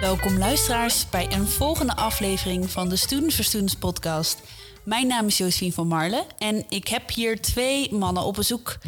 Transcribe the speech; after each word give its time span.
Welkom 0.00 0.38
luisteraars 0.38 1.08
bij 1.08 1.32
een 1.32 1.46
volgende 1.46 1.96
aflevering 1.96 2.70
van 2.70 2.88
de 2.88 2.96
Students 2.96 3.34
for 3.34 3.44
Students 3.44 3.74
podcast. 3.74 4.40
Mijn 4.84 5.06
naam 5.06 5.26
is 5.26 5.36
Josephine 5.36 5.72
van 5.72 5.86
Marle 5.86 6.24
en 6.38 6.64
ik 6.68 6.88
heb 6.88 7.10
hier 7.10 7.40
twee 7.40 7.94
mannen 7.94 8.22
op 8.22 8.34
bezoek 8.34 8.78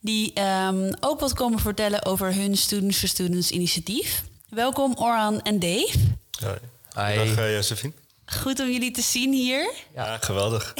die 0.00 0.32
ehm, 0.32 0.92
ook 1.00 1.20
wat 1.20 1.32
komen 1.32 1.58
vertellen 1.58 2.04
over 2.04 2.34
hun 2.34 2.56
Students 2.56 2.98
for 2.98 3.08
Students 3.08 3.50
initiatief. 3.50 4.22
Welkom 4.48 4.94
Oran 4.96 5.40
en 5.42 5.58
Dave. 5.58 5.98
Hoi. 6.40 6.58
Hi. 6.94 7.14
Dag 7.14 7.38
uh, 7.38 7.52
Josephine. 7.54 7.92
Goed 8.40 8.60
om 8.60 8.70
jullie 8.70 8.90
te 8.90 9.02
zien 9.02 9.32
hier. 9.32 9.70
Ja, 9.94 10.18
geweldig. 10.20 10.72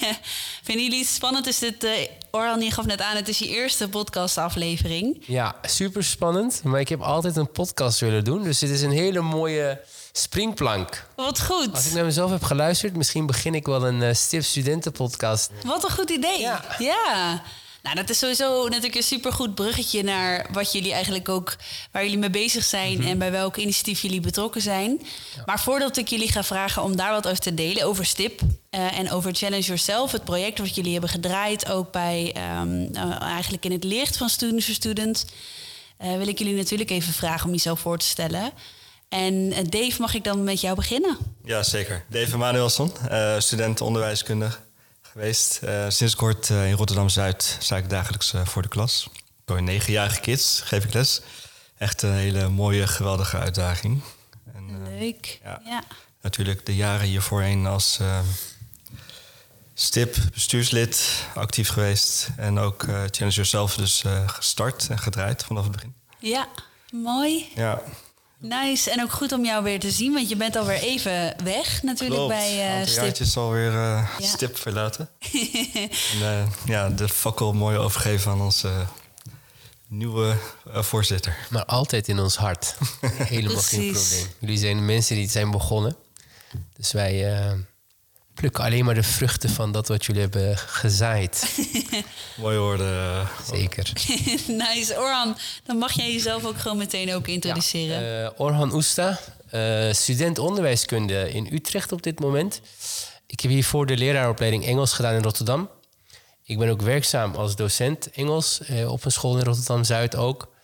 Vinden 0.66 0.84
jullie 0.84 0.98
het 0.98 1.08
spannend? 1.08 1.46
Is 1.46 1.58
dit, 1.58 1.84
uh, 1.84 1.90
Oran, 2.30 2.60
je 2.60 2.70
gaf 2.70 2.84
net 2.86 3.00
aan, 3.00 3.16
het 3.16 3.28
is 3.28 3.38
je 3.38 3.48
eerste 3.48 3.88
podcastaflevering. 3.88 5.22
Ja, 5.26 5.56
super 5.62 6.04
spannend. 6.04 6.60
Maar 6.64 6.80
ik 6.80 6.88
heb 6.88 7.00
altijd 7.00 7.36
een 7.36 7.50
podcast 7.50 8.00
willen 8.00 8.24
doen. 8.24 8.42
Dus 8.42 8.58
dit 8.58 8.70
is 8.70 8.82
een 8.82 8.90
hele 8.90 9.20
mooie 9.20 9.80
springplank. 10.12 11.06
Wat 11.16 11.42
goed. 11.42 11.72
Als 11.72 11.86
ik 11.86 11.92
naar 11.92 12.04
mezelf 12.04 12.30
heb 12.30 12.42
geluisterd, 12.42 12.96
misschien 12.96 13.26
begin 13.26 13.54
ik 13.54 13.66
wel 13.66 13.86
een 13.86 14.00
uh, 14.00 14.14
Stip 14.14 14.42
Studentenpodcast. 14.42 15.50
Wat 15.64 15.84
een 15.84 15.90
goed 15.90 16.10
idee. 16.10 16.40
Ja. 16.40 16.64
ja. 16.78 17.42
Nou, 17.86 17.98
dat 17.98 18.10
is 18.10 18.18
sowieso 18.18 18.64
natuurlijk 18.64 18.94
een 18.94 19.02
supergoed 19.02 19.54
bruggetje 19.54 20.02
naar 20.02 20.46
wat 20.52 20.72
jullie 20.72 20.92
eigenlijk 20.92 21.28
ook, 21.28 21.56
waar 21.92 22.02
jullie 22.02 22.18
mee 22.18 22.30
bezig 22.30 22.64
zijn 22.64 22.98
Mhm. 22.98 23.08
en 23.08 23.18
bij 23.18 23.30
welk 23.30 23.56
initiatief 23.56 24.02
jullie 24.02 24.20
betrokken 24.20 24.60
zijn. 24.62 25.00
Maar 25.44 25.60
voordat 25.60 25.96
ik 25.96 26.08
jullie 26.08 26.32
ga 26.32 26.44
vragen 26.44 26.82
om 26.82 26.96
daar 26.96 27.10
wat 27.10 27.26
over 27.26 27.38
te 27.38 27.54
delen, 27.54 27.84
over 27.84 28.06
STIP 28.06 28.40
eh, 28.70 28.98
en 28.98 29.10
over 29.10 29.34
Challenge 29.34 29.62
Yourself, 29.62 30.12
het 30.12 30.24
project 30.24 30.58
wat 30.58 30.74
jullie 30.74 30.92
hebben 30.92 31.10
gedraaid, 31.10 31.70
ook 31.70 31.92
bij 31.92 32.30
ehm, 32.34 32.86
eh, 32.92 33.20
eigenlijk 33.22 33.64
in 33.64 33.72
het 33.72 33.84
licht 33.84 34.16
van 34.16 34.28
Students 34.28 34.64
for 34.64 34.74
Students, 34.74 35.24
eh, 35.98 36.16
wil 36.16 36.28
ik 36.28 36.38
jullie 36.38 36.54
natuurlijk 36.56 36.90
even 36.90 37.12
vragen 37.12 37.46
om 37.46 37.52
jezelf 37.52 37.80
voor 37.80 37.98
te 37.98 38.06
stellen. 38.06 38.52
En 39.08 39.50
Dave, 39.68 39.94
mag 40.00 40.14
ik 40.14 40.24
dan 40.24 40.44
met 40.44 40.60
jou 40.60 40.74
beginnen? 40.76 41.16
Ja, 41.44 41.62
zeker. 41.62 42.04
Dave 42.10 42.34
Emanuelson, 42.34 42.92
uh, 43.10 43.38
student 43.38 43.80
onderwijskunde 43.80 44.48
geweest. 45.16 45.60
Uh, 45.64 45.84
sinds 45.88 46.14
kort 46.14 46.48
uh, 46.48 46.68
in 46.68 46.74
Rotterdam-Zuid 46.74 47.56
sta 47.60 47.76
ik 47.76 47.90
dagelijks 47.90 48.32
uh, 48.32 48.46
voor 48.46 48.62
de 48.62 48.68
klas. 48.68 49.08
Voor 49.46 49.62
negenjarige 49.62 50.20
kids 50.20 50.60
geef 50.64 50.84
ik 50.84 50.92
les. 50.92 51.20
Echt 51.78 52.02
een 52.02 52.12
hele 52.12 52.48
mooie, 52.48 52.86
geweldige 52.86 53.38
uitdaging. 53.38 54.02
En, 54.54 54.98
Leuk, 54.98 55.40
ja, 55.42 55.60
ja. 55.64 55.82
Natuurlijk 56.20 56.66
de 56.66 56.74
jaren 56.74 57.06
hiervoorheen 57.06 57.66
als 57.66 58.00
STIP, 59.74 60.16
bestuurslid, 60.32 61.24
actief 61.34 61.68
geweest. 61.68 62.28
En 62.36 62.58
ook 62.58 62.82
Challenge 62.82 63.34
Yourself 63.34 63.74
dus 63.74 64.04
gestart 64.26 64.88
en 64.90 64.98
gedraaid 64.98 65.44
vanaf 65.44 65.62
het 65.62 65.72
begin. 65.72 65.94
Ja, 66.18 66.48
mooi. 66.90 67.52
Ja, 67.54 67.82
Nice. 68.38 68.90
En 68.90 69.02
ook 69.02 69.12
goed 69.12 69.32
om 69.32 69.44
jou 69.44 69.62
weer 69.62 69.80
te 69.80 69.90
zien, 69.90 70.12
want 70.12 70.28
je 70.28 70.36
bent 70.36 70.56
alweer 70.56 70.78
even 70.80 71.34
weg 71.44 71.82
natuurlijk 71.82 72.14
Klopt. 72.20 72.34
bij 72.34 72.80
uh, 72.80 72.86
Stip. 72.86 73.02
jaartjes 73.02 73.36
alweer 73.36 73.72
uh, 73.72 74.08
Ja. 74.18 74.26
stip 74.26 74.58
verlaten. 74.58 75.08
en 76.12 76.18
uh, 76.20 76.46
ja, 76.66 76.88
de 76.88 77.08
fakkel 77.08 77.52
mooi 77.52 77.76
overgeven 77.78 78.30
aan 78.32 78.40
onze 78.40 78.86
nieuwe 79.88 80.36
uh, 80.68 80.82
voorzitter. 80.82 81.36
Maar 81.50 81.64
altijd 81.64 82.08
in 82.08 82.18
ons 82.18 82.36
hart. 82.36 82.76
Helemaal 83.06 83.62
geen 83.62 83.92
probleem. 83.92 84.26
Jullie 84.38 84.58
zijn 84.58 84.76
de 84.76 84.82
mensen 84.82 85.16
die 85.16 85.28
zijn 85.30 85.50
begonnen. 85.50 85.96
Dus 86.76 86.92
wij 86.92 87.42
eh, 88.36 88.40
plukken 88.40 88.64
alleen 88.64 88.84
maar 88.84 88.94
de 88.94 89.02
vruchten 89.02 89.50
van 89.50 89.72
dat 89.72 89.88
wat 89.88 90.04
jullie 90.04 90.20
hebben 90.20 90.58
gezaaid. 90.58 91.58
Mooie 92.40 92.58
woorden. 92.58 93.28
Zeker. 93.52 93.92
nice. 94.46 94.94
Orhan, 94.98 95.36
dan 95.64 95.76
mag 95.76 95.92
jij 95.92 96.12
jezelf 96.12 96.44
ook 96.44 96.58
gewoon 96.58 96.76
meteen 96.76 97.14
ook 97.14 97.28
introduceren. 97.28 98.24
Eh, 98.24 98.40
Orhan 98.40 98.74
Oesta, 98.74 99.18
eh, 99.50 99.92
student 99.92 100.38
onderwijskunde 100.38 101.30
in 101.32 101.48
Utrecht 101.52 101.92
op 101.92 102.02
dit 102.02 102.20
moment. 102.20 102.60
Ik 103.26 103.40
heb 103.40 103.50
hiervoor 103.50 103.86
de 103.86 103.96
leraaropleiding 103.96 104.66
Engels 104.66 104.92
gedaan 104.92 105.14
in 105.14 105.22
Rotterdam. 105.22 105.70
Ik 106.44 106.58
ben 106.58 106.68
ook 106.68 106.82
werkzaam 106.82 107.34
als 107.34 107.56
docent 107.56 108.10
Engels 108.10 108.60
eh, 108.60 108.92
op 108.92 109.04
een 109.04 109.12
school 109.12 109.38
in 109.38 109.44
Rotterdam-Zuid 109.44 110.16
ook. 110.16 110.54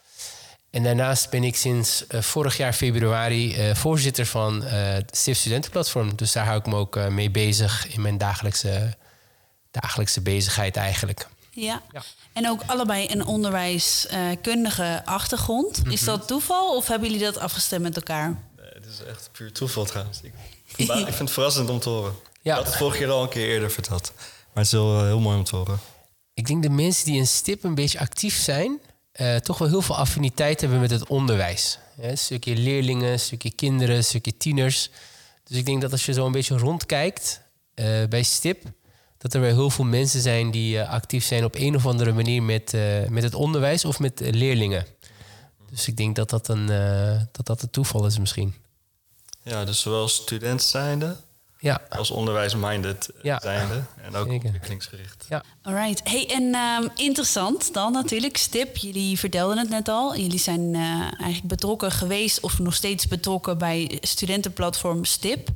En 0.72 0.82
daarnaast 0.82 1.30
ben 1.30 1.44
ik 1.44 1.56
sinds 1.56 2.06
eh, 2.06 2.22
vorig 2.22 2.56
jaar 2.56 2.72
februari 2.72 3.54
eh, 3.54 3.74
voorzitter 3.74 4.26
van 4.26 4.64
eh, 4.64 4.92
het 4.92 5.16
STIF 5.16 5.36
Studentenplatform. 5.36 6.16
Dus 6.16 6.32
daar 6.32 6.46
hou 6.46 6.58
ik 6.58 6.66
me 6.66 6.74
ook 6.74 7.08
mee 7.10 7.30
bezig 7.30 7.94
in 7.94 8.00
mijn 8.00 8.18
dagelijkse, 8.18 8.96
dagelijkse 9.70 10.20
bezigheid 10.20 10.76
eigenlijk. 10.76 11.28
Ja. 11.50 11.82
Ja. 11.92 12.02
En 12.32 12.48
ook 12.48 12.62
allebei 12.66 13.08
een 13.10 13.24
onderwijskundige 13.24 15.02
achtergrond. 15.04 15.82
Is 15.88 16.04
dat 16.04 16.26
toeval 16.26 16.76
of 16.76 16.86
hebben 16.86 17.10
jullie 17.10 17.24
dat 17.24 17.38
afgestemd 17.38 17.82
met 17.82 17.96
elkaar? 17.96 18.28
Nee, 18.28 18.66
het 18.74 18.86
is 18.86 19.04
echt 19.04 19.28
puur 19.32 19.52
toeval 19.52 19.84
trouwens. 19.84 20.20
Ik, 20.76 20.92
vind 20.92 21.18
het 21.18 21.30
verrassend 21.30 21.70
om 21.70 21.78
te 21.78 21.88
horen. 21.88 22.14
Ja. 22.42 22.52
Ik 22.52 22.58
had 22.58 22.66
het 22.66 22.76
vorige 22.76 22.98
keer 22.98 23.10
al 23.10 23.22
een 23.22 23.28
keer 23.28 23.48
eerder 23.48 23.70
verteld. 23.70 24.12
Maar 24.16 24.64
het 24.64 24.64
is 24.64 24.72
heel, 24.72 24.98
eh, 24.98 25.04
heel 25.04 25.20
mooi 25.20 25.36
om 25.36 25.44
te 25.44 25.56
horen. 25.56 25.78
Ik 26.34 26.46
denk 26.46 26.62
de 26.62 26.70
mensen 26.70 27.04
die 27.04 27.16
in 27.16 27.26
STIP 27.26 27.64
een 27.64 27.74
beetje 27.74 27.98
actief 27.98 28.36
zijn, 28.36 28.80
eh, 29.12 29.36
toch 29.36 29.58
wel 29.58 29.68
heel 29.68 29.82
veel 29.82 29.96
affiniteit 29.96 30.60
hebben 30.60 30.80
met 30.80 30.90
het 30.90 31.08
onderwijs. 31.08 31.78
Een 32.00 32.18
stukje 32.18 32.56
leerlingen, 32.56 33.12
een 33.12 33.20
stukje 33.20 33.50
kinderen, 33.50 33.96
een 33.96 34.04
stukje 34.04 34.36
tieners. 34.36 34.90
Dus 35.44 35.56
ik 35.56 35.66
denk 35.66 35.80
dat 35.80 35.92
als 35.92 36.06
je 36.06 36.12
zo 36.12 36.26
een 36.26 36.32
beetje 36.32 36.56
rondkijkt 36.56 37.40
eh, 37.74 38.04
bij 38.08 38.22
STIP, 38.22 38.64
dat 39.18 39.34
er 39.34 39.40
wel 39.40 39.54
heel 39.54 39.70
veel 39.70 39.84
mensen 39.84 40.20
zijn 40.20 40.50
die 40.50 40.78
eh, 40.78 40.90
actief 40.90 41.24
zijn 41.24 41.44
op 41.44 41.54
een 41.54 41.74
of 41.74 41.86
andere 41.86 42.12
manier 42.12 42.42
met, 42.42 42.76
met 43.08 43.22
het 43.22 43.34
onderwijs 43.34 43.84
of 43.84 43.98
met 43.98 44.20
leerlingen. 44.20 44.86
Dus 45.70 45.88
ik 45.88 45.96
denk 45.96 46.16
dat 46.16 46.30
dat 46.30 46.48
een, 46.48 46.66
dat 47.32 47.46
dat 47.46 47.62
een 47.62 47.70
toeval 47.70 48.06
is 48.06 48.18
misschien. 48.18 48.54
Ja, 49.42 49.64
dus 49.64 49.80
zowel 49.80 50.08
student 50.08 50.62
zijnde 50.62 51.16
Ja, 51.62 51.80
als 51.88 52.10
onderwijs-minded 52.10 53.08
eh, 53.08 53.22
Ja. 53.22 53.40
zijnde. 53.42 53.82
En 54.02 54.14
ook 54.16 54.28
Zeker. 54.28 54.44
ontwikkelingsgericht. 54.44 55.26
ja. 55.28 55.42
Alright. 55.62 56.00
Hey, 56.08 56.28
en 56.30 56.54
ehm, 56.54 56.88
interessant 56.96 57.74
dan 57.74 57.92
natuurlijk, 57.92 58.36
Stip. 58.36 58.76
Jullie 58.76 59.18
vertelden 59.18 59.58
het 59.58 59.68
net 59.68 59.88
al. 59.88 60.16
Jullie 60.16 60.38
zijn 60.38 60.74
eh, 60.74 60.80
eigenlijk 61.00 61.42
betrokken 61.46 61.90
geweest 61.92 62.40
of 62.40 62.58
nog 62.58 62.74
steeds 62.74 63.08
betrokken 63.08 63.58
bij 63.58 63.98
studentenplatform 64.00 65.04
Stip. 65.04 65.48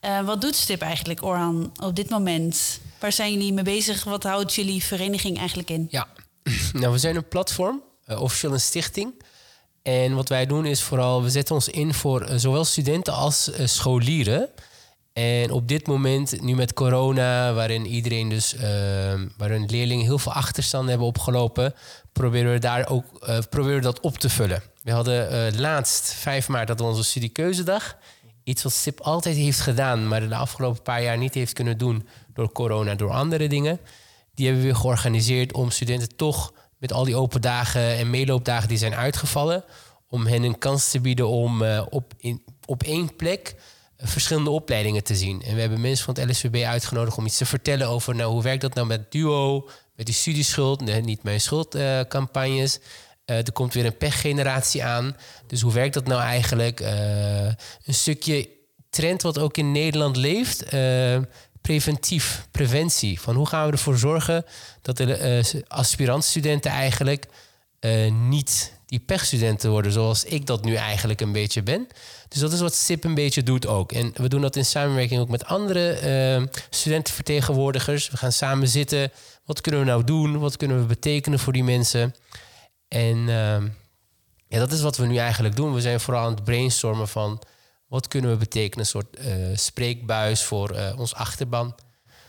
Eh, 0.00 0.20
wat 0.20 0.40
doet 0.40 0.54
Stip 0.56 0.80
eigenlijk, 0.80 1.22
Orhan, 1.24 1.72
op 1.82 1.96
dit 1.96 2.10
moment? 2.10 2.80
Waar 2.98 3.12
zijn 3.12 3.32
jullie 3.32 3.52
mee 3.52 3.64
bezig? 3.64 4.04
Wat 4.04 4.22
houdt 4.22 4.54
jullie 4.54 4.84
vereniging 4.84 5.38
eigenlijk 5.38 5.70
in? 5.70 5.86
Ja, 5.90 6.06
nou, 6.72 6.92
we 6.92 6.98
zijn 6.98 7.16
een 7.16 7.28
platform, 7.28 7.82
officieel 8.06 8.52
een 8.52 8.60
stichting. 8.60 9.22
En 9.82 10.14
wat 10.14 10.28
wij 10.28 10.46
doen 10.46 10.64
is 10.66 10.82
vooral, 10.82 11.22
we 11.22 11.30
zetten 11.30 11.54
ons 11.54 11.68
in 11.68 11.94
voor 11.94 12.28
zowel 12.36 12.64
studenten 12.64 13.12
als 13.14 13.50
scholieren. 13.64 14.48
En 15.14 15.50
op 15.50 15.68
dit 15.68 15.86
moment, 15.86 16.42
nu 16.42 16.54
met 16.54 16.72
corona, 16.72 17.52
waarin 17.52 17.86
iedereen 17.86 18.28
dus, 18.28 18.54
eh, 18.54 19.20
waarin 19.36 19.66
leerlingen 19.66 20.04
heel 20.04 20.18
veel 20.18 20.32
achterstanden 20.32 20.88
hebben 20.88 21.06
opgelopen, 21.06 21.74
proberen 22.12 22.52
we 22.52 22.58
daar 22.58 22.88
ook 22.88 23.04
eh, 23.22 23.38
proberen 23.50 23.82
dat 23.82 24.00
op 24.00 24.18
te 24.18 24.28
vullen. 24.28 24.62
We 24.82 24.92
hadden 24.92 25.30
eh, 25.30 25.58
laatst 25.58 26.14
5 26.14 26.48
maart 26.48 26.68
dat 26.68 26.80
onze 26.80 27.04
studiekeuzedag. 27.04 27.96
Iets 28.44 28.62
wat 28.62 28.72
STIP 28.72 29.00
altijd 29.00 29.36
heeft 29.36 29.60
gedaan, 29.60 30.08
maar 30.08 30.28
de 30.28 30.34
afgelopen 30.34 30.82
paar 30.82 31.02
jaar 31.02 31.18
niet 31.18 31.34
heeft 31.34 31.52
kunnen 31.52 31.78
doen 31.78 32.08
door 32.32 32.52
corona, 32.52 32.94
door 32.94 33.10
andere 33.10 33.48
dingen. 33.48 33.80
Die 34.34 34.46
hebben 34.46 34.64
we 34.64 34.70
weer 34.70 34.80
georganiseerd 34.80 35.52
om 35.52 35.70
studenten 35.70 36.16
toch 36.16 36.52
met 36.78 36.92
al 36.92 37.04
die 37.04 37.16
open 37.16 37.40
dagen 37.40 37.96
en 37.96 38.10
meeloopdagen 38.10 38.68
die 38.68 38.78
zijn 38.78 38.94
uitgevallen, 38.94 39.64
om 40.08 40.26
hen 40.26 40.42
een 40.42 40.58
kans 40.58 40.90
te 40.90 41.00
bieden 41.00 41.28
om 41.28 41.62
eh, 41.62 41.86
op, 41.90 42.12
in, 42.18 42.42
op 42.66 42.82
één 42.82 43.16
plek 43.16 43.54
verschillende 44.08 44.50
opleidingen 44.50 45.04
te 45.04 45.14
zien. 45.16 45.42
En 45.42 45.54
we 45.54 45.60
hebben 45.60 45.80
mensen 45.80 46.04
van 46.04 46.14
het 46.14 46.30
LSVB 46.30 46.64
uitgenodigd 46.64 47.16
om 47.16 47.26
iets 47.26 47.36
te 47.36 47.46
vertellen 47.46 47.88
over 47.88 48.14
nou, 48.14 48.32
hoe 48.32 48.42
werkt 48.42 48.60
dat 48.60 48.74
nou 48.74 48.86
met 48.86 49.12
duo, 49.12 49.68
met 49.96 50.06
die 50.06 50.14
studieschuld, 50.14 50.80
nee, 50.80 51.00
niet 51.00 51.22
mijn 51.22 51.40
schuldcampagnes. 51.40 52.78
Eh, 53.24 53.36
er 53.36 53.52
komt 53.52 53.74
weer 53.74 53.84
een 53.86 53.96
pechgeneratie 53.96 54.84
aan. 54.84 55.16
Dus 55.46 55.60
hoe 55.60 55.72
werkt 55.72 55.94
dat 55.94 56.06
nou 56.06 56.20
eigenlijk? 56.20 56.80
Eh, 56.80 57.46
een 57.84 57.94
stukje 57.94 58.48
trend 58.90 59.22
wat 59.22 59.38
ook 59.38 59.56
in 59.56 59.72
Nederland 59.72 60.16
leeft. 60.16 60.62
eh, 60.62 61.18
preventief, 61.60 62.46
preventie. 62.50 63.20
Van 63.20 63.34
hoe 63.34 63.46
gaan 63.46 63.66
we 63.66 63.72
ervoor 63.72 63.98
zorgen 63.98 64.44
dat 64.82 64.96
de 64.96 65.14
eh, 65.14 65.60
aspirantstudenten 65.68 66.70
eigenlijk 66.70 67.26
eh, 67.80 68.12
niet 68.12 68.72
die 68.86 69.00
pechstudenten 69.00 69.70
worden, 69.70 69.92
zoals 69.92 70.24
ik 70.24 70.46
dat 70.46 70.64
nu 70.64 70.74
eigenlijk 70.74 71.20
een 71.20 71.32
beetje 71.32 71.62
ben. 71.62 71.88
Dus 72.28 72.40
dat 72.40 72.52
is 72.52 72.60
wat 72.60 72.74
SIP 72.74 73.04
een 73.04 73.14
beetje 73.14 73.42
doet 73.42 73.66
ook. 73.66 73.92
En 73.92 74.12
we 74.14 74.28
doen 74.28 74.40
dat 74.40 74.56
in 74.56 74.64
samenwerking 74.64 75.20
ook 75.20 75.28
met 75.28 75.44
andere 75.44 75.90
eh, 75.90 76.42
studentenvertegenwoordigers. 76.70 78.10
We 78.10 78.16
gaan 78.16 78.32
samen 78.32 78.68
zitten. 78.68 79.12
Wat 79.44 79.60
kunnen 79.60 79.80
we 79.80 79.86
nou 79.86 80.04
doen? 80.04 80.38
Wat 80.38 80.56
kunnen 80.56 80.80
we 80.80 80.86
betekenen 80.86 81.38
voor 81.38 81.52
die 81.52 81.64
mensen? 81.64 82.14
En 82.88 83.16
uh, 83.16 83.62
ja, 84.48 84.58
dat 84.58 84.72
is 84.72 84.80
wat 84.80 84.96
we 84.96 85.06
nu 85.06 85.16
eigenlijk 85.16 85.56
doen. 85.56 85.74
We 85.74 85.80
zijn 85.80 86.00
vooral 86.00 86.24
aan 86.24 86.34
het 86.34 86.44
brainstormen 86.44 87.08
van 87.08 87.42
wat 87.86 88.08
kunnen 88.08 88.30
we 88.30 88.36
betekenen, 88.36 88.78
een 88.78 88.86
soort 88.86 89.18
uh, 89.18 89.56
spreekbuis 89.56 90.42
voor 90.42 90.74
uh, 90.74 90.98
ons 90.98 91.14
achterban. 91.14 91.74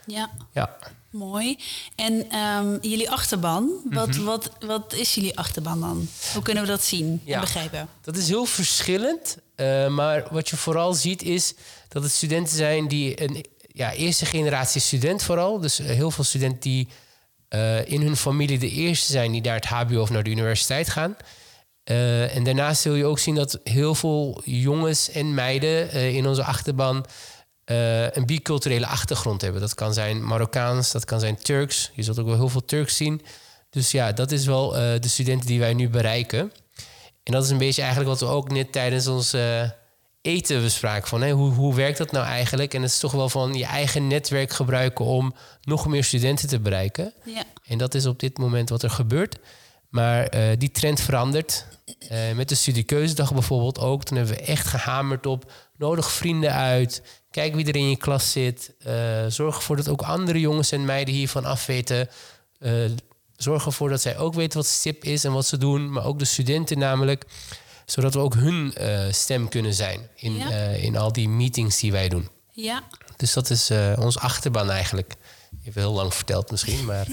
Ja, 0.06 0.30
Ja. 0.52 0.78
Mooi. 1.16 1.58
En 1.96 2.30
ehm, 2.30 2.78
jullie 2.82 3.10
achterban, 3.12 3.70
wat, 3.92 4.08
Mhm. 4.08 4.24
wat, 4.24 4.50
wat 4.66 4.94
is 4.94 5.16
jullie 5.16 5.38
achterban 5.38 5.80
dan? 5.82 6.08
Hoe 6.34 6.42
kunnen 6.42 6.64
we 6.64 6.70
dat 6.70 6.84
zien 6.84 7.22
Ja. 7.26 7.34
en 7.36 7.40
begrijpen? 7.42 7.88
Dat 8.02 8.18
is 8.18 8.28
heel 8.28 8.46
verschillend. 8.46 9.38
eh, 9.56 9.88
maar 9.88 10.28
wat 10.32 10.50
je 10.50 10.58
vooral 10.58 10.94
ziet 10.94 11.22
is 11.22 11.54
dat 11.88 12.04
het 12.04 12.12
studenten 12.12 12.56
zijn 12.58 12.88
die 12.88 13.22
een 13.24 13.46
ja, 13.68 13.94
eerste 13.94 14.26
generatie 14.26 14.82
student 14.82 15.24
vooral. 15.24 15.60
Dus 15.60 15.80
eh, 15.80 15.86
heel 15.86 16.12
veel 16.12 16.24
studenten 16.24 16.60
die 16.60 16.88
eh, 17.48 17.90
in 17.92 18.02
hun 18.02 18.18
familie 18.18 18.60
de 18.60 18.70
eerste 18.70 19.12
zijn 19.12 19.32
die 19.32 19.42
naar 19.42 19.56
het 19.56 19.66
HBO 19.66 20.02
of 20.02 20.10
naar 20.10 20.24
de 20.24 20.30
universiteit 20.30 20.90
gaan. 20.90 21.16
En 21.84 22.44
daarnaast 22.44 22.82
zul 22.82 22.94
je 22.94 23.06
ook 23.06 23.20
zien 23.20 23.36
dat 23.36 23.60
heel 23.64 23.96
veel 23.96 24.42
jongens 24.46 25.10
en 25.12 25.34
meiden 25.34 25.92
in 25.92 26.28
onze 26.28 26.44
achterban 26.44 27.06
eh, 27.66 28.12
een 28.12 28.26
biculturele 28.26 28.88
achtergrond 28.88 29.42
hebben. 29.42 29.62
Dat 29.62 29.74
kan 29.74 29.94
zijn 29.94 30.26
Marokkaans, 30.26 30.92
dat 30.92 31.06
kan 31.06 31.20
zijn 31.20 31.38
Turks. 31.38 31.92
Je 31.94 32.04
zult 32.04 32.20
ook 32.20 32.26
wel 32.26 32.36
heel 32.36 32.50
veel 32.50 32.66
Turks 32.66 32.96
zien. 32.96 33.22
Dus 33.70 33.92
ja, 33.92 34.12
dat 34.12 34.32
is 34.32 34.46
wel 34.46 34.78
eh, 34.78 35.00
de 35.00 35.08
studenten 35.08 35.48
die 35.48 35.60
wij 35.60 35.74
nu 35.74 35.90
bereiken. 35.90 36.52
En 37.24 37.34
dat 37.34 37.44
is 37.44 37.50
een 37.50 37.58
beetje 37.58 37.82
eigenlijk 37.82 38.12
wat 38.12 38.30
we 38.30 38.36
ook 38.36 38.52
net 38.52 38.72
tijdens 38.72 39.08
ons 39.08 39.34
eh, 39.34 39.70
eten 40.22 40.62
bespraken. 40.62 41.08
Van, 41.08 41.22
hè, 41.22 41.32
hoe, 41.32 41.52
hoe 41.52 41.76
werkt 41.76 41.98
dat 41.98 42.12
nou 42.12 42.26
eigenlijk? 42.26 42.74
En 42.74 42.82
het 42.82 42.92
is 42.92 43.00
toch 43.00 43.12
wel 43.12 43.30
van 43.30 43.54
je 43.54 43.66
eigen 43.66 44.08
netwerk 44.08 44.52
gebruiken 44.52 45.06
om 45.06 45.36
nog 45.62 45.88
meer 45.88 46.04
studenten 46.04 46.48
te 46.48 46.60
bereiken. 46.60 47.14
Ja. 47.24 47.44
En 47.66 47.78
dat 47.78 47.94
is 47.94 48.06
op 48.06 48.20
dit 48.20 48.38
moment 48.38 48.70
wat 48.70 48.84
er 48.84 48.90
gebeurt. 48.90 49.38
Maar 49.96 50.28
eh, 50.28 50.58
die 50.58 50.72
trend 50.72 51.02
verandert. 51.02 51.66
Eh, 52.10 52.32
met 52.36 52.50
de 52.50 52.56
studiekeuzedag 52.56 53.34
bijvoorbeeld 53.34 53.80
ook. 53.80 54.04
Toen 54.04 54.18
hebben 54.18 54.36
we 54.36 54.42
echt 54.42 54.68
gehamerd 54.68 55.26
op 55.26 55.52
nodig 55.78 56.12
vrienden 56.12 56.52
uit. 56.54 57.02
Kijk 57.32 57.56
wie 57.56 57.66
er 57.68 57.76
in 57.76 57.90
je 57.90 57.98
klas 57.98 58.32
zit. 58.32 58.74
Eh, 58.84 59.26
zorg 59.28 59.56
ervoor 59.56 59.76
dat 59.76 59.88
ook 59.90 60.02
andere 60.02 60.40
jongens 60.40 60.72
en 60.72 60.86
meiden 60.86 61.14
hiervan 61.14 61.46
afweten. 61.46 62.10
Zorg 63.36 63.66
ervoor 63.66 63.90
dat 63.90 64.02
zij 64.02 64.18
ook 64.18 64.34
weten 64.34 64.58
wat 64.58 64.68
STIP 64.68 65.04
is 65.04 65.24
en 65.24 65.32
wat 65.32 65.46
ze 65.46 65.58
doen. 65.58 65.92
Maar 65.92 66.06
ook 66.06 66.20
de 66.20 66.26
studenten 66.26 66.78
namelijk. 66.80 67.26
Zodat 67.86 68.14
we 68.14 68.20
ook 68.20 68.34
hun 68.36 68.74
stem 69.14 69.50
kunnen 69.50 69.74
zijn 69.74 70.10
in, 70.16 70.36
Ja. 70.36 70.50
in 70.70 70.98
al 70.98 71.12
die 71.12 71.30
meetings 71.30 71.80
die 71.80 71.92
wij 71.92 72.10
doen. 72.10 72.30
Ja, 72.52 72.84
Dus 73.18 73.34
dat 73.34 73.50
is 73.50 73.72
ons 73.98 74.18
achterban 74.18 74.70
eigenlijk. 74.72 75.14
Even 75.64 75.82
heel 75.82 75.92
lang 75.92 76.14
verteld 76.14 76.52
misschien, 76.52 76.86
maar 76.86 77.08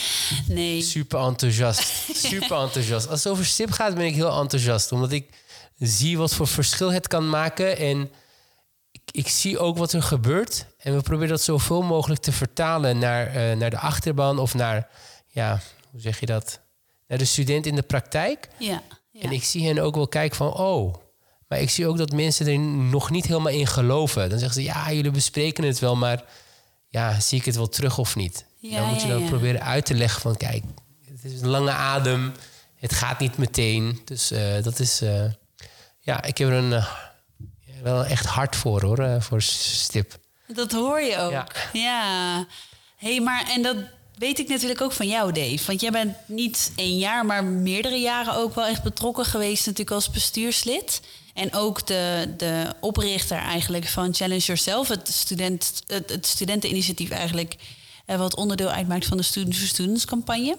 nee. 0.46 0.82
super 0.82 1.20
enthousiast. 1.20 1.92
Super 2.16 2.58
enthousiast. 2.58 3.08
Als 3.08 3.24
het 3.24 3.32
over 3.32 3.44
STIP 3.44 3.70
gaat, 3.70 3.94
ben 3.94 4.06
ik 4.06 4.14
heel 4.14 4.40
enthousiast. 4.40 4.92
Omdat 4.92 5.12
ik 5.12 5.28
zie 5.78 6.18
wat 6.18 6.34
voor 6.34 6.46
verschil 6.46 6.92
het 6.92 7.08
kan 7.08 7.28
maken. 7.28 7.76
En 7.76 8.10
ik, 8.90 9.02
ik 9.10 9.28
zie 9.28 9.58
ook 9.58 9.78
wat 9.78 9.92
er 9.92 10.02
gebeurt. 10.02 10.66
En 10.78 10.96
we 10.96 11.02
proberen 11.02 11.28
dat 11.28 11.42
zoveel 11.42 11.82
mogelijk 11.82 12.20
te 12.20 12.32
vertalen 12.32 12.98
naar, 12.98 13.26
eh, 13.26 13.56
naar 13.56 13.70
de 13.70 13.78
achterban 13.78 14.38
of 14.38 14.54
naar, 14.54 14.88
ja, 15.26 15.60
hoe 15.90 16.00
zeg 16.00 16.20
je 16.20 16.26
dat? 16.26 16.60
Naar 17.06 17.18
de 17.18 17.24
student 17.24 17.66
in 17.66 17.74
de 17.74 17.82
praktijk. 17.82 18.48
Ja. 18.58 18.82
ja. 19.10 19.20
En 19.20 19.32
ik 19.32 19.44
zie 19.44 19.66
hen 19.66 19.78
ook 19.78 19.94
wel 19.94 20.08
kijken 20.08 20.36
van, 20.36 20.54
oh. 20.54 20.94
Maar 21.48 21.60
ik 21.60 21.70
zie 21.70 21.86
ook 21.86 21.96
dat 21.96 22.12
mensen 22.12 22.46
er 22.46 22.58
nog 22.58 23.10
niet 23.10 23.26
helemaal 23.26 23.52
in 23.52 23.66
geloven. 23.66 24.30
Dan 24.30 24.38
zeggen 24.38 24.62
ze, 24.62 24.68
ja, 24.68 24.92
jullie 24.92 25.10
bespreken 25.10 25.64
het 25.64 25.78
wel, 25.78 25.96
maar 25.96 26.24
ja, 26.92 27.20
zie 27.20 27.38
ik 27.38 27.44
het 27.44 27.56
wel 27.56 27.68
terug 27.68 27.98
of 27.98 28.16
niet? 28.16 28.44
Ja, 28.58 28.76
dan 28.78 28.88
moet 28.88 29.02
je 29.02 29.08
dan 29.08 29.24
proberen 29.24 29.62
uit 29.62 29.86
te 29.86 29.94
leggen 29.94 30.20
van, 30.20 30.36
kijk, 30.36 30.62
het 31.06 31.32
is 31.32 31.40
een 31.40 31.48
lange 31.48 31.70
adem. 31.70 32.32
Het 32.76 32.92
gaat 32.92 33.18
niet 33.18 33.36
meteen. 33.36 34.00
Dus 34.04 34.30
eh, 34.30 34.62
dat 34.62 34.78
is, 34.78 35.00
eh, 35.00 35.24
ja, 36.00 36.22
ik 36.22 36.38
heb 36.38 36.48
er 36.48 36.54
een, 36.54 36.72
eh, 36.72 36.86
wel 37.82 38.04
echt 38.04 38.26
hart 38.26 38.56
voor 38.56 38.82
hoor, 38.82 39.22
voor 39.22 39.42
STIP. 39.42 40.18
Dat 40.46 40.72
hoor 40.72 41.00
je 41.00 41.18
ook. 41.18 41.30
Ja. 41.30 41.46
Ja. 41.72 42.46
hey, 42.96 43.20
maar 43.20 43.48
en 43.48 43.62
dat 43.62 43.76
weet 44.18 44.38
ik 44.38 44.48
natuurlijk 44.48 44.80
ook 44.80 44.92
van 44.92 45.08
jou, 45.08 45.32
Dave. 45.32 45.66
Want 45.66 45.80
jij 45.80 45.90
bent 45.90 46.16
niet 46.26 46.72
één 46.76 46.98
jaar, 46.98 47.26
maar 47.26 47.44
meerdere 47.44 48.00
jaren 48.00 48.34
ook 48.34 48.54
wel 48.54 48.66
echt 48.66 48.82
betrokken 48.82 49.24
geweest, 49.24 49.66
natuurlijk 49.66 49.96
als 49.96 50.10
bestuurslid. 50.10 51.00
En 51.34 51.54
ook 51.54 51.86
de, 51.86 52.34
de 52.36 52.74
oprichter 52.80 53.38
eigenlijk 53.38 53.86
van 53.86 54.14
Challenge 54.14 54.40
Yourself, 54.40 54.88
het, 54.88 55.08
student, 55.08 55.82
het, 55.86 56.10
het 56.10 56.26
studenteninitiatief 56.26 57.10
eigenlijk, 57.10 57.56
eh, 58.06 58.16
wat 58.16 58.36
onderdeel 58.36 58.70
uitmaakt 58.70 59.06
van 59.06 59.16
de 59.16 59.22
Students 59.22 59.58
for 59.58 59.66
Students 59.66 60.04
campagne. 60.04 60.58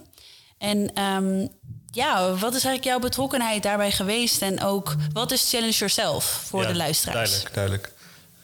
En 0.58 0.94
ehm, 0.94 1.48
ja, 1.92 2.30
wat 2.30 2.56
is 2.56 2.64
eigenlijk 2.64 2.84
jouw 2.84 3.00
betrokkenheid 3.00 3.64
daarbij 3.64 3.92
geweest? 3.92 4.42
En 4.42 4.64
ook, 4.64 4.96
wat 5.12 5.32
is 5.32 5.50
Challenge 5.50 5.74
Yourself 5.74 6.26
voor 6.26 6.62
Ja, 6.62 6.68
de 6.68 6.76
luisteraars? 6.76 7.30
Duidelijk, 7.30 7.56
duidelijk. 7.56 7.92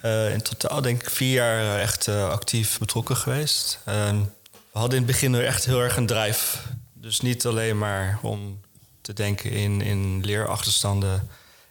Eh, 0.02 0.34
in 0.34 0.42
totaal 0.42 0.82
denk 0.82 1.02
ik 1.02 1.10
vier 1.10 1.34
jaar 1.34 1.60
eh, 1.60 1.82
echt 1.82 2.08
actief 2.08 2.80
betrokken 2.80 3.18
geweest. 3.18 3.80
En 3.86 4.34
we 4.44 4.80
hadden 4.80 4.98
in 4.98 5.04
het 5.04 5.12
begin 5.12 5.36
echt 5.36 5.66
heel 5.66 5.82
erg 5.82 5.98
een 5.98 6.06
drive. 6.06 6.58
Dus 6.94 7.22
niet 7.22 7.46
alleen 7.46 7.78
maar 7.78 8.20
om 8.22 8.62
te 9.02 9.14
denken 9.14 9.52
in, 9.52 9.82
in 9.82 10.25
leerachterstanden 10.25 11.30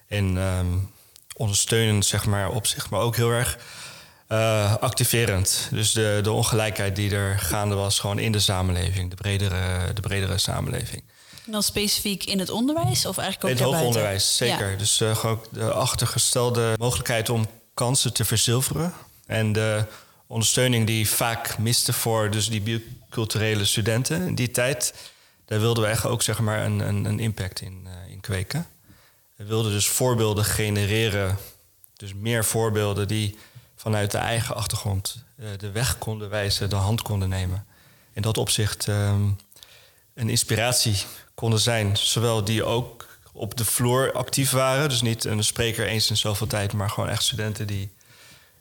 en 0.08 0.38
ehm, 0.38 0.66
ondersteunend 1.37 2.06
zeg 2.06 2.26
maar, 2.26 2.50
op 2.50 2.66
zich, 2.66 2.90
maar 2.90 3.00
ook 3.00 3.16
heel 3.16 3.31
erg 3.31 3.58
eh, 4.26 4.76
activerend. 4.76 5.69
Dus 5.70 5.93
de, 5.93 6.20
de 6.22 6.32
ongelijkheid 6.32 6.96
die 6.96 7.14
er 7.14 7.38
gaande 7.38 7.75
was 7.75 7.99
gewoon 7.99 8.19
in 8.19 8.32
de 8.32 8.40
samenleving, 8.40 9.10
de 9.10 9.16
bredere, 9.16 9.93
de 9.93 10.00
bredere 10.00 10.38
samenleving. 10.38 11.02
En 11.46 11.52
dan 11.52 11.62
specifiek 11.62 12.25
in 12.25 12.38
het 12.38 12.50
onderwijs 12.50 13.06
of 13.06 13.19
eigenlijk 13.19 13.44
ook 13.44 13.50
In 13.50 13.56
het 13.56 13.75
hoger 13.75 13.87
onderwijs, 13.87 14.37
zeker. 14.37 14.70
Ja. 14.70 14.76
Dus 14.76 15.00
eh, 15.00 15.16
gewoon 15.16 15.44
de 15.50 15.72
achtergestelde 15.72 16.75
mogelijkheid 16.78 17.28
om 17.28 17.46
kansen 17.75 18.12
te 18.12 18.25
verzilveren. 18.25 18.93
En 19.26 19.52
de 19.52 19.84
ondersteuning 20.26 20.87
die 20.87 21.08
vaak 21.08 21.58
miste 21.58 21.93
voor 21.93 22.31
dus 22.31 22.49
die 22.49 22.61
biculturele 22.61 23.64
studenten 23.64 24.26
in 24.26 24.34
die 24.34 24.50
tijd. 24.50 24.94
Daar 25.44 25.61
wilden 25.61 25.82
we 25.82 25.90
echt 25.90 26.04
ook 26.06 26.22
zeg 26.22 26.40
maar, 26.40 26.64
een, 26.64 26.78
een, 26.78 27.04
een 27.04 27.20
impact 27.20 27.61
in, 27.61 27.87
eh, 27.87 28.12
in 28.12 28.20
kweken. 28.20 28.66
We 29.38 29.44
wilden 29.44 29.73
dus 29.73 29.88
voorbeelden 29.88 30.44
genereren. 30.44 31.38
Dus 31.96 32.14
meer 32.14 32.44
voorbeelden 32.44 33.08
die 33.08 33.38
vanuit 33.76 34.11
de 34.11 34.19
eigen 34.19 34.55
achtergrond 34.55 35.25
eh, 35.37 35.46
de 35.58 35.70
weg 35.70 35.99
konden 35.99 36.29
wijzen, 36.31 36.70
de 36.70 36.76
hand 36.76 37.02
konden 37.02 37.29
nemen. 37.29 37.67
In 38.12 38.23
dat 38.23 38.38
opzicht 38.38 38.88
ehm, 38.88 39.29
een 40.14 40.29
inspiratie 40.29 41.05
konden 41.35 41.61
zijn. 41.61 41.96
Zowel 41.96 42.44
die 42.44 42.64
ook 42.64 43.06
op 43.32 43.56
de 43.56 43.64
vloer 43.64 44.12
actief 44.12 44.50
waren. 44.50 44.88
Dus 44.88 45.02
niet 45.02 45.25
een 45.25 45.44
spreker 45.44 45.87
eens 45.87 46.11
in 46.11 46.17
zoveel 46.17 46.46
tijd, 46.46 46.73
maar 46.73 46.90
gewoon 46.90 47.08
echt 47.08 47.23
studenten 47.23 47.67
die 47.67 47.90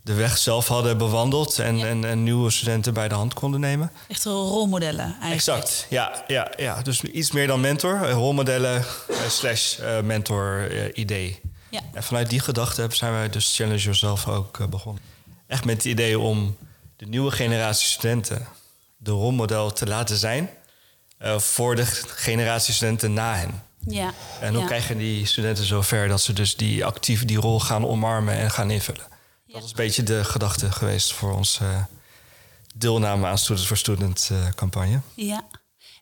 de 0.07 0.13
weg 0.13 0.37
zelf 0.37 0.67
hadden 0.67 0.97
bewandeld 0.97 1.59
en, 1.59 1.87
en, 1.87 2.05
en 2.05 2.23
nieuwe 2.23 2.51
studenten 2.51 2.93
bij 2.93 3.07
de 3.07 3.15
hand 3.15 3.33
konden 3.33 3.59
nemen. 3.59 3.91
Echt 4.07 4.23
rolmodellen 4.23 5.05
eigenlijk. 5.05 5.33
Exact, 5.33 5.85
ja, 5.89 6.23
ja, 6.27 6.51
ja. 6.57 6.81
Dus 6.81 7.01
iets 7.01 7.31
meer 7.31 7.47
dan 7.47 7.59
mentor, 7.59 8.03
eh, 8.03 8.11
rolmodellen 8.11 8.75
eh, 8.75 9.15
slash 9.29 9.79
eh, 9.79 10.01
mentor 10.01 10.69
idee. 10.93 11.41
Ja. 11.69 11.79
En 11.93 12.03
vanuit 12.03 12.29
die 12.29 12.39
gedachte 12.39 12.87
zijn 12.89 13.11
wij 13.11 13.29
dus 13.29 13.55
Challenge 13.55 13.79
Yourself 13.79 14.27
ook 14.27 14.69
begonnen. 14.69 15.03
Echt 15.47 15.65
met 15.65 15.75
het 15.75 15.85
idee 15.85 16.19
om 16.19 16.57
de 16.95 17.05
nieuwe 17.05 17.31
generatie 17.31 17.87
studenten 17.87 18.47
de 18.97 19.11
rolmodel 19.11 19.73
te 19.73 19.87
laten 19.87 20.17
zijn 20.17 20.49
voor 21.37 21.75
de 21.75 21.85
generatie 22.15 22.73
studenten 22.73 23.13
na 23.13 23.35
hen. 23.35 23.63
Ja. 23.87 24.13
En 24.41 24.53
hoe 24.53 24.61
ja. 24.61 24.67
krijgen 24.67 24.97
die 24.97 25.25
studenten 25.25 25.65
zover 25.65 26.07
dat 26.07 26.21
ze 26.21 26.33
dus 26.33 26.55
die 26.55 26.85
actief 26.85 27.25
die 27.25 27.37
rol 27.37 27.59
gaan 27.59 27.87
omarmen 27.87 28.37
en 28.37 28.51
gaan 28.51 28.71
invullen? 28.71 29.15
Dat 29.57 29.65
is 29.65 29.71
een 29.71 29.85
beetje 29.85 30.03
de 30.03 30.23
gedachte 30.23 30.71
geweest 30.71 31.13
voor 31.13 31.33
onze 31.33 31.63
eh, 31.63 31.83
deelname 32.75 33.27
aan 33.27 33.37
Students 33.37 33.67
for 33.67 33.77
Student 33.77 34.29
eh, 34.31 34.47
campagne. 34.55 34.99
Ja. 35.13 35.43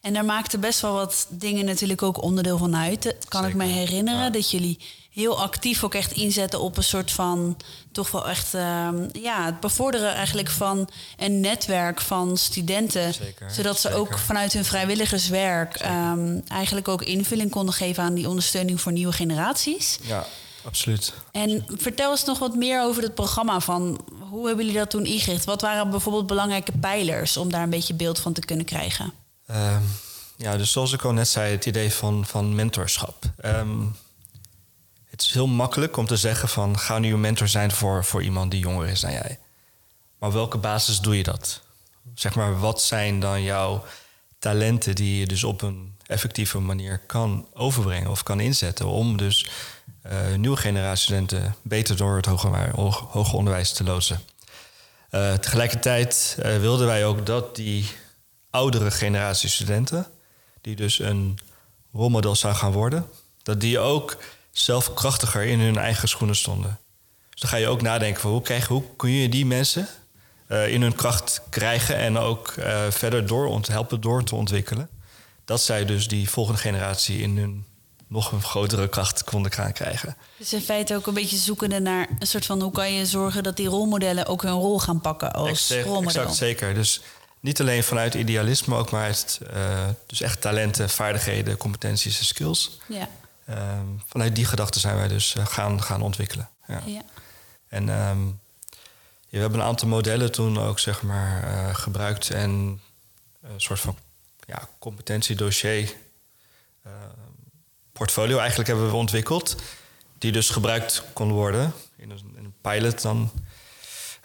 En 0.01 0.13
daar 0.13 0.25
maakten 0.25 0.59
best 0.59 0.79
wel 0.79 0.93
wat 0.93 1.27
dingen 1.29 1.65
natuurlijk 1.65 2.01
ook 2.01 2.21
onderdeel 2.21 2.57
van 2.57 2.75
uit. 2.75 3.03
Dat 3.03 3.27
kan 3.27 3.45
ik 3.45 3.53
me 3.53 3.65
herinneren 3.65 4.31
dat 4.31 4.51
jullie 4.51 4.79
heel 5.11 5.41
actief 5.41 5.83
ook 5.83 5.93
echt 5.93 6.11
inzetten 6.11 6.61
op 6.61 6.77
een 6.77 6.83
soort 6.83 7.11
van 7.11 7.57
toch 7.91 8.11
wel 8.11 8.27
echt 8.27 8.53
ehm, 8.53 9.07
ja, 9.11 9.45
het 9.45 9.59
bevorderen 9.59 10.13
eigenlijk 10.13 10.49
van 10.49 10.89
een 11.17 11.39
netwerk 11.39 12.01
van 12.01 12.37
studenten. 12.37 13.13
Zeker, 13.13 13.51
zodat 13.51 13.79
ze 13.79 13.93
ook 13.93 14.17
vanuit 14.17 14.53
hun 14.53 14.65
vrijwilligerswerk 14.65 15.75
ehm, 15.75 16.39
eigenlijk 16.47 16.87
ook 16.87 17.01
invulling 17.01 17.51
konden 17.51 17.73
geven 17.73 18.03
aan 18.03 18.13
die 18.13 18.29
ondersteuning 18.29 18.81
voor 18.81 18.91
nieuwe 18.91 19.13
generaties. 19.13 19.99
Ja, 20.01 20.27
absoluut. 20.65 21.13
En 21.31 21.65
vertel 21.67 22.11
eens 22.11 22.25
nog 22.25 22.39
wat 22.39 22.55
meer 22.55 22.81
over 22.81 23.03
het 23.03 23.15
programma. 23.15 23.59
Van 23.59 24.05
hoe 24.29 24.47
hebben 24.47 24.65
jullie 24.65 24.79
dat 24.79 24.89
toen 24.89 25.05
ingericht? 25.05 25.45
Wat 25.45 25.61
waren 25.61 25.89
bijvoorbeeld 25.89 26.27
belangrijke 26.27 26.71
pijlers 26.71 27.37
om 27.37 27.49
daar 27.49 27.63
een 27.63 27.69
beetje 27.69 27.93
beeld 27.93 28.19
van 28.19 28.33
te 28.33 28.41
kunnen 28.41 28.65
krijgen? 28.65 29.13
Ehm, 29.47 29.81
ja, 30.37 30.57
dus 30.57 30.71
zoals 30.71 30.93
ik 30.93 31.01
al 31.01 31.13
net 31.13 31.27
zei, 31.27 31.51
het 31.51 31.65
idee 31.65 31.93
van, 31.93 32.25
van 32.25 32.55
mentorschap. 32.55 33.23
Ehm, 33.37 33.81
het 35.05 35.21
is 35.21 35.31
heel 35.31 35.47
makkelijk 35.47 35.97
om 35.97 36.07
te 36.07 36.17
zeggen 36.17 36.49
van 36.49 36.79
ga 36.79 36.99
nu 36.99 37.13
een 37.13 37.19
mentor 37.19 37.47
zijn 37.47 37.71
voor, 37.71 38.05
voor 38.05 38.23
iemand 38.23 38.51
die 38.51 38.59
jonger 38.59 38.87
is 38.87 38.99
dan 38.99 39.11
jij. 39.11 39.39
Maar 40.19 40.29
op 40.29 40.35
welke 40.35 40.57
basis 40.57 40.99
doe 40.99 41.17
je 41.17 41.23
dat? 41.23 41.61
Zeg 42.13 42.35
maar, 42.35 42.59
wat 42.59 42.81
zijn 42.81 43.19
dan 43.19 43.43
jouw 43.43 43.83
talenten 44.39 44.95
die 44.95 45.19
je 45.19 45.27
dus 45.27 45.43
op 45.43 45.61
een 45.61 45.95
effectieve 46.05 46.59
manier 46.59 46.99
kan 46.99 47.47
overbrengen 47.53 48.11
of 48.11 48.23
kan 48.23 48.39
inzetten 48.39 48.85
om 48.85 49.17
dus 49.17 49.49
nieuwe 50.35 50.57
generatie 50.57 51.03
studenten 51.03 51.55
beter 51.61 51.97
door 51.97 52.15
het 52.15 52.25
hoger, 52.25 52.69
hoger 53.09 53.35
onderwijs 53.35 53.71
te 53.71 53.83
loodsen? 53.83 54.21
Uh, 55.11 55.33
tegelijkertijd 55.33 56.37
uh, 56.39 56.57
wilden 56.57 56.87
wij 56.87 57.05
ook 57.05 57.25
dat 57.25 57.55
die 57.55 57.87
oudere 58.49 58.91
generatie 58.91 59.49
studenten, 59.49 60.07
die 60.61 60.75
dus 60.75 60.99
een 60.99 61.39
rolmodel 61.93 62.35
zou 62.35 62.55
gaan 62.55 62.71
worden, 62.71 63.05
dat 63.43 63.61
die 63.61 63.79
ook 63.79 64.17
zelf 64.51 64.93
krachtiger 64.93 65.43
in 65.43 65.59
hun 65.59 65.77
eigen 65.77 66.07
schoenen 66.07 66.35
stonden. 66.35 66.79
Dus 67.29 67.39
dan 67.41 67.49
ga 67.49 67.55
je 67.55 67.67
ook 67.67 67.81
nadenken 67.81 68.21
van 68.21 68.31
hoe, 68.31 68.41
krijg, 68.41 68.67
hoe 68.67 68.83
kun 68.95 69.09
je 69.09 69.29
die 69.29 69.45
mensen 69.45 69.87
in 70.47 70.81
hun 70.81 70.95
kracht 70.95 71.41
krijgen 71.49 71.95
en 71.95 72.17
ook 72.17 72.53
verder 72.89 73.25
door 73.25 73.61
helpen 73.67 74.01
door 74.01 74.23
te 74.23 74.35
ontwikkelen. 74.35 74.89
Dat 75.45 75.61
zij 75.61 75.85
dus 75.85 76.07
die 76.07 76.29
volgende 76.29 76.59
generatie 76.59 77.21
in 77.21 77.37
hun 77.37 77.65
nog 78.07 78.31
een 78.31 78.41
grotere 78.41 78.89
kracht 78.89 79.23
konden 79.23 79.51
gaan 79.51 79.73
krijgen. 79.73 80.17
Dus 80.37 80.53
in 80.53 80.61
feite 80.61 80.95
ook 80.95 81.07
een 81.07 81.13
beetje 81.13 81.37
zoekende 81.37 81.79
naar 81.79 82.07
een 82.19 82.27
soort 82.27 82.45
van 82.45 82.61
hoe 82.61 82.71
kan 82.71 82.93
je 82.93 83.05
zorgen 83.05 83.43
dat 83.43 83.57
die 83.57 83.67
rolmodellen 83.67 84.25
ook 84.25 84.41
hun 84.41 84.51
rol 84.51 84.79
gaan 84.79 85.01
pakken 85.01 85.33
als 85.33 85.49
exact, 85.49 85.85
rolmodel. 85.85 86.21
Exact, 86.21 86.35
zeker. 86.35 86.73
Dus 86.73 87.01
niet 87.39 87.59
alleen 87.59 87.83
vanuit 87.83 88.13
idealisme, 88.13 88.75
ook 88.75 88.91
maar 88.91 89.03
uit 89.03 89.39
uh, 89.53 89.87
dus 90.05 90.21
echt 90.21 90.41
talenten, 90.41 90.89
vaardigheden, 90.89 91.57
competenties 91.57 92.19
en 92.19 92.25
skills. 92.25 92.79
Ja. 92.87 93.09
Uh, 93.49 93.55
vanuit 94.05 94.35
die 94.35 94.45
gedachten 94.45 94.81
zijn 94.81 94.95
wij 94.95 95.07
dus 95.07 95.35
uh, 95.35 95.45
gaan, 95.45 95.81
gaan 95.81 96.01
ontwikkelen. 96.01 96.49
Ja. 96.67 96.81
ja. 96.85 97.01
En 97.67 97.89
um, 97.89 98.39
ja, 98.69 98.77
we 99.29 99.37
hebben 99.37 99.59
een 99.59 99.65
aantal 99.65 99.87
modellen 99.87 100.31
toen 100.31 100.59
ook 100.59 100.79
zeg 100.79 101.01
maar 101.01 101.43
uh, 101.43 101.75
gebruikt 101.75 102.29
en 102.29 102.81
een 103.41 103.61
soort 103.61 103.79
van 103.79 103.97
ja, 104.47 104.69
competentiedossier 104.79 105.93
portfolio 107.97 108.37
eigenlijk 108.37 108.69
hebben 108.69 108.89
we 108.89 108.95
ontwikkeld. 108.95 109.55
Die 110.17 110.31
dus 110.31 110.49
gebruikt 110.49 111.03
kon 111.13 111.31
worden 111.31 111.73
in 111.97 112.09
een, 112.09 112.35
een 112.37 112.53
pilot 112.61 113.01
dan. 113.01 113.31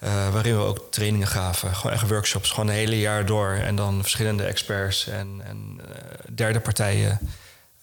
Uh, 0.03 0.33
waarin 0.33 0.57
we 0.57 0.63
ook 0.63 0.87
trainingen 0.91 1.27
gaven. 1.27 1.75
Gewoon 1.75 1.93
echt 1.93 2.09
workshops, 2.09 2.51
gewoon 2.51 2.69
een 2.69 2.75
hele 2.75 2.99
jaar 2.99 3.27
door. 3.27 3.53
En 3.53 3.77
dan 3.77 4.01
verschillende 4.01 4.45
experts 4.45 5.07
en, 5.07 5.41
en 5.45 5.81
uh, 5.81 5.95
derde 6.35 6.61
partijen 6.61 7.19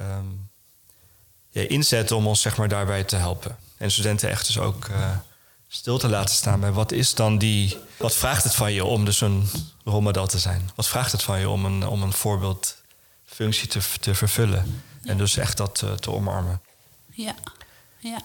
um, 0.01 0.49
ja, 1.49 1.61
inzetten 1.61 2.15
om 2.15 2.27
ons 2.27 2.41
zeg 2.41 2.57
maar, 2.57 2.67
daarbij 2.67 3.03
te 3.03 3.15
helpen. 3.15 3.57
En 3.77 3.91
studenten 3.91 4.29
echt 4.29 4.47
dus 4.47 4.59
ook 4.59 4.87
uh, 4.87 5.09
stil 5.67 5.97
te 5.97 6.09
laten 6.09 6.35
staan 6.35 6.59
bij 6.59 6.71
wat 6.71 6.91
is 6.91 7.13
dan 7.13 7.37
die. 7.37 7.77
Wat 7.97 8.15
vraagt 8.15 8.43
het 8.43 8.55
van 8.55 8.73
je 8.73 8.85
om 8.85 9.05
dus 9.05 9.21
een 9.21 9.49
rolmodel 9.83 10.27
te 10.27 10.39
zijn? 10.39 10.69
Wat 10.75 10.87
vraagt 10.87 11.11
het 11.11 11.23
van 11.23 11.39
je 11.39 11.49
om 11.49 11.65
een, 11.65 11.87
om 11.87 12.01
een 12.01 12.13
voorbeeldfunctie 12.13 13.67
te, 13.67 13.79
te 13.99 14.15
vervullen? 14.15 14.83
En 15.07 15.17
dus 15.17 15.37
echt 15.37 15.57
dat 15.57 15.81
uh, 15.83 15.91
te 15.91 16.11
omarmen. 16.11 16.61
Ja, 17.13 17.35
ja. 17.99 18.19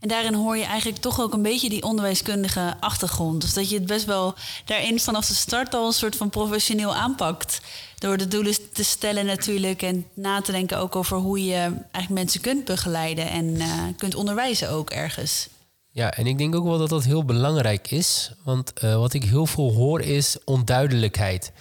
En 0.00 0.08
daarin 0.08 0.34
hoor 0.34 0.56
je 0.56 0.64
eigenlijk 0.64 1.02
toch 1.02 1.20
ook 1.20 1.32
een 1.32 1.42
beetje 1.42 1.68
die 1.68 1.82
onderwijskundige 1.82 2.76
achtergrond. 2.80 3.40
Dus 3.40 3.54
dat 3.54 3.70
je 3.70 3.74
het 3.74 3.86
best 3.86 4.04
wel 4.04 4.34
daarin 4.64 5.00
vanaf 5.00 5.26
de 5.26 5.34
start 5.34 5.74
al 5.74 5.86
een 5.86 5.92
soort 5.92 6.16
van 6.16 6.30
professioneel 6.30 6.94
aanpakt. 6.94 7.60
Door 7.98 8.16
de 8.16 8.28
doelen 8.28 8.72
te 8.72 8.84
stellen 8.84 9.26
natuurlijk 9.26 9.82
en 9.82 10.06
na 10.14 10.40
te 10.40 10.52
denken 10.52 10.78
ook 10.78 10.96
over 10.96 11.16
hoe 11.16 11.44
je 11.44 11.56
eigenlijk 11.56 12.08
mensen 12.08 12.40
kunt 12.40 12.64
begeleiden 12.64 13.30
en 13.30 13.44
uh, 13.44 13.82
kunt 13.96 14.14
onderwijzen 14.14 14.70
ook 14.70 14.90
ergens. 14.90 15.48
Ja, 15.90 16.10
en 16.10 16.26
ik 16.26 16.38
denk 16.38 16.54
ook 16.54 16.64
wel 16.64 16.78
dat 16.78 16.88
dat 16.88 17.04
heel 17.04 17.24
belangrijk 17.24 17.90
is. 17.90 18.32
Want 18.44 18.72
uh, 18.84 18.96
wat 18.96 19.12
ik 19.12 19.24
heel 19.24 19.46
veel 19.46 19.72
hoor 19.72 20.00
is 20.00 20.36
onduidelijkheid. 20.44 21.52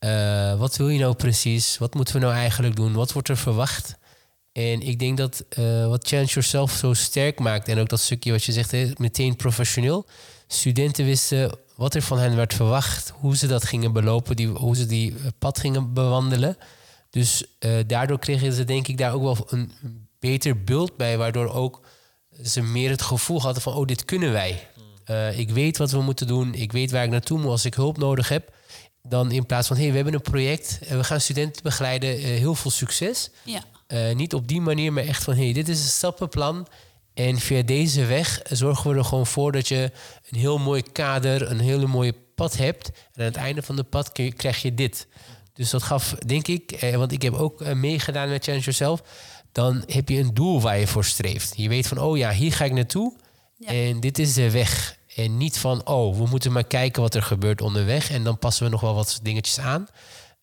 Uh, 0.00 0.58
wat 0.58 0.76
wil 0.76 0.88
je 0.88 0.98
nou 0.98 1.14
precies? 1.14 1.78
Wat 1.78 1.94
moeten 1.94 2.14
we 2.14 2.20
nou 2.20 2.34
eigenlijk 2.34 2.76
doen? 2.76 2.92
Wat 2.92 3.12
wordt 3.12 3.28
er 3.28 3.36
verwacht? 3.36 3.94
En 4.52 4.80
ik 4.80 4.98
denk 4.98 5.16
dat 5.16 5.44
uh, 5.58 5.86
wat 5.86 6.06
Challenge 6.08 6.30
Yourself 6.30 6.72
zo 6.72 6.92
sterk 6.92 7.38
maakt, 7.38 7.68
en 7.68 7.78
ook 7.78 7.88
dat 7.88 8.00
stukje 8.00 8.30
wat 8.30 8.44
je 8.44 8.52
zegt, 8.52 8.98
meteen 8.98 9.36
professioneel. 9.36 10.06
Studenten 10.46 11.04
wisten 11.04 11.58
wat 11.76 11.94
er 11.94 12.02
van 12.02 12.18
hen 12.18 12.36
werd 12.36 12.54
verwacht, 12.54 13.12
hoe 13.14 13.36
ze 13.36 13.46
dat 13.46 13.64
gingen 13.64 13.92
belopen, 13.92 14.36
die, 14.36 14.48
hoe 14.48 14.76
ze 14.76 14.86
die 14.86 15.14
pad 15.38 15.58
gingen 15.58 15.92
bewandelen. 15.92 16.56
Dus 17.10 17.44
uh, 17.60 17.78
daardoor 17.86 18.18
kregen 18.18 18.52
ze 18.52 18.64
denk 18.64 18.88
ik 18.88 18.98
daar 18.98 19.12
ook 19.12 19.22
wel 19.22 19.46
een 19.48 19.72
beter 20.18 20.64
beeld 20.64 20.96
bij, 20.96 21.18
waardoor 21.18 21.52
ook 21.52 21.80
ze 22.42 22.62
meer 22.62 22.90
het 22.90 23.02
gevoel 23.02 23.40
hadden 23.40 23.62
van, 23.62 23.74
oh, 23.74 23.86
dit 23.86 24.04
kunnen 24.04 24.32
wij. 24.32 24.68
Ik 25.36 25.50
weet 25.50 25.78
wat 25.78 25.90
we 25.90 26.02
moeten 26.02 26.26
doen, 26.26 26.54
ik 26.54 26.72
weet 26.72 26.90
waar 26.90 27.04
ik 27.04 27.10
naartoe 27.10 27.38
moet 27.38 27.50
als 27.50 27.64
ik 27.64 27.74
hulp 27.74 27.98
nodig 27.98 28.28
heb. 28.28 28.54
Dan 29.02 29.30
in 29.30 29.46
plaats 29.46 29.66
van, 29.66 29.76
hé, 29.76 29.82
hey, 29.82 29.90
we 29.90 29.96
hebben 29.96 30.14
een 30.14 30.30
project 30.30 30.78
en 30.86 30.96
we 30.96 31.04
gaan 31.04 31.20
studenten 31.20 31.62
begeleiden, 31.62 32.18
heel 32.18 32.54
veel 32.54 32.70
succes. 32.70 33.30
Ja. 33.44 33.64
Uh, 33.92 34.14
niet 34.14 34.34
op 34.34 34.48
die 34.48 34.60
manier, 34.60 34.92
maar 34.92 35.04
echt 35.04 35.24
van 35.24 35.34
hey, 35.34 35.52
dit 35.52 35.68
is 35.68 35.80
een 35.80 35.88
stappenplan. 35.88 36.66
En 37.14 37.38
via 37.38 37.62
deze 37.62 38.04
weg 38.04 38.40
zorgen 38.50 38.90
we 38.90 38.96
er 38.96 39.04
gewoon 39.04 39.26
voor 39.26 39.52
dat 39.52 39.68
je 39.68 39.90
een 40.30 40.38
heel 40.38 40.58
mooi 40.58 40.82
kader, 40.92 41.50
een 41.50 41.60
hele 41.60 41.86
mooie 41.86 42.14
pad 42.34 42.56
hebt. 42.56 42.86
En 42.88 43.20
aan 43.20 43.24
het 43.24 43.36
einde 43.36 43.62
van 43.62 43.76
de 43.76 43.82
pad 43.82 44.12
krijg 44.12 44.62
je 44.62 44.74
dit. 44.74 45.06
Dus 45.52 45.70
dat 45.70 45.82
gaf, 45.82 46.14
denk 46.26 46.48
ik, 46.48 46.72
eh, 46.72 46.96
want 46.96 47.12
ik 47.12 47.22
heb 47.22 47.34
ook 47.34 47.60
eh, 47.60 47.74
meegedaan 47.74 48.28
met 48.28 48.44
Challenge 48.44 48.64
Yourself. 48.64 49.02
Dan 49.52 49.82
heb 49.86 50.08
je 50.08 50.18
een 50.18 50.34
doel 50.34 50.60
waar 50.60 50.78
je 50.78 50.86
voor 50.86 51.04
streeft. 51.04 51.52
Je 51.56 51.68
weet 51.68 51.86
van, 51.86 51.98
oh 51.98 52.16
ja, 52.16 52.32
hier 52.32 52.52
ga 52.52 52.64
ik 52.64 52.72
naartoe. 52.72 53.16
En 53.64 54.00
dit 54.00 54.18
is 54.18 54.34
de 54.34 54.50
weg. 54.50 54.96
En 55.16 55.36
niet 55.36 55.58
van, 55.58 55.86
oh, 55.86 56.16
we 56.16 56.26
moeten 56.26 56.52
maar 56.52 56.64
kijken 56.64 57.02
wat 57.02 57.14
er 57.14 57.22
gebeurt 57.22 57.60
onderweg. 57.60 58.10
En 58.10 58.24
dan 58.24 58.38
passen 58.38 58.64
we 58.64 58.70
nog 58.70 58.80
wel 58.80 58.94
wat 58.94 59.20
dingetjes 59.22 59.58
aan. 59.58 59.88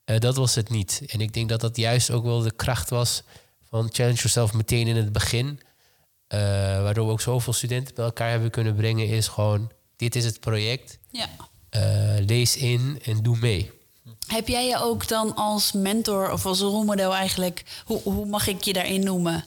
Uh, 0.09 0.19
dat 0.19 0.35
was 0.35 0.55
het 0.55 0.69
niet. 0.69 1.01
En 1.07 1.21
ik 1.21 1.33
denk 1.33 1.49
dat 1.49 1.61
dat 1.61 1.77
juist 1.77 2.11
ook 2.11 2.23
wel 2.23 2.41
de 2.41 2.51
kracht 2.51 2.89
was 2.89 3.23
van 3.69 3.89
Challenge 3.91 4.17
Yourself 4.17 4.53
meteen 4.53 4.87
in 4.87 4.95
het 4.95 5.11
begin. 5.11 5.47
Uh, 5.47 6.39
waardoor 6.81 7.05
we 7.05 7.11
ook 7.11 7.21
zoveel 7.21 7.53
studenten 7.53 7.95
bij 7.95 8.05
elkaar 8.05 8.29
hebben 8.29 8.49
kunnen 8.49 8.75
brengen, 8.75 9.07
is 9.07 9.27
gewoon: 9.27 9.71
dit 9.95 10.15
is 10.15 10.25
het 10.25 10.39
project. 10.39 10.99
Ja. 11.11 11.27
Uh, 11.75 12.25
lees 12.25 12.57
in 12.57 12.99
en 13.03 13.23
doe 13.23 13.37
mee. 13.37 13.71
Heb 14.27 14.47
jij 14.47 14.67
je 14.67 14.81
ook 14.81 15.07
dan 15.07 15.35
als 15.35 15.71
mentor 15.71 16.31
of 16.31 16.45
als 16.45 16.59
rolmodel 16.59 17.15
eigenlijk, 17.15 17.63
hoe, 17.85 18.01
hoe 18.01 18.25
mag 18.25 18.47
ik 18.47 18.63
je 18.63 18.73
daarin 18.73 19.03
noemen? 19.03 19.45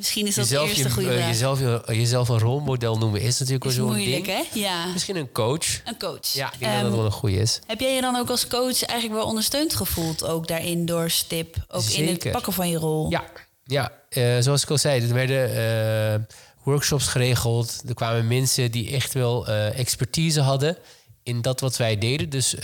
Misschien 0.00 0.26
is 0.26 0.34
dat 0.34 0.48
jezelf, 0.48 0.64
de 0.64 0.70
eerste 0.70 0.88
je, 0.88 0.94
goede 0.94 1.18
uh, 1.18 1.26
jezelf, 1.26 1.60
jezelf 1.86 2.28
een 2.28 2.38
rolmodel 2.38 2.98
noemen 2.98 3.20
is 3.20 3.38
natuurlijk 3.38 3.64
wel 3.64 3.72
zo'n 3.72 3.86
moeilijk, 3.86 4.24
ding. 4.24 4.48
hè? 4.52 4.58
Ja. 4.60 4.86
Misschien 4.86 5.16
een 5.16 5.32
coach. 5.32 5.80
Een 5.84 5.98
coach. 5.98 6.32
Ja, 6.32 6.52
ik 6.52 6.58
denk 6.58 6.72
um, 6.72 6.80
dat 6.80 6.88
dat 6.88 6.96
wel 6.96 7.04
een 7.04 7.12
goede 7.12 7.36
is. 7.36 7.60
Heb 7.66 7.80
jij 7.80 7.94
je 7.94 8.00
dan 8.00 8.16
ook 8.16 8.30
als 8.30 8.46
coach 8.46 8.82
eigenlijk 8.82 9.20
wel 9.20 9.28
ondersteund 9.28 9.74
gevoeld... 9.74 10.24
ook 10.24 10.48
daarin 10.48 10.86
door 10.86 11.10
STIP, 11.10 11.56
ook 11.68 11.82
Zeker. 11.82 12.02
in 12.02 12.08
het 12.08 12.30
pakken 12.30 12.52
van 12.52 12.68
je 12.68 12.78
rol? 12.78 13.10
Ja, 13.10 13.24
ja. 13.64 13.92
Uh, 14.10 14.36
zoals 14.40 14.62
ik 14.62 14.70
al 14.70 14.78
zei, 14.78 15.02
er 15.02 15.14
werden 15.14 15.50
uh, 15.50 16.36
workshops 16.62 17.06
geregeld. 17.06 17.82
Er 17.88 17.94
kwamen 17.94 18.26
mensen 18.26 18.70
die 18.70 18.90
echt 18.90 19.12
wel 19.12 19.48
uh, 19.48 19.78
expertise 19.78 20.40
hadden 20.40 20.76
in 21.22 21.42
dat 21.42 21.60
wat 21.60 21.76
wij 21.76 21.98
deden. 21.98 22.30
Dus 22.30 22.54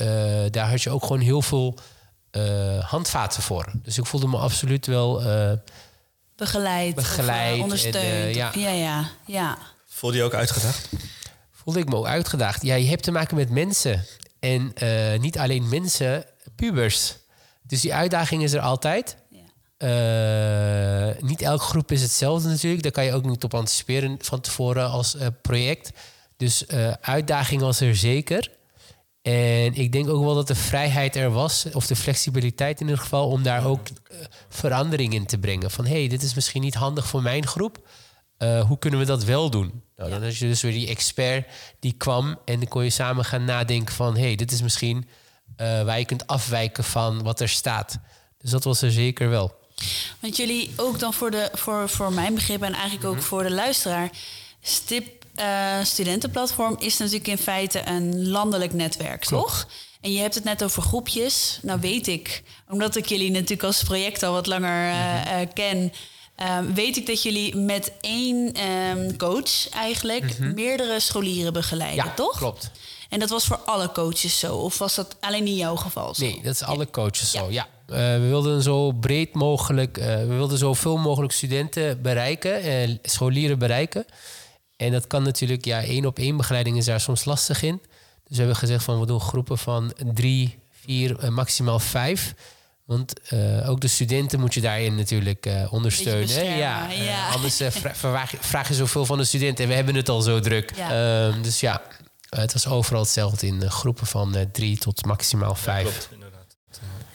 daar 0.50 0.70
had 0.70 0.82
je 0.82 0.90
ook 0.90 1.02
gewoon 1.02 1.20
heel 1.20 1.42
veel 1.42 1.78
handvaten 2.80 3.42
voor. 3.42 3.72
Dus 3.82 3.98
ik 3.98 4.06
voelde 4.06 4.26
me 4.26 4.36
absoluut 4.36 4.86
wel 4.86 5.22
begeleid, 6.36 6.94
begeleid 6.94 7.52
of, 7.52 7.56
uh, 7.56 7.62
ondersteund. 7.62 7.96
En, 7.96 8.28
uh, 8.28 8.34
ja. 8.34 8.50
ja, 8.54 8.70
ja, 8.70 9.10
ja. 9.26 9.58
Voelde 9.86 10.16
je 10.16 10.22
ook 10.22 10.34
uitgedaagd? 10.34 10.88
Voelde 11.50 11.80
ik 11.80 11.88
me 11.88 11.96
ook 11.96 12.06
uitgedaagd. 12.06 12.62
Ja, 12.62 12.74
je 12.74 12.88
hebt 12.88 13.02
te 13.02 13.10
maken 13.10 13.36
met 13.36 13.50
mensen. 13.50 14.04
En 14.40 14.72
uh, 14.82 15.18
niet 15.18 15.38
alleen 15.38 15.68
mensen, 15.68 16.24
pubers. 16.56 17.16
Dus 17.62 17.80
die 17.80 17.94
uitdaging 17.94 18.42
is 18.42 18.52
er 18.52 18.60
altijd. 18.60 19.16
Ja. 19.78 21.14
niet 21.20 21.42
elke 21.42 21.64
groep 21.64 21.92
is 21.92 22.02
hetzelfde 22.02 22.48
natuurlijk. 22.48 22.82
Daar 22.82 22.92
kan 22.92 23.04
je 23.04 23.12
ook 23.12 23.24
niet 23.24 23.44
op 23.44 23.54
anticiperen 23.54 24.16
van 24.20 24.40
tevoren 24.40 24.90
als 24.90 25.16
project. 25.42 25.90
Dus 26.36 26.66
uitdaging 27.00 27.60
was 27.60 27.80
er 27.80 27.96
zeker. 27.96 28.50
En 29.26 29.74
ik 29.74 29.92
denk 29.92 30.08
ook 30.08 30.24
wel 30.24 30.34
dat 30.34 30.46
de 30.46 30.54
vrijheid 30.54 31.16
er 31.16 31.30
was, 31.30 31.66
of 31.72 31.86
de 31.86 31.96
flexibiliteit 31.96 32.80
in 32.80 32.86
ieder 32.86 33.02
geval, 33.02 33.28
om 33.28 33.42
daar 33.42 33.66
ook 33.66 33.88
uh, 33.88 34.18
verandering 34.48 35.14
in 35.14 35.26
te 35.26 35.38
brengen. 35.38 35.70
Van 35.70 35.86
hé, 35.86 35.98
hey, 35.98 36.08
dit 36.08 36.22
is 36.22 36.34
misschien 36.34 36.62
niet 36.62 36.74
handig 36.74 37.06
voor 37.06 37.22
mijn 37.22 37.46
groep. 37.46 37.88
Uh, 38.38 38.64
hoe 38.66 38.78
kunnen 38.78 39.00
we 39.00 39.06
dat 39.06 39.24
wel 39.24 39.50
doen? 39.50 39.82
Nou, 39.96 40.10
dan 40.10 40.22
is 40.22 40.38
je 40.38 40.46
dus 40.46 40.62
weer 40.62 40.72
die 40.72 40.88
expert 40.88 41.48
die 41.80 41.92
kwam 41.92 42.38
en 42.44 42.58
dan 42.58 42.68
kon 42.68 42.84
je 42.84 42.90
samen 42.90 43.24
gaan 43.24 43.44
nadenken 43.44 43.94
van 43.94 44.16
hé, 44.16 44.22
hey, 44.22 44.36
dit 44.36 44.52
is 44.52 44.62
misschien 44.62 45.08
uh, 45.56 45.82
waar 45.82 45.98
je 45.98 46.04
kunt 46.04 46.26
afwijken 46.26 46.84
van 46.84 47.22
wat 47.22 47.40
er 47.40 47.48
staat. 47.48 47.98
Dus 48.38 48.50
dat 48.50 48.64
was 48.64 48.82
er 48.82 48.92
zeker 48.92 49.28
wel. 49.28 49.54
Want 50.20 50.36
jullie 50.36 50.72
ook 50.76 50.98
dan 50.98 51.12
voor, 51.12 51.30
de, 51.30 51.50
voor, 51.52 51.88
voor 51.88 52.12
mijn 52.12 52.34
begrip 52.34 52.62
en 52.62 52.72
eigenlijk 52.72 53.04
ook 53.04 53.12
mm 53.12 53.18
-hmm. 53.18 53.28
voor 53.28 53.42
de 53.42 53.52
luisteraar, 53.52 54.10
stip 54.60 55.25
uh, 55.40 55.84
studentenplatform 55.84 56.76
is 56.78 56.96
natuurlijk 56.96 57.26
in 57.26 57.38
feite 57.38 57.82
een 57.86 58.28
landelijk 58.28 58.72
netwerk, 58.72 59.24
toch? 59.24 59.68
En 60.00 60.12
je 60.12 60.18
hebt 60.20 60.34
het 60.34 60.44
net 60.44 60.64
over 60.64 60.82
groepjes. 60.82 61.58
Nou 61.62 61.80
weet 61.80 62.06
ik, 62.06 62.42
omdat 62.68 62.96
ik 62.96 63.06
jullie 63.06 63.30
natuurlijk 63.30 63.62
als 63.62 63.82
project 63.82 64.22
al 64.22 64.32
wat 64.32 64.46
langer 64.46 64.88
uh, 64.88 65.40
uh, 65.40 65.48
ken... 65.54 65.92
weet 66.74 66.96
ik 66.96 67.06
dat 67.06 67.22
jullie 67.22 67.56
met 67.56 67.92
één 68.00 68.52
um, 68.96 69.16
coach 69.16 69.68
eigenlijk 69.68 70.36
-hmm. 70.36 70.54
meerdere 70.54 71.00
scholieren 71.00 71.52
begeleiden, 71.52 72.04
ja, 72.04 72.14
toch? 72.14 72.36
klopt. 72.36 72.70
En 73.08 73.18
dat 73.18 73.30
was 73.30 73.44
voor 73.44 73.56
alle 73.56 73.92
coaches 73.92 74.38
zo? 74.38 74.56
Of 74.56 74.78
was 74.78 74.94
dat 74.94 75.16
alleen 75.20 75.46
in 75.46 75.56
jouw 75.56 75.76
geval 75.76 76.14
zo? 76.14 76.24
Nee, 76.24 76.40
dat 76.42 76.54
is 76.54 76.62
alle 76.62 76.90
coaches 76.90 77.32
ja. 77.32 77.40
zo, 77.40 77.50
ja. 77.50 77.66
Uh, 77.90 77.96
we 77.96 78.26
wilden 78.28 78.62
zo 78.62 78.92
breed 78.92 79.34
mogelijk, 79.34 79.98
uh, 79.98 80.04
we 80.04 80.34
wilden 80.34 80.58
zoveel 80.58 80.96
mogelijk 80.96 81.32
studenten 81.32 82.02
bereiken, 82.02 82.62
en 82.62 82.98
scholieren 83.02 83.58
bereiken. 83.58 84.06
En 84.76 84.92
dat 84.92 85.06
kan 85.06 85.22
natuurlijk, 85.22 85.64
ja, 85.64 85.82
één 85.82 86.06
op 86.06 86.18
één 86.18 86.36
begeleiding 86.36 86.76
is 86.76 86.84
daar 86.84 87.00
soms 87.00 87.24
lastig 87.24 87.62
in. 87.62 87.80
Dus 88.24 88.36
we 88.36 88.36
hebben 88.36 88.56
gezegd 88.56 88.84
van 88.84 89.00
we 89.00 89.06
doen 89.06 89.20
groepen 89.20 89.58
van 89.58 89.92
drie, 90.14 90.58
vier, 90.80 91.18
en 91.18 91.32
maximaal 91.32 91.78
vijf. 91.78 92.34
Want 92.84 93.20
eh, 93.28 93.68
ook 93.70 93.80
de 93.80 93.88
studenten 93.88 94.40
moet 94.40 94.54
je 94.54 94.60
daarin 94.60 94.94
natuurlijk 94.94 95.46
eh, 95.46 95.72
ondersteunen. 95.72 96.44
Ja, 96.44 96.90
ja. 96.90 97.28
Eh, 97.28 97.34
anders 97.34 97.60
eh, 97.60 97.70
vra- 97.70 97.94
vraag, 97.94 98.30
je- 98.30 98.36
vraag 98.40 98.68
je 98.68 98.74
zoveel 98.74 99.06
van 99.06 99.18
de 99.18 99.24
studenten 99.24 99.64
en 99.64 99.70
we 99.70 99.76
hebben 99.76 99.94
het 99.94 100.08
al 100.08 100.20
zo 100.20 100.40
druk. 100.40 100.72
Ja. 100.76 101.28
Ehm, 101.28 101.42
dus 101.42 101.60
ja, 101.60 101.82
eh, 102.30 102.38
het 102.40 102.52
was 102.52 102.66
overal 102.66 103.00
hetzelfde 103.02 103.46
in 103.46 103.62
eh, 103.62 103.70
groepen 103.70 104.06
van 104.06 104.34
eh, 104.36 104.42
drie 104.52 104.78
tot 104.78 105.04
maximaal 105.04 105.54
vijf. 105.54 105.82
Klopt, 105.88 106.08
inderdaad. 106.12 106.56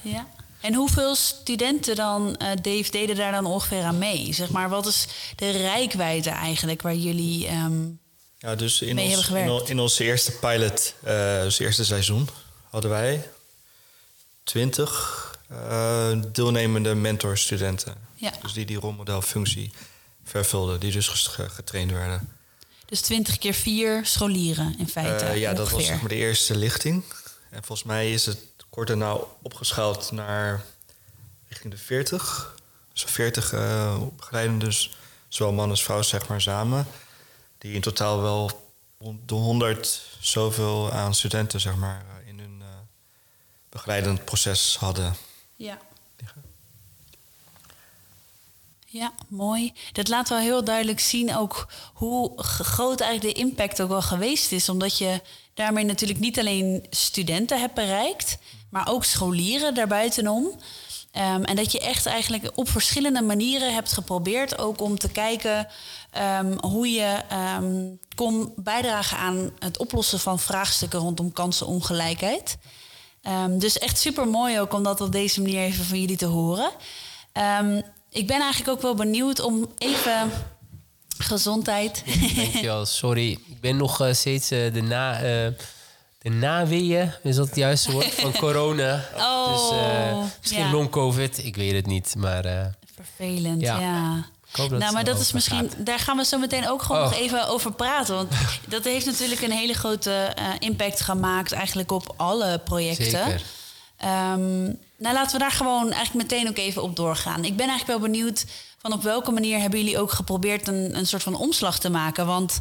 Ja. 0.01 0.27
En 0.61 0.73
hoeveel 0.73 1.15
studenten 1.15 1.95
dan, 1.95 2.35
eh, 2.35 2.47
Dave, 2.61 2.91
deden 2.91 3.15
daar 3.15 3.31
dan 3.31 3.45
ongeveer 3.45 3.83
aan 3.83 3.97
mee? 3.97 4.33
Zeg 4.33 4.49
maar, 4.49 4.69
wat 4.69 4.85
is 4.85 5.07
de 5.35 5.49
rijkwijde 5.51 6.29
eigenlijk 6.29 6.81
waar 6.81 6.95
jullie... 6.95 7.47
ehm, 7.47 7.81
Ja, 8.37 8.55
dus 8.55 8.81
in, 8.81 8.95
Mee 8.95 9.05
ons, 9.05 9.13
hebben 9.25 9.43
gewerkt. 9.43 9.69
in 9.69 9.79
onze 9.79 10.03
eerste 10.03 10.31
pilot, 10.31 10.93
uh, 11.07 11.41
dus 11.41 11.59
eerste 11.59 11.85
seizoen, 11.85 12.29
hadden 12.69 12.91
wij 12.91 13.29
twintig 14.43 15.29
eh, 15.49 16.11
deelnemende 16.31 16.95
mentorstudenten. 16.95 17.95
Ja. 18.15 18.31
Dus 18.41 18.53
die 18.53 18.65
die 18.65 18.77
rolmodelfunctie 18.79 19.71
vervulden, 20.23 20.79
die 20.79 20.91
dus 20.91 21.07
getraind 21.07 21.91
werden. 21.91 22.29
dus 22.85 23.01
20 23.01 23.37
keer 23.37 23.53
4 23.53 24.05
scholieren 24.05 24.75
in 24.77 24.87
feite. 24.87 25.25
Eh, 25.25 25.37
ja, 25.39 25.53
dat 25.53 25.69
was 25.69 25.85
zeg 25.85 25.99
maar 25.99 26.09
de 26.09 26.15
eerste 26.15 26.55
lichting. 26.55 27.03
En 27.49 27.63
volgens 27.63 27.87
mij 27.87 28.11
is 28.13 28.25
het 28.25 28.37
kort 28.71 28.87
daarna 28.87 29.17
opgeschaald 29.41 30.11
naar 30.11 30.63
richting 31.47 31.73
de 31.73 31.79
40. 31.79 32.55
Dus 32.93 33.03
40 33.03 33.53
eh 33.53 33.97
begeleiden 34.17 34.59
dus 34.59 34.97
zowel 35.27 35.53
man 35.53 35.69
als 35.69 35.83
vrouw 35.83 36.01
zeg 36.01 36.27
maar 36.27 36.41
samen. 36.41 36.87
Die 37.57 37.73
in 37.73 37.81
totaal 37.81 38.21
wel 38.21 38.71
de 39.25 39.33
100 39.33 40.01
zoveel 40.19 40.91
aan 40.91 41.15
studenten 41.15 41.59
zeg 41.59 41.75
maar 41.75 42.05
eh, 42.09 42.27
in 42.27 42.39
hun 42.39 42.57
eh, 42.61 42.67
begeleidend 43.69 44.25
proces 44.25 44.77
hadden. 44.79 45.15
Ja. 45.55 45.77
Ja, 48.85 49.13
mooi. 49.27 49.73
Dat 49.91 50.07
laat 50.07 50.29
wel 50.29 50.39
heel 50.39 50.63
duidelijk 50.63 50.99
zien 50.99 51.35
ook 51.35 51.67
hoe 51.93 52.43
groot 52.43 52.99
eigenlijk 52.99 53.35
de 53.35 53.41
impact 53.41 53.81
ook 53.81 53.89
wel 53.89 54.01
geweest 54.01 54.51
is. 54.51 54.69
Omdat 54.69 54.97
je 54.97 55.21
daarmee 55.53 55.83
natuurlijk 55.83 56.19
niet 56.19 56.39
alleen 56.39 56.85
studenten 56.89 57.59
hebt 57.59 57.73
bereikt, 57.73 58.37
maar 58.71 58.87
ook 58.89 59.03
scholieren 59.03 59.73
daarbuitenom. 59.73 60.59
Ehm, 61.11 61.43
en 61.43 61.55
dat 61.55 61.71
je 61.71 61.79
echt 61.79 62.05
eigenlijk 62.05 62.51
op 62.55 62.69
verschillende 62.69 63.21
manieren 63.21 63.73
hebt 63.73 63.93
geprobeerd 63.93 64.57
ook 64.57 64.81
om 64.81 64.99
te 64.99 65.09
kijken 65.09 65.67
ehm, 66.11 66.57
hoe 66.59 66.89
je 66.89 67.21
ehm, 67.29 67.85
kon 68.15 68.53
bijdragen 68.55 69.17
aan 69.17 69.51
het 69.59 69.77
oplossen 69.77 70.19
van 70.19 70.39
vraagstukken 70.39 70.99
rondom 70.99 71.33
kansenongelijkheid. 71.33 72.57
Dus 73.49 73.77
echt 73.77 73.99
super 73.99 74.27
mooi 74.27 74.59
ook 74.59 74.73
om 74.73 74.83
dat 74.83 75.01
op 75.01 75.11
deze 75.11 75.41
manier 75.41 75.61
even 75.61 75.85
van 75.85 75.99
jullie 75.99 76.17
te 76.17 76.25
horen. 76.25 76.71
Ik 78.09 78.27
ben 78.27 78.41
eigenlijk 78.41 78.69
ook 78.69 78.81
wel 78.81 78.95
benieuwd 78.95 79.39
om 79.39 79.71
even 79.77 80.31
gezondheid. 81.17 82.03
Dankjewel, 82.35 82.85
sorry. 82.85 83.31
Ik 83.31 83.61
ben 83.61 83.77
nog 83.77 84.01
eh, 84.01 84.13
steeds 84.13 84.51
eh, 84.51 84.73
de, 84.73 84.81
na, 84.81 85.21
eh, 85.21 85.51
de 86.21 86.29
naweeën, 86.29 87.13
is 87.23 87.35
dat 87.35 87.47
het 87.47 87.55
juiste 87.55 87.91
woord, 87.91 88.13
van 88.21 88.31
corona. 88.31 89.05
Oh, 89.17 89.51
dus 89.51 89.79
eh, 89.79 90.17
misschien 90.39 90.63
ja. 90.63 90.71
long-covid, 90.71 91.45
ik 91.45 91.55
weet 91.55 91.73
het 91.73 91.85
niet. 91.85 92.15
Maar 92.17 92.45
eh, 92.45 92.65
Vervelend, 92.95 93.61
ja. 93.61 93.79
Ja. 93.79 94.25
dat 94.51 94.69
nou, 94.69 94.93
maar 94.93 95.03
dat 95.03 95.19
is 95.19 95.31
misschien, 95.31 95.71
daar 95.77 95.99
gaan 95.99 96.17
we 96.17 96.25
zo 96.25 96.37
meteen 96.37 96.69
ook 96.69 96.81
gewoon 96.81 97.01
Oh. 97.01 97.09
nog 97.09 97.19
even 97.19 97.47
over 97.47 97.71
praten. 97.73 98.15
Want 98.15 98.31
dat 98.67 98.83
heeft 98.83 99.05
natuurlijk 99.05 99.41
een 99.41 99.51
hele 99.51 99.73
grote 99.73 100.11
eh, 100.11 100.45
impact 100.59 101.01
gemaakt, 101.01 101.51
eigenlijk 101.51 101.91
op 101.91 102.13
alle 102.17 102.61
projecten. 102.63 103.05
Zeker. 103.05 103.41
Ehm, 103.97 104.63
nou, 104.97 105.13
laten 105.13 105.31
we 105.31 105.37
daar 105.39 105.51
gewoon 105.51 105.91
eigenlijk 105.91 106.29
meteen 106.29 106.47
ook 106.49 106.57
even 106.57 106.83
op 106.83 106.95
doorgaan. 106.95 107.45
Ik 107.45 107.55
ben 107.55 107.67
eigenlijk 107.67 107.99
wel 107.99 108.09
benieuwd 108.09 108.45
van 108.77 108.93
op 108.93 109.03
welke 109.03 109.31
manier 109.31 109.59
hebben 109.59 109.79
jullie 109.79 109.99
ook 109.99 110.11
geprobeerd 110.11 110.67
een, 110.67 110.97
een 110.97 111.07
soort 111.07 111.23
van 111.23 111.35
omslag 111.35 111.79
te 111.79 111.89
maken? 111.89 112.25
Want 112.25 112.59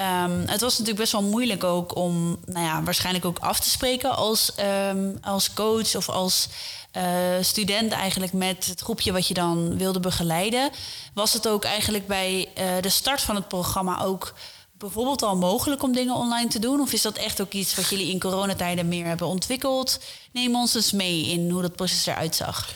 ehm, 0.00 0.40
het 0.46 0.60
was 0.60 0.70
natuurlijk 0.70 0.98
best 0.98 1.12
wel 1.12 1.22
moeilijk 1.22 1.64
ook 1.64 1.96
om, 1.96 2.38
nou 2.44 2.66
ja, 2.66 2.82
waarschijnlijk 2.82 3.24
ook 3.24 3.38
af 3.38 3.60
te 3.60 3.70
spreken 3.70 4.16
als, 4.16 4.54
ehm, 4.54 5.10
als 5.22 5.52
coach 5.52 5.94
of 5.94 6.08
als 6.08 6.48
eh, 6.90 7.04
student 7.40 7.92
eigenlijk 7.92 8.32
met 8.32 8.66
het 8.66 8.80
groepje 8.80 9.12
wat 9.12 9.28
je 9.28 9.34
dan 9.34 9.78
wilde 9.78 10.00
begeleiden. 10.00 10.70
Was 11.14 11.32
het 11.32 11.48
ook 11.48 11.64
eigenlijk 11.64 12.06
bij 12.06 12.48
eh, 12.54 12.66
de 12.80 12.88
start 12.88 13.20
van 13.20 13.34
het 13.34 13.48
programma 13.48 14.02
ook 14.02 14.34
bijvoorbeeld 14.78 15.22
al 15.22 15.36
mogelijk 15.36 15.82
om 15.82 15.92
dingen 15.92 16.14
online 16.14 16.48
te 16.48 16.58
doen? 16.58 16.80
Of 16.80 16.92
is 16.92 17.02
dat 17.02 17.16
echt 17.16 17.40
ook 17.40 17.52
iets 17.52 17.74
wat 17.74 17.88
jullie 17.88 18.10
in 18.10 18.20
coronatijden 18.20 18.88
meer 18.88 19.06
hebben 19.06 19.26
ontwikkeld? 19.26 20.00
Neem 20.32 20.54
ons 20.54 20.74
eens 20.74 20.92
mee 20.92 21.26
in 21.26 21.50
hoe 21.50 21.62
dat 21.62 21.76
proces 21.76 22.06
eruit 22.06 22.34
zag. 22.34 22.72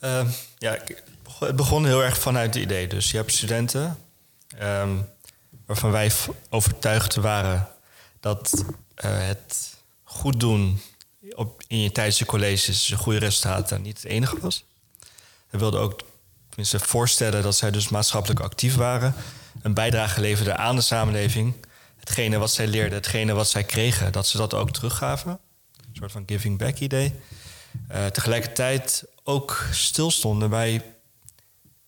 Ehm, 0.00 0.26
ja, 0.58 0.78
het 1.38 1.56
begon 1.56 1.86
heel 1.86 2.02
erg 2.02 2.18
vanuit 2.18 2.54
het 2.54 2.62
idee. 2.62 2.86
Dus 2.86 3.10
je 3.10 3.16
hebt 3.16 3.32
studenten 3.32 3.98
waarvan 5.72 5.90
wij 5.90 6.12
overtuigd 6.48 7.14
waren 7.14 7.68
dat 8.20 8.64
eh, 8.94 9.26
het 9.26 9.76
goed 10.04 10.40
doen 10.40 10.80
op, 11.34 11.62
in 11.66 11.80
je 11.80 11.92
tijdens 11.92 12.24
colleges 12.24 12.88
je 12.88 12.96
goede 12.96 13.18
resultaten 13.18 13.82
niet 13.82 13.96
het 13.96 14.06
enige 14.06 14.40
was. 14.40 14.64
We 15.50 15.58
wilden 15.58 15.80
ook 15.80 16.00
tenminste 16.48 16.78
voorstellen 16.78 17.42
dat 17.42 17.56
zij 17.56 17.70
dus 17.70 17.88
maatschappelijk 17.88 18.40
actief 18.40 18.74
waren, 18.74 19.14
een 19.62 19.74
bijdrage 19.74 20.20
leverden 20.20 20.58
aan 20.58 20.76
de 20.76 20.82
samenleving. 20.82 21.54
Hetgene 21.98 22.38
wat 22.38 22.50
zij 22.50 22.66
leerden, 22.66 22.98
hetgene 22.98 23.32
wat 23.32 23.48
zij 23.48 23.64
kregen, 23.64 24.12
dat 24.12 24.26
ze 24.26 24.36
dat 24.36 24.54
ook 24.54 24.70
teruggaven. 24.70 25.30
Een 25.30 25.96
soort 25.96 26.12
van 26.12 26.22
giving 26.26 26.58
back 26.58 26.78
idee. 26.78 27.14
Eh, 27.88 28.06
tegelijkertijd 28.06 29.04
ook 29.22 29.66
stilstonden 29.70 30.50
bij 30.50 30.82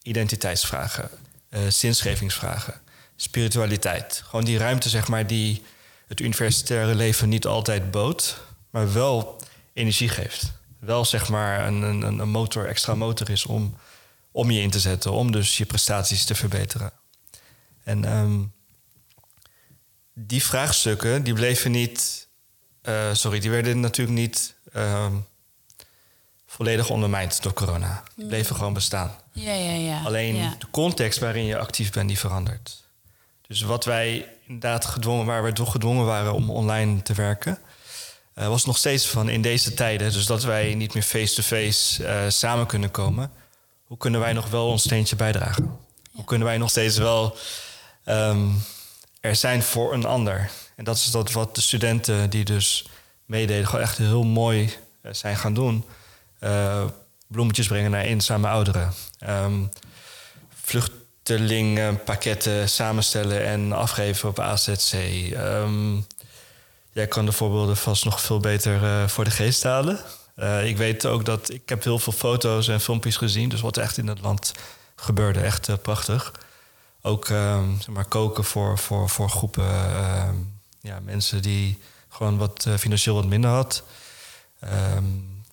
identiteitsvragen, 0.03 1.11
eh 1.49 1.61
zinsgevingsvragen, 1.69 2.83
spiritualiteit. 3.17 4.23
Gewoon 4.25 4.45
die 4.45 4.59
ruimte, 4.59 4.89
zeg 4.89 5.09
maar, 5.09 5.27
die 5.27 5.63
het 6.07 6.21
universitaire 6.21 6.95
leven 6.95 7.29
niet 7.29 7.47
altijd 7.47 7.91
bood, 7.91 8.41
maar 8.71 8.93
wel 8.93 9.41
energie 9.73 10.09
geeft. 10.09 10.53
Wel, 10.79 11.05
zeg 11.05 11.29
maar, 11.29 11.67
een, 11.67 11.83
een, 11.83 12.19
een 12.19 12.29
motor, 12.29 12.67
extra 12.67 12.95
motor 12.95 13.31
is 13.31 13.47
om, 13.47 13.77
om 14.31 14.51
je 14.51 14.61
in 14.61 14.71
te 14.71 14.81
zetten, 14.81 15.13
om 15.13 15.33
dus 15.33 15.57
je 15.57 15.65
prestaties 15.65 16.25
te 16.25 16.35
verbeteren. 16.35 16.93
En 17.85 18.05
ehm, 18.05 18.43
die 20.15 20.45
vraagstukken, 20.45 21.23
die 21.23 21.35
bleven 21.35 21.71
niet, 21.71 22.29
eh, 22.83 23.13
sorry, 23.13 23.39
die 23.39 23.51
werden 23.51 23.81
natuurlijk 23.81 24.19
niet 24.19 24.55
ehm, 24.73 25.15
volledig 26.47 26.91
ondermijnd 26.91 27.43
door 27.43 27.53
corona. 27.53 28.03
Die 28.17 28.27
bleven 28.27 28.57
gewoon 28.57 28.73
bestaan. 28.73 29.17
Ja, 29.33 29.53
ja, 29.53 29.73
ja. 29.73 30.03
Alleen 30.03 30.37
ja. 30.37 30.55
de 30.59 30.67
context 30.71 31.19
waarin 31.19 31.45
je 31.45 31.59
actief 31.59 31.93
bent, 31.93 32.09
die 32.09 32.19
verandert. 32.19 32.84
Dus 33.47 33.63
wat 33.63 33.85
wij 33.85 34.29
inderdaad 34.47 34.85
gedwongen, 34.85 35.27
waar 35.27 35.45
we 35.45 35.53
toch 35.53 35.73
gedwongen 35.73 36.05
waren 36.05 36.33
om 36.33 36.51
online 36.51 37.03
te 37.03 37.15
werken, 37.15 37.59
eh, 38.35 38.49
was 38.49 38.65
nog 38.65 38.77
steeds 38.77 39.07
van 39.07 39.29
in 39.29 39.43
deze 39.43 39.75
tijden, 39.75 40.13
dus 40.13 40.27
dat 40.27 40.43
wij 40.43 40.75
niet 40.75 40.95
meer 40.95 41.03
face-to-face 41.03 42.07
eh, 42.07 42.29
samen 42.29 42.67
kunnen 42.67 42.91
komen. 42.91 43.31
Hoe 43.85 43.97
kunnen 43.97 44.21
wij 44.21 44.33
nog 44.33 44.49
wel 44.49 44.67
ons 44.67 44.83
steentje 44.83 45.17
bijdragen? 45.17 45.79
Hoe 46.13 46.25
kunnen 46.25 46.47
wij 46.47 46.59
nog 46.59 46.71
steeds 46.71 46.97
wel 46.99 47.37
ehm, 48.05 48.49
er 49.21 49.37
zijn 49.37 49.63
voor 49.63 49.93
een 49.93 50.05
ander? 50.05 50.51
En 50.77 50.85
dat 50.85 50.97
is 50.97 51.11
dat 51.11 51.33
wat 51.33 51.55
de 51.55 51.61
studenten 51.61 52.31
die 52.31 52.45
dus 52.45 52.87
meededen, 53.25 53.67
gewoon 53.67 53.85
echt 53.85 53.99
heel 53.99 54.25
mooi 54.25 54.75
eh, 55.03 55.13
zijn 55.13 55.37
gaan 55.37 55.55
doen. 55.55 55.85
Bloemetjes 57.27 57.67
brengen 57.67 57.91
naar 57.91 58.03
eenzame 58.03 58.49
ouderen. 58.49 58.93
Ehm, 59.19 59.65
vluchtelingenpakketten 61.25 62.69
samenstellen 62.69 63.45
en 63.45 63.73
afgeven 63.73 64.29
op 64.29 64.39
AZC. 64.41 64.93
Ehm, 64.93 65.97
jij 66.93 67.07
kan 67.07 67.27
de 67.27 67.33
voorbeelden 67.33 67.77
vast 67.77 68.05
nog 68.05 68.21
veel 68.21 68.41
beter 68.41 68.85
eh, 68.85 69.09
voor 69.09 69.25
de 69.25 69.31
geest 69.31 69.63
halen. 69.63 70.01
Eh, 70.35 70.67
ik 70.67 70.77
weet 70.77 71.07
ook 71.07 71.25
dat 71.25 71.53
ik 71.53 71.69
heb 71.69 71.85
heel 71.85 71.99
veel 71.99 72.13
foto's 72.13 72.69
en 72.69 72.81
filmpjes 72.81 73.17
gezien. 73.17 73.49
Dus 73.49 73.61
wat 73.61 73.77
echt 73.77 73.99
in 73.99 74.07
het 74.07 74.21
land 74.21 74.53
gebeurde, 74.97 75.41
echt 75.41 75.69
eh, 75.69 75.75
prachtig. 75.83 76.33
Ook 77.03 77.29
ehm, 77.29 77.77
zeg 77.77 77.89
maar, 77.89 78.05
koken 78.05 78.45
voor, 78.45 78.79
voor, 78.79 79.09
voor 79.09 79.31
groepen 79.31 79.69
ehm, 79.69 80.35
ja, 80.81 81.01
mensen 81.01 81.43
die 81.43 81.79
gewoon 82.09 82.39
wat 82.39 82.67
financieel 82.79 83.15
wat 83.15 83.27
minder 83.27 83.51
had. 83.51 83.83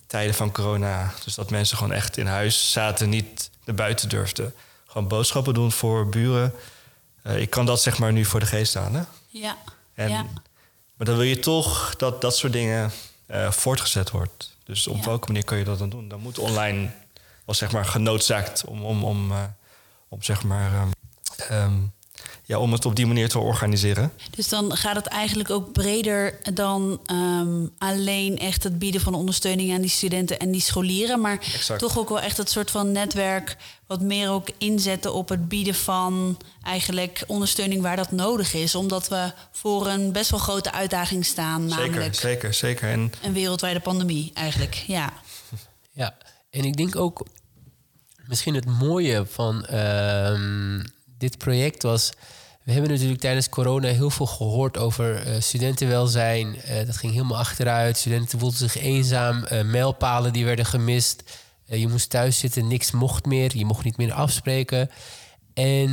Tijden 0.07 0.35
van 0.35 0.51
corona. 0.51 1.13
Dus 1.23 1.35
dat 1.35 1.49
mensen 1.49 1.77
gewoon 1.77 1.93
echt 1.93 2.17
in 2.17 2.27
huis 2.27 2.71
zaten, 2.71 3.09
niet 3.09 3.49
naar 3.65 3.75
buiten 3.75 4.09
durfden. 4.09 4.53
Gewoon 4.91 5.07
boodschappen 5.07 5.53
doen 5.53 5.71
voor 5.71 6.09
buren. 6.09 6.53
Eh, 7.23 7.37
ik 7.41 7.49
kan 7.49 7.65
dat 7.65 7.81
zeg 7.81 7.97
maar 7.99 8.11
nu 8.13 8.25
voor 8.25 8.39
de 8.39 8.45
geest 8.45 8.73
halen. 8.73 9.07
Ja. 9.27 9.57
En, 9.93 10.09
ja. 10.09 10.25
Maar 10.95 11.05
dan 11.07 11.15
wil 11.15 11.25
je 11.25 11.39
toch 11.39 11.95
dat 11.95 12.21
dat 12.21 12.35
soort 12.37 12.53
dingen 12.53 12.91
eh, 13.25 13.51
voortgezet 13.51 14.09
wordt. 14.11 14.55
Dus 14.63 14.87
op 14.87 14.97
Ja. 14.97 15.03
welke 15.03 15.27
manier 15.27 15.43
kun 15.43 15.57
je 15.57 15.63
dat 15.63 15.79
dan 15.79 15.89
doen? 15.89 16.07
Dan 16.07 16.19
moet 16.19 16.39
online 16.39 16.91
wel 17.45 17.55
zeg 17.55 17.71
maar 17.71 17.85
genoodzaakt 17.85 18.65
om, 18.65 18.83
om, 18.85 19.03
om, 19.03 19.31
eh, 19.31 19.43
om 20.07 20.23
zeg 20.23 20.43
maar 20.43 20.73
ehm, 20.73 20.89
ehm, 21.49 21.73
ja, 22.45 22.59
om 22.59 22.71
het 22.71 22.85
op 22.85 22.95
die 22.95 23.05
manier 23.05 23.29
te 23.29 23.39
organiseren. 23.39 24.11
Dus 24.29 24.47
dan 24.47 24.75
gaat 24.75 24.95
het 24.95 25.05
eigenlijk 25.05 25.49
ook 25.49 25.71
breder 25.71 26.35
dan 26.53 26.99
ehm, 27.05 27.65
alleen 27.77 28.37
echt 28.37 28.63
het 28.63 28.79
bieden 28.79 29.01
van 29.01 29.13
ondersteuning 29.13 29.73
aan 29.73 29.81
die 29.81 29.89
studenten 29.89 30.39
en 30.39 30.51
die 30.51 30.61
scholieren. 30.61 31.21
Maar 31.21 31.39
Exact. 31.53 31.79
toch 31.79 31.97
ook 31.97 32.09
wel 32.09 32.19
echt 32.19 32.37
het 32.37 32.49
soort 32.49 32.71
van 32.71 32.91
netwerk 32.91 33.57
wat 33.87 34.01
meer 34.01 34.29
ook 34.29 34.49
inzetten 34.57 35.13
op 35.13 35.29
het 35.29 35.47
bieden 35.47 35.75
van 35.75 36.37
eigenlijk 36.63 37.23
ondersteuning 37.27 37.81
waar 37.81 37.95
dat 37.95 38.11
nodig 38.11 38.53
is. 38.53 38.75
Omdat 38.75 39.07
we 39.07 39.31
voor 39.51 39.87
een 39.87 40.11
best 40.11 40.29
wel 40.29 40.39
grote 40.39 40.71
uitdaging 40.71 41.25
staan, 41.25 41.65
namelijk 41.65 41.93
Zeker, 41.93 42.15
zeker, 42.15 42.53
zeker. 42.53 42.89
En 42.89 43.13
een 43.23 43.33
wereldwijde 43.33 43.79
pandemie 43.79 44.31
eigenlijk. 44.33 44.83
Ja. 44.87 45.13
Ja, 45.91 46.15
en 46.49 46.63
ik 46.63 46.77
denk 46.77 46.95
ook 46.95 47.25
misschien 48.27 48.55
het 48.55 48.65
mooie 48.65 49.25
van 49.25 49.65
ehm, 49.65 50.83
dit 51.21 51.37
project 51.37 51.83
was. 51.83 52.11
We 52.63 52.71
hebben 52.71 52.91
natuurlijk 52.91 53.19
tijdens 53.19 53.49
corona 53.49 53.87
heel 53.87 54.09
veel 54.09 54.25
gehoord 54.25 54.77
over 54.77 55.27
eh, 55.27 55.41
studentenwelzijn. 55.41 56.61
Eh, 56.61 56.85
dat 56.85 56.97
ging 56.97 57.13
helemaal 57.13 57.37
achteruit. 57.37 57.97
Studenten 57.97 58.39
voelden 58.39 58.57
zich 58.57 58.77
eenzaam. 58.77 59.43
eh, 59.43 59.63
mijlpalen 59.63 60.33
die 60.33 60.45
werden 60.45 60.65
gemist. 60.65 61.23
Je 61.65 61.87
moest 61.87 62.09
thuis 62.09 62.39
zitten, 62.39 62.67
niks 62.67 62.91
mocht 62.91 63.25
meer. 63.25 63.57
Je 63.57 63.65
mocht 63.65 63.83
niet 63.83 63.97
meer 63.97 64.13
afspreken. 64.13 64.89
En 65.53 65.89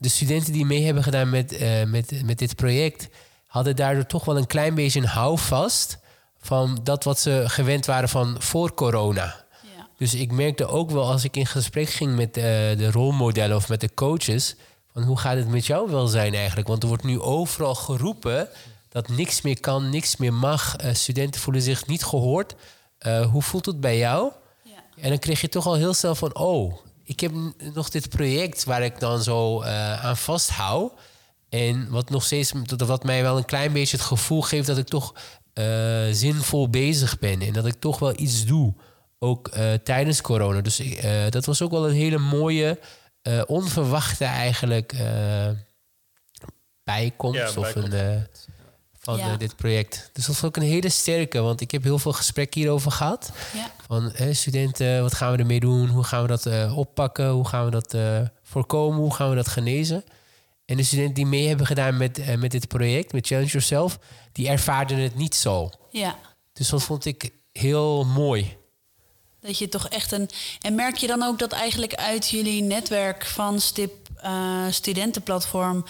de 0.00 0.08
studenten 0.08 0.52
die 0.52 0.64
mee 0.64 0.84
hebben 0.84 1.02
gedaan 1.02 1.30
met, 1.30 1.58
met, 1.86 2.24
met 2.24 2.38
dit 2.38 2.56
project... 2.56 3.08
hadden 3.46 3.76
daardoor 3.76 4.06
toch 4.06 4.24
wel 4.24 4.36
een 4.36 4.46
klein 4.46 4.74
beetje 4.74 5.00
een 5.00 5.06
houvast... 5.06 5.98
van 6.40 6.80
dat 6.82 7.04
wat 7.04 7.18
ze 7.18 7.44
gewend 7.46 7.86
waren 7.86 8.08
van 8.08 8.36
voor 8.38 8.74
corona. 8.74 9.44
Ja. 9.62 9.88
Dus 9.98 10.14
ik 10.14 10.32
merkte 10.32 10.66
ook 10.66 10.90
wel 10.90 11.10
als 11.10 11.24
ik 11.24 11.36
in 11.36 11.46
gesprek 11.46 11.88
ging 11.88 12.16
met 12.16 12.34
de 12.34 12.90
rolmodellen 12.90 13.56
of 13.56 13.68
met 13.68 13.80
de 13.80 13.94
coaches, 13.94 14.56
hoe 15.02 15.18
gaat 15.18 15.36
het 15.36 15.48
met 15.48 15.66
jou 15.66 15.90
welzijn 15.90 16.34
eigenlijk? 16.34 16.68
Want 16.68 16.82
er 16.82 16.88
wordt 16.88 17.04
nu 17.04 17.20
overal 17.20 17.74
geroepen 17.74 18.48
dat 18.88 19.08
niks 19.08 19.40
meer 19.40 19.60
kan, 19.60 19.90
niks 19.90 20.16
meer 20.16 20.32
mag. 20.32 20.76
Eh, 20.76 20.94
studenten 20.94 21.40
voelen 21.40 21.62
zich 21.62 21.86
niet 21.86 22.04
gehoord. 22.04 22.54
Eh, 22.98 23.26
hoe 23.30 23.42
voelt 23.42 23.66
het 23.66 23.80
bij 23.80 23.98
jou? 23.98 24.32
Ja. 24.62 24.72
En 25.00 25.08
dan 25.08 25.18
kreeg 25.18 25.40
je 25.40 25.48
toch 25.48 25.66
al 25.66 25.74
heel 25.74 25.94
snel 25.94 26.14
van, 26.14 26.36
oh, 26.36 26.74
ik 27.04 27.20
heb 27.20 27.32
nog 27.74 27.90
dit 27.90 28.08
project 28.08 28.64
waar 28.64 28.82
ik 28.82 29.00
dan 29.00 29.22
zo 29.22 29.60
eh, 29.60 30.04
aan 30.04 30.16
vasthoud. 30.16 30.92
En 31.48 31.90
wat 31.90 32.10
nog 32.10 32.24
steeds, 32.24 32.52
wat 32.76 33.04
mij 33.04 33.22
wel 33.22 33.36
een 33.36 33.44
klein 33.44 33.72
beetje 33.72 33.96
het 33.96 34.06
gevoel 34.06 34.42
geeft 34.42 34.66
dat 34.66 34.78
ik 34.78 34.88
toch 34.88 35.14
zinvol 36.10 36.68
bezig 36.68 37.18
ben. 37.18 37.40
En 37.40 37.52
dat 37.52 37.66
ik 37.66 37.74
toch 37.80 37.98
wel 37.98 38.12
iets 38.16 38.44
doe, 38.44 38.74
ook 39.18 39.50
tijdens 39.84 40.20
corona. 40.20 40.60
Dus 40.60 40.82
dat 41.30 41.44
was 41.44 41.62
ook 41.62 41.70
wel 41.70 41.88
een 41.88 41.94
hele 41.94 42.18
mooie, 42.18 42.78
eh, 43.28 43.42
onverwachte 43.46 44.24
eigenlijk 44.24 44.92
eh, 44.92 45.48
bijkomst. 46.84 47.38
Ja, 47.38 47.46
of 47.48 47.54
bijkomst. 47.54 47.92
een, 47.92 48.16
eh, 48.16 48.22
van 48.98 49.16
Ja. 49.16 49.36
dit 49.36 49.56
project. 49.56 50.10
Dus 50.12 50.26
dat 50.26 50.34
was 50.34 50.44
ook 50.44 50.56
een 50.56 50.62
hele 50.62 50.88
sterke, 50.88 51.40
want 51.40 51.60
ik 51.60 51.70
heb 51.70 51.82
heel 51.82 51.98
veel 51.98 52.12
gesprekken 52.12 52.60
hierover 52.60 52.90
gehad. 52.90 53.32
Ja. 53.54 53.70
Van 53.86 54.12
studenten, 54.32 55.02
wat 55.02 55.14
gaan 55.14 55.32
we 55.32 55.38
ermee 55.38 55.60
doen? 55.60 55.88
Hoe 55.88 56.04
gaan 56.04 56.22
we 56.22 56.28
dat 56.28 56.72
oppakken? 56.72 57.28
Hoe 57.30 57.48
gaan 57.48 57.64
we 57.64 57.70
dat 57.70 57.96
voorkomen? 58.42 58.98
Hoe 58.98 59.14
gaan 59.14 59.28
we 59.30 59.36
dat 59.36 59.48
genezen? 59.48 60.04
En 60.64 60.76
de 60.76 60.82
studenten 60.82 61.14
die 61.14 61.26
mee 61.26 61.48
hebben 61.48 61.66
gedaan 61.66 61.96
met, 61.96 62.36
met 62.38 62.50
dit 62.50 62.68
project, 62.68 63.12
met 63.12 63.26
Challenge 63.26 63.48
Yourself, 63.50 63.98
die 64.32 64.48
ervaarden 64.48 64.98
het 64.98 65.14
niet 65.14 65.34
zo. 65.34 65.70
ja. 65.90 66.18
Dus 66.52 66.68
dat 66.68 66.82
vond 66.82 67.04
ik 67.04 67.32
heel 67.52 68.04
mooi. 68.04 68.56
Dat 69.40 69.58
je 69.58 69.68
toch 69.68 69.88
echt 69.88 70.12
een. 70.12 70.30
En 70.60 70.74
merk 70.74 70.96
je 70.96 71.06
dan 71.06 71.22
ook 71.22 71.38
dat 71.38 71.52
eigenlijk 71.52 71.94
uit 71.94 72.28
jullie 72.30 72.62
netwerk 72.62 73.24
van 73.26 73.60
STIP 73.60 74.08
eh, 74.16 74.64
studentenplatform. 74.70 75.84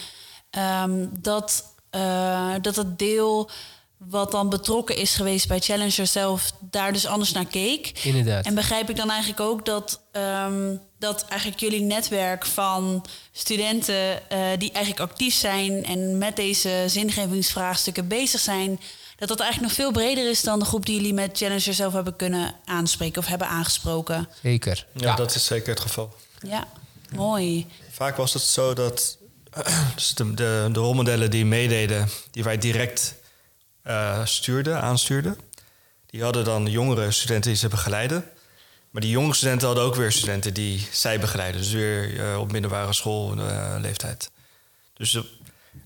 ehm, 0.51 1.07
dat, 1.21 1.75
eh, 1.91 2.55
dat 2.61 2.77
het 2.77 2.99
deel 2.99 3.51
wat 3.99 4.31
dan 4.31 4.49
betrokken 4.49 4.97
is 4.97 5.15
geweest 5.15 5.49
bij 5.49 5.61
Challenge 5.61 5.91
Yourself 5.91 6.53
daar 6.61 6.93
dus 6.93 7.07
anders 7.07 7.33
naar 7.33 7.47
keek. 7.47 7.99
Inderdaad. 8.03 8.45
En 8.45 8.55
begrijp 8.55 8.91
ik 8.91 8.97
dan 8.97 9.11
eigenlijk 9.11 9.41
ook 9.41 9.65
dat, 9.65 10.01
ehm, 10.13 10.77
dat 10.99 11.25
eigenlijk 11.29 11.61
jullie 11.61 11.81
netwerk 11.81 12.47
van 12.47 13.05
studenten 13.33 14.31
eh, 14.31 14.39
die 14.59 14.73
eigenlijk 14.73 15.11
actief 15.11 15.35
zijn 15.35 15.85
en 15.85 16.19
met 16.19 16.37
deze 16.37 16.85
zingevingsvraagstukken 16.87 18.09
bezig 18.09 18.41
zijn, 18.41 18.81
dat 19.19 19.29
dat 19.29 19.41
eigenlijk 19.41 19.61
nog 19.73 19.73
veel 19.85 19.93
breder 19.93 20.31
is 20.31 20.43
dan 20.43 20.59
de 20.59 20.65
groep 20.65 20.87
die 20.87 20.97
jullie 20.97 21.15
met 21.15 21.39
Challenge 21.39 21.61
Yourself 21.61 21.93
hebben 21.93 22.17
kunnen 22.17 22.55
aanspreken 22.65 23.21
of 23.23 23.27
hebben 23.29 23.49
aangesproken. 23.49 24.29
Zeker. 24.43 24.87
ja, 24.95 25.15
dat 25.17 25.35
is 25.35 25.45
zeker 25.45 25.69
het 25.69 25.81
geval. 25.81 26.15
Ja, 26.47 26.69
mooi. 27.15 27.67
Vaak 27.91 28.17
was 28.17 28.33
het 28.33 28.43
zo 28.43 28.75
dat 28.75 29.19
dus 29.95 30.15
de, 30.15 30.35
de, 30.35 30.69
de 30.73 30.79
rolmodellen 30.81 31.31
die 31.31 31.45
meededen, 31.45 32.09
die 32.31 32.45
wij 32.45 32.59
direct 32.59 33.15
eh, 33.83 34.25
stuurden, 34.25 34.81
aanstuurden, 34.81 35.39
die 36.07 36.23
hadden 36.23 36.45
dan 36.45 36.67
jongere 36.67 37.11
studenten 37.13 37.51
die 37.51 37.61
ze 37.61 37.69
begeleiden. 37.69 38.25
Maar 38.91 39.03
die 39.03 39.11
jonge 39.11 39.35
studenten 39.35 39.67
hadden 39.67 39.85
ook 39.85 39.95
weer 39.95 40.13
studenten 40.13 40.55
die 40.55 40.89
zij 40.93 41.21
begeleiden. 41.21 41.61
Dus 41.61 41.71
weer 41.73 42.21
eh, 42.33 42.39
op 42.41 42.53
middelbare 42.53 42.93
schoolleeftijd. 42.93 44.31
dus 44.95 45.15
er- 45.15 45.27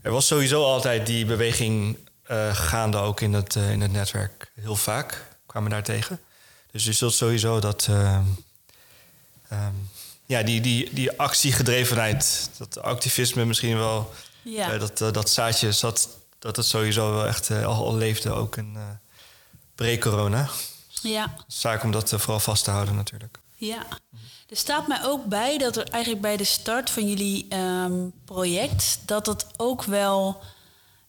er 0.03 0.11
was 0.11 0.27
sowieso 0.27 0.65
altijd 0.65 1.07
die 1.07 1.25
beweging 1.25 1.99
eh, 2.33 2.55
gaande 2.57 2.97
ook 2.97 3.21
in 3.21 3.33
het, 3.33 3.57
eh, 3.57 3.71
in 3.71 3.81
het 3.81 3.93
netwerk. 3.93 4.51
Heel 4.55 4.77
vaak 4.77 5.27
kwamen 5.47 5.71
daar 5.71 5.83
tegen. 5.83 6.21
Dus 6.71 6.85
je 6.85 6.93
zult 6.93 7.15
sowieso 7.15 7.61
dat... 7.61 7.87
eh, 7.91 8.19
ehm, 9.49 9.75
ja, 10.27 10.43
die, 10.43 10.61
die, 10.61 10.95
die 10.95 11.19
actiegedrevenheid, 11.19 12.51
dat 12.59 12.83
activisme 12.83 13.45
misschien 13.45 13.77
wel, 13.77 14.13
Ja. 14.43 14.79
dat, 14.79 14.99
dat 14.99 15.31
zaadje 15.31 15.73
zat, 15.73 16.09
dat 16.39 16.57
het 16.57 16.67
sowieso 16.67 17.13
wel 17.13 17.27
echt 17.27 17.51
al, 17.51 17.65
al 17.65 17.97
leefde, 17.97 18.31
ook 18.31 18.57
in 18.57 18.77
pre-corona. 19.75 20.49
Ja, 21.03 21.35
Zaak 21.47 21.83
om 21.83 21.91
dat 21.91 22.09
vooral 22.17 22.41
vast 22.41 22.65
te 22.65 22.71
houden 22.71 22.95
natuurlijk. 22.95 23.39
ja. 23.55 23.87
Er 24.49 24.59
staat 24.59 24.87
mij 24.89 25.05
ook 25.05 25.25
bij 25.25 25.59
dat 25.59 25.77
er 25.77 25.89
eigenlijk 25.89 26.23
bij 26.23 26.37
de 26.37 26.45
start 26.45 26.91
van 26.91 27.09
jullie 27.09 27.47
ehm, 27.49 28.09
project... 28.25 28.99
dat 29.07 29.27
het 29.27 29.47
ook 29.57 29.85
wel 29.85 30.43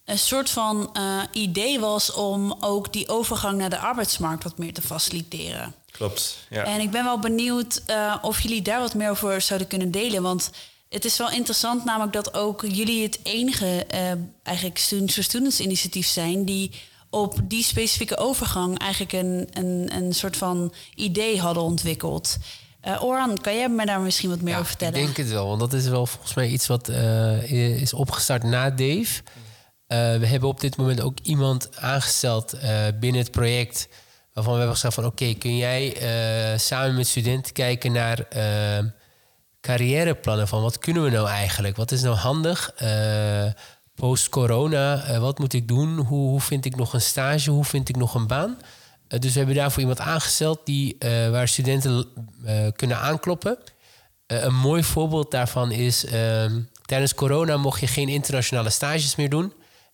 een 0.06 0.20
soort 0.20 0.50
van 0.50 0.90
eh, 0.94 1.20
idee 1.32 1.80
was... 1.80 2.14
om 2.14 2.56
ook 2.60 2.94
die 2.94 3.10
overgang 3.10 3.58
naar 3.58 3.70
de 3.70 3.78
arbeidsmarkt 3.78 4.44
wat 4.44 4.58
meer 4.58 4.74
te 4.74 4.82
faciliteren. 4.82 5.74
Klopt, 5.92 6.38
ja. 6.50 6.64
En 6.64 6.80
ik 6.80 6.92
ben 6.92 7.04
wel 7.04 7.20
benieuwd 7.20 7.82
eh, 7.86 8.16
of 8.22 8.42
jullie 8.42 8.62
daar 8.62 8.80
wat 8.80 8.94
meer 8.94 9.10
over 9.10 9.42
zouden 9.42 9.68
kunnen 9.68 9.92
delen. 9.92 10.22
Want 10.22 10.52
het 10.90 11.06
is 11.06 11.18
wel 11.18 11.32
interessant 11.32 11.86
namelijk 11.86 12.14
dat 12.14 12.34
ook 12.34 12.62
jullie 12.68 13.04
het 13.04 13.20
enige 13.24 13.86
eh, 13.86 14.12
eigenlijk 14.44 14.78
Students 14.78 15.14
for 15.14 15.24
Students 15.24 15.60
initiatief 15.60 16.08
zijn... 16.08 16.46
die 16.46 16.72
op 17.10 17.40
die 17.44 17.64
specifieke 17.64 18.18
overgang 18.18 18.80
eigenlijk 18.80 19.12
een, 19.12 19.48
een, 19.54 19.90
een 19.96 20.14
soort 20.14 20.38
van 20.38 20.74
idee 20.96 21.40
hadden 21.40 21.64
ontwikkeld. 21.64 22.38
Eh 22.82 23.04
Oran, 23.04 23.38
kan 23.42 23.56
jij 23.56 23.70
me 23.70 23.86
daar 23.86 24.00
misschien 24.02 24.30
wat 24.30 24.42
meer 24.42 24.54
Ja, 24.54 24.60
over 24.60 24.70
vertellen? 24.70 25.00
Ik 25.00 25.06
denk 25.06 25.18
het 25.18 25.30
wel, 25.30 25.48
want 25.48 25.60
dat 25.60 25.74
is 25.74 25.88
wel 25.88 26.06
volgens 26.06 26.34
mij 26.34 26.48
iets 26.48 26.68
wat 26.68 26.90
eh, 26.90 27.82
is 27.82 27.94
opgestart 27.94 28.44
na 28.44 28.70
Dave. 28.70 29.22
Eh, 29.94 30.20
we 30.20 30.26
hebben 30.28 30.50
op 30.50 30.60
dit 30.60 30.78
moment 30.78 31.02
ook 31.02 31.18
iemand 31.24 31.78
aangesteld 31.78 32.54
eh, 32.54 32.72
binnen 33.00 33.22
het 33.22 33.32
project... 33.32 33.88
waarvan 34.34 34.54
we 34.54 34.60
hebben 34.60 34.76
gezegd 34.76 34.94
van... 34.94 35.06
oké, 35.06 35.34
kun 35.34 35.58
jij 35.58 35.96
eh, 35.96 36.60
samen 36.60 36.96
met 36.96 37.08
studenten 37.08 37.54
kijken 37.54 37.92
naar 37.92 38.20
eh, 38.20 38.86
carrièreplannen... 39.62 40.48
van 40.48 40.62
wat 40.62 40.78
kunnen 40.78 41.04
we 41.04 41.10
nou 41.10 41.28
eigenlijk? 41.28 41.76
Wat 41.76 41.92
is 41.92 42.02
nou 42.02 42.16
handig? 42.16 42.74
Post-corona, 43.96 45.20
wat 45.20 45.40
moet 45.40 45.54
ik 45.54 45.68
doen? 45.68 45.98
Hoe, 45.98 46.30
hoe 46.30 46.42
vind 46.42 46.66
ik 46.66 46.76
nog 46.76 46.94
een 46.94 47.02
stage? 47.02 47.52
Hoe 47.52 47.66
vind 47.66 47.90
ik 47.90 47.96
nog 47.96 48.16
een 48.16 48.28
baan? 48.28 48.58
Dus 49.08 49.32
we 49.32 49.38
hebben 49.38 49.56
daarvoor 49.56 49.80
iemand 49.80 50.00
aangesteld... 50.00 50.60
Die, 50.66 50.96
waar 51.32 51.48
studenten 51.48 52.06
kunnen 52.76 52.98
aankloppen... 52.98 53.58
Een 54.28 54.56
mooi 54.56 54.84
voorbeeld 54.84 55.32
daarvan 55.32 55.72
is... 55.72 56.06
ehm, 56.06 56.60
tijdens 56.86 57.14
corona 57.14 57.58
mocht 57.58 57.80
je 57.80 57.88
geen 57.88 58.10
internationale 58.10 58.70
stages 58.70 59.16
meer 59.16 59.30
doen. 59.30 59.54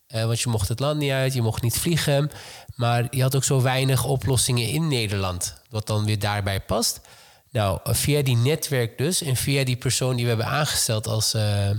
Eh, 0.10 0.26
want 0.26 0.39
je 0.39 0.50
mocht 0.50 0.67
het 0.67 0.80
land 0.80 1.00
niet 1.00 1.12
uit, 1.12 1.34
je 1.34 1.41
mocht 1.41 1.62
niet 1.62 1.80
vliegen. 1.80 2.32
Maar 2.76 3.08
je 3.10 3.22
had 3.22 3.36
ook 3.36 3.43
zo 3.43 3.62
weinig 3.62 4.06
oplossingen 4.06 4.67
in 4.67 4.88
Nederland. 4.88 5.62
Wat 5.69 5.88
dan 5.88 6.06
weer 6.06 6.19
daarbij 6.19 6.62
past. 6.62 7.02
Nou, 7.52 7.80
eh, 7.84 7.93
via 7.93 8.22
die 8.22 8.36
netwerk 8.36 8.98
dus... 8.98 9.22
en 9.22 9.36
via 9.36 9.63
die 9.63 9.76
persoon 9.78 10.15
die 10.15 10.24
we 10.24 10.30
hebben 10.30 10.48
aangesteld 10.48 11.08
als... 11.08 11.34
eh, 11.34 11.69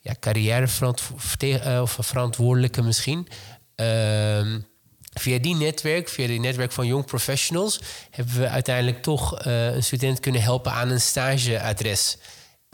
ja, 0.00 0.14
carrièreverantwoordelijke 0.20 2.02
verantwoordelijke 2.02 2.82
misschien... 2.82 3.28
ehm, 3.74 4.60
Via 5.20 5.38
die 5.38 5.54
netwerk, 5.54 6.08
via 6.08 6.26
die 6.26 6.40
netwerk 6.40 6.72
van 6.72 6.86
Young 6.86 7.04
Professionals, 7.04 7.80
hebben 8.10 8.38
we 8.38 8.48
uiteindelijk 8.48 9.02
toch 9.02 9.44
een 9.44 9.82
student 9.82 10.20
kunnen 10.20 10.42
helpen 10.42 10.72
aan 10.72 10.88
een 10.90 11.00
stageadres. 11.00 12.18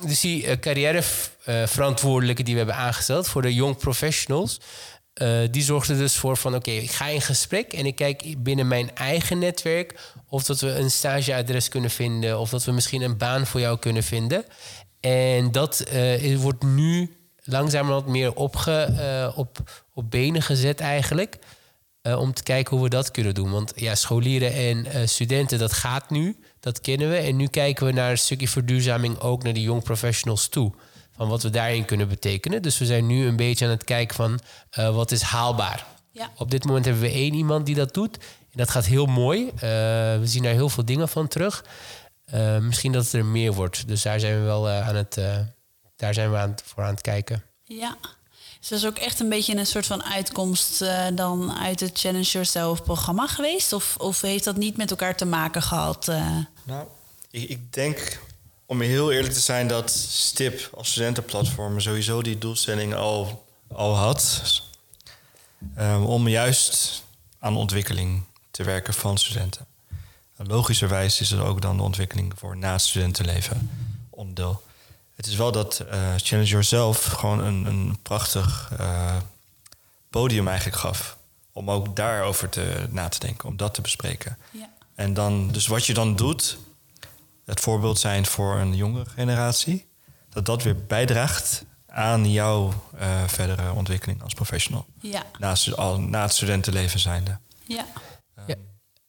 Dus 0.07 0.21
die 0.21 0.45
uh, 0.45 0.53
carrièreverantwoordelijke 0.53 2.43
die 2.43 2.53
we 2.53 2.59
hebben 2.59 2.77
aangesteld 2.77 3.29
voor 3.29 3.43
de 3.43 3.55
Young 3.55 3.77
Professionals, 3.77 4.61
uh, 5.23 5.39
die 5.51 5.63
zorgde 5.63 5.97
dus 5.97 6.17
voor 6.17 6.37
van 6.37 6.55
oké, 6.55 6.71
ik 6.71 6.91
ga 6.91 7.07
in 7.07 7.21
gesprek 7.21 7.73
en 7.73 7.87
ik 7.87 7.95
kijk 7.95 8.35
binnen 8.39 8.69
mijn 8.69 8.95
eigen 8.95 9.39
netwerk 9.39 10.01
of 10.29 10.45
dat 10.45 10.61
we 10.61 10.69
een 10.75 10.91
stageadres 10.91 11.69
kunnen 11.69 11.91
vinden 11.91 12.39
of 12.39 12.51
dat 12.51 12.65
we 12.65 12.73
misschien 12.73 13.03
een 13.03 13.17
baan 13.17 13.47
voor 13.47 13.61
jou 13.61 13.79
kunnen 13.79 14.03
vinden. 14.03 14.45
En 15.01 15.53
dat 15.53 15.85
uh, 15.93 16.37
wordt 16.37 16.63
nu 16.63 17.19
langzamerhand 17.49 18.07
meer 18.07 18.35
opge, 18.35 18.73
eh, 18.83 19.39
op, 19.39 19.59
op 19.95 20.11
benen 20.11 20.43
gezet 20.43 20.81
eigenlijk. 20.81 21.39
eh, 22.03 22.21
om 22.21 22.33
te 22.33 22.43
kijken 22.43 22.75
hoe 22.77 22.85
we 22.85 22.91
dat 22.91 23.11
kunnen 23.11 23.35
doen. 23.35 23.51
Want 23.51 23.73
ja, 23.77 23.95
scholieren 23.95 24.53
en 24.53 24.87
eh, 24.87 25.07
studenten, 25.07 25.59
dat 25.59 25.73
gaat 25.73 26.11
nu. 26.11 26.37
Dat 26.61 26.81
kennen 26.81 27.11
we. 27.11 27.17
En 27.17 27.37
nu 27.37 27.47
kijken 27.47 27.87
we 27.87 27.93
naar 27.93 28.11
een 28.11 28.19
stukje 28.19 28.49
verduurzaming 28.49 29.19
ook 29.19 29.43
naar 29.43 29.53
de 29.53 29.63
young 29.63 29.83
professionals 29.83 30.49
toe. 30.49 30.73
Van 31.17 31.29
wat 31.29 31.43
we 31.43 31.51
daarin 31.51 31.85
kunnen 31.85 32.09
betekenen. 32.09 32.63
Dus 32.63 32.79
we 32.79 32.87
zijn 32.87 33.07
nu 33.07 33.27
een 33.27 33.37
beetje 33.37 33.65
aan 33.65 33.71
het 33.71 33.85
kijken 33.85 34.17
van 34.17 34.41
eh, 34.71 34.95
wat 34.95 35.11
is 35.11 35.23
haalbaar. 35.23 35.87
Ja. 36.11 36.31
Op 36.37 36.51
dit 36.51 36.65
moment 36.65 36.85
hebben 36.85 37.03
we 37.03 37.11
één 37.11 37.35
iemand 37.35 37.67
die 37.67 37.75
dat 37.75 37.95
doet. 37.95 38.17
En 38.19 38.59
dat 38.59 38.71
gaat 38.71 38.87
heel 38.87 39.07
mooi. 39.07 39.49
Eh, 39.49 39.61
we 40.19 40.23
zien 40.23 40.43
daar 40.43 40.53
heel 40.53 40.69
veel 40.69 40.85
dingen 40.85 41.09
van 41.09 41.29
terug. 41.29 41.65
Eh, 42.25 42.59
misschien 42.59 42.93
dat 42.93 43.05
het 43.05 43.13
er 43.13 43.25
meer 43.25 43.53
wordt. 43.53 43.89
Dus 43.89 44.03
daar 44.03 44.21
zijn 44.21 44.39
we 44.39 44.45
wel 44.45 44.69
aan 44.69 44.97
het, 44.97 45.21
daar 45.97 46.15
zijn 46.15 46.31
we 46.31 46.37
aan 46.37 46.51
het, 46.51 46.63
voor 46.67 46.83
aan 46.83 46.91
het 46.91 47.01
kijken. 47.01 47.43
Ja. 47.63 47.97
Dat 48.69 48.79
is 48.79 48.87
ook 48.87 48.99
echt 48.99 49.21
een 49.21 49.29
beetje 49.29 49.57
een 49.57 49.67
soort 49.67 49.87
van 49.87 50.05
uitkomst 50.05 50.83
eh, 50.83 51.07
dan 51.13 51.59
uit 51.59 51.81
het 51.81 51.99
Challenge 51.99 52.25
Yourself 52.25 52.83
programma 52.83 53.27
geweest? 53.27 53.73
Of, 53.73 53.97
of 53.97 54.21
heeft 54.21 54.45
dat 54.45 54.57
niet 54.57 54.77
met 54.77 54.91
elkaar 54.91 55.17
te 55.17 55.25
maken 55.25 55.63
gehad? 55.63 56.09
eh? 56.09 56.37
Nou, 56.63 56.87
ik, 57.31 57.49
ik 57.49 57.73
denk, 57.73 58.21
om 58.67 58.81
heel 58.81 59.13
eerlijk 59.13 59.33
te 59.33 59.41
zijn, 59.41 59.69
dat 59.69 59.91
STIP 60.11 60.71
als 60.75 60.91
studentenplatform 60.91 61.81
sowieso 61.81 62.23
die 62.23 62.39
doelstelling 62.39 62.95
al, 62.95 63.47
al 63.73 63.97
had. 63.97 64.43
Ehm, 65.75 66.03
om 66.03 66.29
juist 66.29 67.03
aan 67.39 67.57
ontwikkeling 67.57 68.25
te 68.51 68.63
werken 68.63 68.95
van 68.95 69.19
studenten. 69.19 69.67
En 70.37 70.47
logischerwijs 70.47 71.21
is 71.21 71.31
er 71.31 71.45
ook 71.45 71.63
dan 71.63 71.77
de 71.77 71.83
ontwikkeling 71.83 72.33
voor 72.37 72.57
na 72.57 72.73
het 72.73 72.81
studentenleven 72.81 73.71
onderdeel. 74.11 74.63
Het 75.19 75.27
is 75.27 75.37
wel 75.37 75.53
dat 75.53 75.79
eh, 75.91 76.15
Challenge 76.17 76.49
Yourself 76.49 77.05
gewoon 77.05 77.39
een, 77.45 77.67
een 77.67 77.99
prachtig 78.03 78.71
eh, 78.79 79.17
podium 80.11 80.49
eigenlijk 80.49 80.77
gaf. 80.79 81.17
Om 81.53 81.71
ook 81.71 81.97
daarover 81.97 82.49
te, 82.49 82.87
na 82.91 83.09
te 83.09 83.19
denken, 83.19 83.49
om 83.49 83.57
dat 83.57 83.75
te 83.75 83.81
bespreken. 83.81 84.39
ja. 84.51 84.69
En 84.95 85.15
dan, 85.15 85.49
dus 85.53 85.67
wat 85.67 85.87
je 85.87 85.95
dan 85.95 86.17
doet, 86.17 86.59
het 87.45 87.61
voorbeeld 87.61 87.99
zijn 87.99 88.27
voor 88.27 88.57
een 88.57 88.77
jongere 88.77 89.11
generatie, 89.11 89.87
dat 90.31 90.47
dat 90.47 90.63
weer 90.63 90.85
bijdraagt 90.87 91.65
aan 91.87 92.31
jouw 92.31 92.73
eh, 92.99 93.29
verdere 93.29 93.73
ontwikkeling 93.73 94.23
als 94.23 94.35
professional. 94.35 94.87
Ja. 95.01 95.23
Na, 95.39 95.55
stu- 95.55 95.75
al, 95.75 96.01
na 96.01 96.23
het 96.23 96.33
studentenleven 96.33 97.01
zijnde. 97.01 97.39
Ja. 97.67 97.87
Ja. 98.47 98.55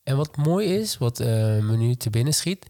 En 0.03 0.17
wat 0.17 0.37
mooi 0.37 0.73
is, 0.79 0.97
wat 0.97 1.19
eh, 1.19 1.27
me 1.57 1.77
nu 1.77 1.95
te 1.95 2.09
binnen 2.09 2.33
schiet... 2.33 2.65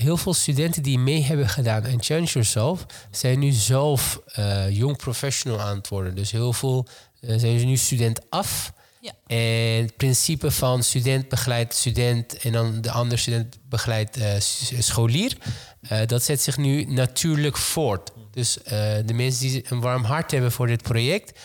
heel 0.00 0.16
veel 0.16 0.34
studenten 0.34 0.82
die 0.82 0.98
mee 0.98 1.22
hebben 1.22 1.48
gedaan 1.48 1.84
en 1.84 2.02
Challenge 2.02 2.30
Yourself... 2.30 2.86
zijn 3.10 3.38
nu 3.38 3.50
zelf 3.50 4.20
eh 4.26 4.70
jong 4.70 4.96
professional 4.96 5.60
aan 5.60 5.76
het 5.76 5.88
worden. 5.88 6.14
Dus 6.14 6.30
heel 6.30 6.52
veel 6.52 6.86
eh, 7.20 7.38
zijn 7.38 7.58
ze 7.58 7.64
nu 7.64 7.76
student 7.76 8.30
af... 8.30 8.72
Ja. 9.02 9.12
En 9.26 9.82
het 9.82 9.96
principe 9.96 10.50
van 10.50 10.82
student 10.82 11.28
begeleidt 11.28 11.74
student 11.74 12.36
en 12.38 12.52
dan 12.52 12.80
de 12.80 12.90
andere 12.90 13.20
student 13.20 13.58
begeleidt 13.68 14.16
eh, 14.16 14.34
scholier, 14.78 15.36
eh, 15.80 16.06
dat 16.06 16.22
zet 16.22 16.40
zich 16.40 16.56
nu 16.56 16.84
natuurlijk 16.84 17.56
voort. 17.56 18.10
Dus 18.30 18.62
eh, 18.62 18.96
de 19.04 19.14
mensen 19.14 19.48
die 19.48 19.64
een 19.68 19.80
warm 19.80 20.04
hart 20.04 20.30
hebben 20.30 20.52
voor 20.52 20.66
dit 20.66 20.82
project, 20.82 21.38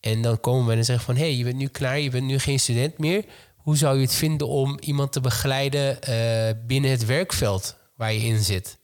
en 0.00 0.22
dan 0.22 0.40
komen 0.40 0.66
we 0.66 0.72
en 0.72 0.84
zeggen 0.84 1.04
van 1.04 1.16
hé, 1.16 1.20
hey, 1.22 1.34
je 1.34 1.44
bent 1.44 1.56
nu 1.56 1.66
klaar, 1.66 2.00
je 2.00 2.10
bent 2.10 2.26
nu 2.26 2.38
geen 2.38 2.60
student 2.60 2.98
meer. 2.98 3.24
Hoe 3.56 3.76
zou 3.76 3.96
je 3.96 4.02
het 4.02 4.14
vinden 4.14 4.48
om 4.48 4.78
iemand 4.80 5.12
te 5.12 5.20
begeleiden 5.20 6.02
eh, 6.02 6.54
binnen 6.66 6.90
het 6.90 7.06
werkveld 7.06 7.76
waar 8.00 8.12
je 8.12 8.20
in 8.20 8.42
zit? 8.42 8.78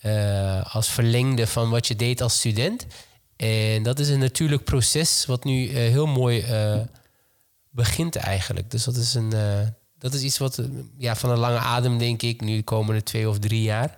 Eh, 0.00 0.74
als 0.74 0.88
verlengde 0.88 1.46
van 1.46 1.70
wat 1.70 1.86
je 1.86 1.96
deed 1.96 2.20
als 2.20 2.36
student. 2.36 2.86
En 3.36 3.82
dat 3.82 3.98
is 3.98 4.08
een 4.08 4.18
natuurlijk 4.18 4.64
proces 4.64 5.26
wat 5.26 5.44
nu 5.44 5.68
eh, 5.68 5.74
heel 5.74 6.06
mooi 6.06 6.40
eh, 6.40 6.80
begint 7.70 8.16
eigenlijk. 8.16 8.70
Dus 8.70 8.84
dat 8.84 8.96
is, 8.96 9.14
een, 9.14 9.32
dat 9.98 10.14
is 10.14 10.22
iets 10.22 10.38
wat 10.38 10.62
ja, 10.98 11.16
van 11.16 11.30
een 11.30 11.38
lange 11.38 11.58
adem, 11.58 11.98
denk 11.98 12.22
ik, 12.22 12.40
nu 12.40 12.56
de 12.56 12.62
komende 12.62 13.02
twee 13.02 13.28
of 13.28 13.38
drie 13.38 13.62
jaar. 13.62 13.96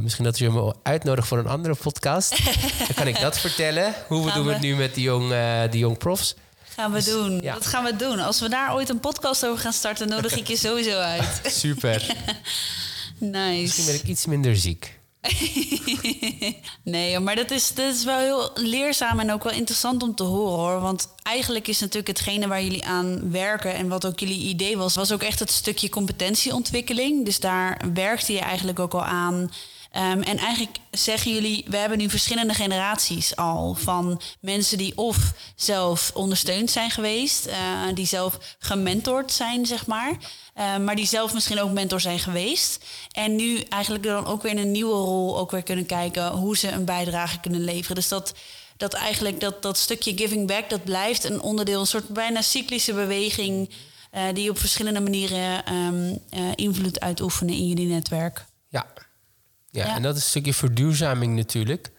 Misschien 0.00 0.24
dat 0.24 0.38
je 0.38 0.50
me 0.50 0.74
uitnodigt 0.82 1.28
voor 1.28 1.38
een 1.38 1.46
andere 1.46 1.74
podcast. 1.74 2.44
Dan 2.86 2.94
kan 2.94 3.06
ik 3.06 3.20
dat 3.20 3.38
vertellen. 3.38 3.94
Hoe 4.08 4.24
we 4.24 4.32
doen 4.32 4.46
we. 4.46 4.52
het 4.52 4.62
nu 4.62 4.76
met 4.76 4.94
die 4.94 5.04
jong, 5.04 5.34
die 5.70 5.80
jong 5.80 5.98
profs. 5.98 6.34
Gaan 6.74 6.92
we 6.92 7.04
doen. 7.04 7.40
ja. 7.40 7.54
Dat 7.54 7.66
gaan 7.66 7.84
we 7.84 7.96
doen. 7.96 8.18
Als 8.18 8.40
we 8.40 8.48
daar 8.48 8.74
ooit 8.74 8.88
een 8.88 9.00
podcast 9.00 9.46
over 9.46 9.58
gaan 9.58 9.72
starten, 9.72 10.08
nodig 10.08 10.36
ik 10.36 10.48
je 10.48 10.56
sowieso 10.56 10.98
uit. 10.98 11.40
Super. 11.62 12.06
Misschien 13.18 13.84
ben 13.84 13.94
Nice. 13.94 13.94
ik 13.94 14.08
iets 14.08 14.26
minder 14.26 14.56
ziek. 14.56 14.98
Nee, 16.84 17.18
maar 17.18 17.36
dat 17.36 17.50
is, 17.50 17.74
dat 17.74 17.94
is 17.94 18.04
wel 18.04 18.18
heel 18.18 18.50
leerzaam 18.54 19.20
en 19.20 19.32
ook 19.32 19.42
wel 19.42 19.52
interessant 19.52 20.02
om 20.02 20.14
te 20.14 20.22
horen 20.22 20.58
hoor. 20.58 20.80
Want 20.80 21.08
eigenlijk 21.22 21.68
is 21.68 21.80
natuurlijk 21.80 22.06
hetgene 22.08 22.48
waar 22.48 22.62
jullie 22.62 22.84
aan 22.84 23.30
werken 23.30 23.74
en 23.74 23.88
wat 23.88 24.06
ook 24.06 24.18
jullie 24.18 24.48
idee 24.48 24.76
was, 24.76 24.94
was 24.94 25.12
ook 25.12 25.22
echt 25.22 25.38
het 25.38 25.50
stukje 25.50 25.88
competentieontwikkeling. 25.88 27.24
Dus 27.24 27.40
daar 27.40 27.80
werkte 27.94 28.32
je 28.32 28.38
eigenlijk 28.40 28.78
ook 28.78 28.94
al 28.94 29.04
aan. 29.04 29.50
Ehm, 29.94 30.20
en 30.22 30.38
eigenlijk 30.38 30.78
zeggen 30.90 31.32
jullie, 31.32 31.64
we 31.68 31.76
hebben 31.76 31.98
nu 31.98 32.10
verschillende 32.10 32.54
generaties 32.54 33.36
al 33.36 33.74
van 33.74 34.20
mensen 34.40 34.78
die 34.78 34.96
of 34.96 35.32
zelf 35.56 36.10
ondersteund 36.14 36.70
zijn 36.70 36.90
geweest, 36.90 37.46
eh, 37.46 37.56
die 37.94 38.06
zelf 38.06 38.38
gementord 38.58 39.32
zijn, 39.32 39.66
zeg 39.66 39.86
maar. 39.86 40.16
Eh, 40.54 40.76
maar 40.76 40.96
die 40.96 41.06
zelf 41.06 41.34
misschien 41.34 41.60
ook 41.60 41.70
mentor 41.70 42.00
zijn 42.00 42.18
geweest. 42.18 42.84
En 43.12 43.36
nu 43.36 43.60
eigenlijk 43.60 44.04
dan 44.04 44.26
ook 44.26 44.42
weer 44.42 44.50
in 44.52 44.58
een 44.58 44.70
nieuwe 44.70 44.94
rol 44.94 45.38
ook 45.38 45.50
weer 45.50 45.62
kunnen 45.62 45.86
kijken 45.86 46.30
hoe 46.30 46.56
ze 46.56 46.70
een 46.70 46.84
bijdrage 46.84 47.40
kunnen 47.40 47.64
leveren. 47.64 47.94
Dus 47.94 48.08
dat, 48.08 48.34
dat 48.76 48.92
eigenlijk 48.92 49.40
dat, 49.40 49.62
dat 49.62 49.78
stukje 49.78 50.16
giving 50.16 50.46
back, 50.46 50.70
dat 50.70 50.84
blijft 50.84 51.24
een 51.24 51.40
onderdeel, 51.40 51.80
een 51.80 51.86
soort 51.86 52.08
bijna 52.08 52.42
cyclische 52.42 52.92
beweging. 52.92 53.70
eh, 54.10 54.22
die 54.34 54.50
op 54.50 54.58
verschillende 54.58 55.00
manieren 55.00 55.64
ehm, 55.64 56.16
eh, 56.30 56.50
invloed 56.54 57.00
uitoefenen 57.00 57.54
in 57.54 57.68
jullie 57.68 57.86
netwerk. 57.86 58.44
Ja. 58.68 58.86
Ja. 59.74 59.86
Ja. 59.86 59.94
en 59.94 60.02
dat 60.02 60.16
is 60.16 60.22
een 60.22 60.28
stukje 60.28 60.54
verduurzaming 60.54 61.36
natuurlijk. 61.36 61.90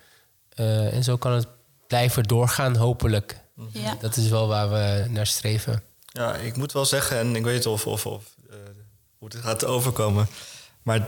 Eh, 0.49 0.93
en 0.93 1.03
zo 1.03 1.17
kan 1.17 1.31
het 1.31 1.47
blijven 1.87 2.23
doorgaan, 2.23 2.75
hopelijk. 2.75 3.39
Ja. 3.71 3.95
Dat 3.99 4.15
is 4.15 4.29
wel 4.29 4.47
waar 4.47 4.69
we 4.69 5.05
naar 5.09 5.27
streven. 5.27 5.83
Ja, 6.05 6.35
ik 6.35 6.57
moet 6.57 6.71
wel 6.71 6.85
zeggen, 6.85 7.17
en 7.17 7.35
ik 7.35 7.43
weet 7.43 7.55
niet 7.55 7.65
of, 7.65 7.87
of, 7.87 8.05
of 8.05 8.23
eh, 8.49 8.55
hoe 9.17 9.27
het 9.27 9.37
gaat 9.37 9.65
overkomen, 9.65 10.27
maar 10.81 11.07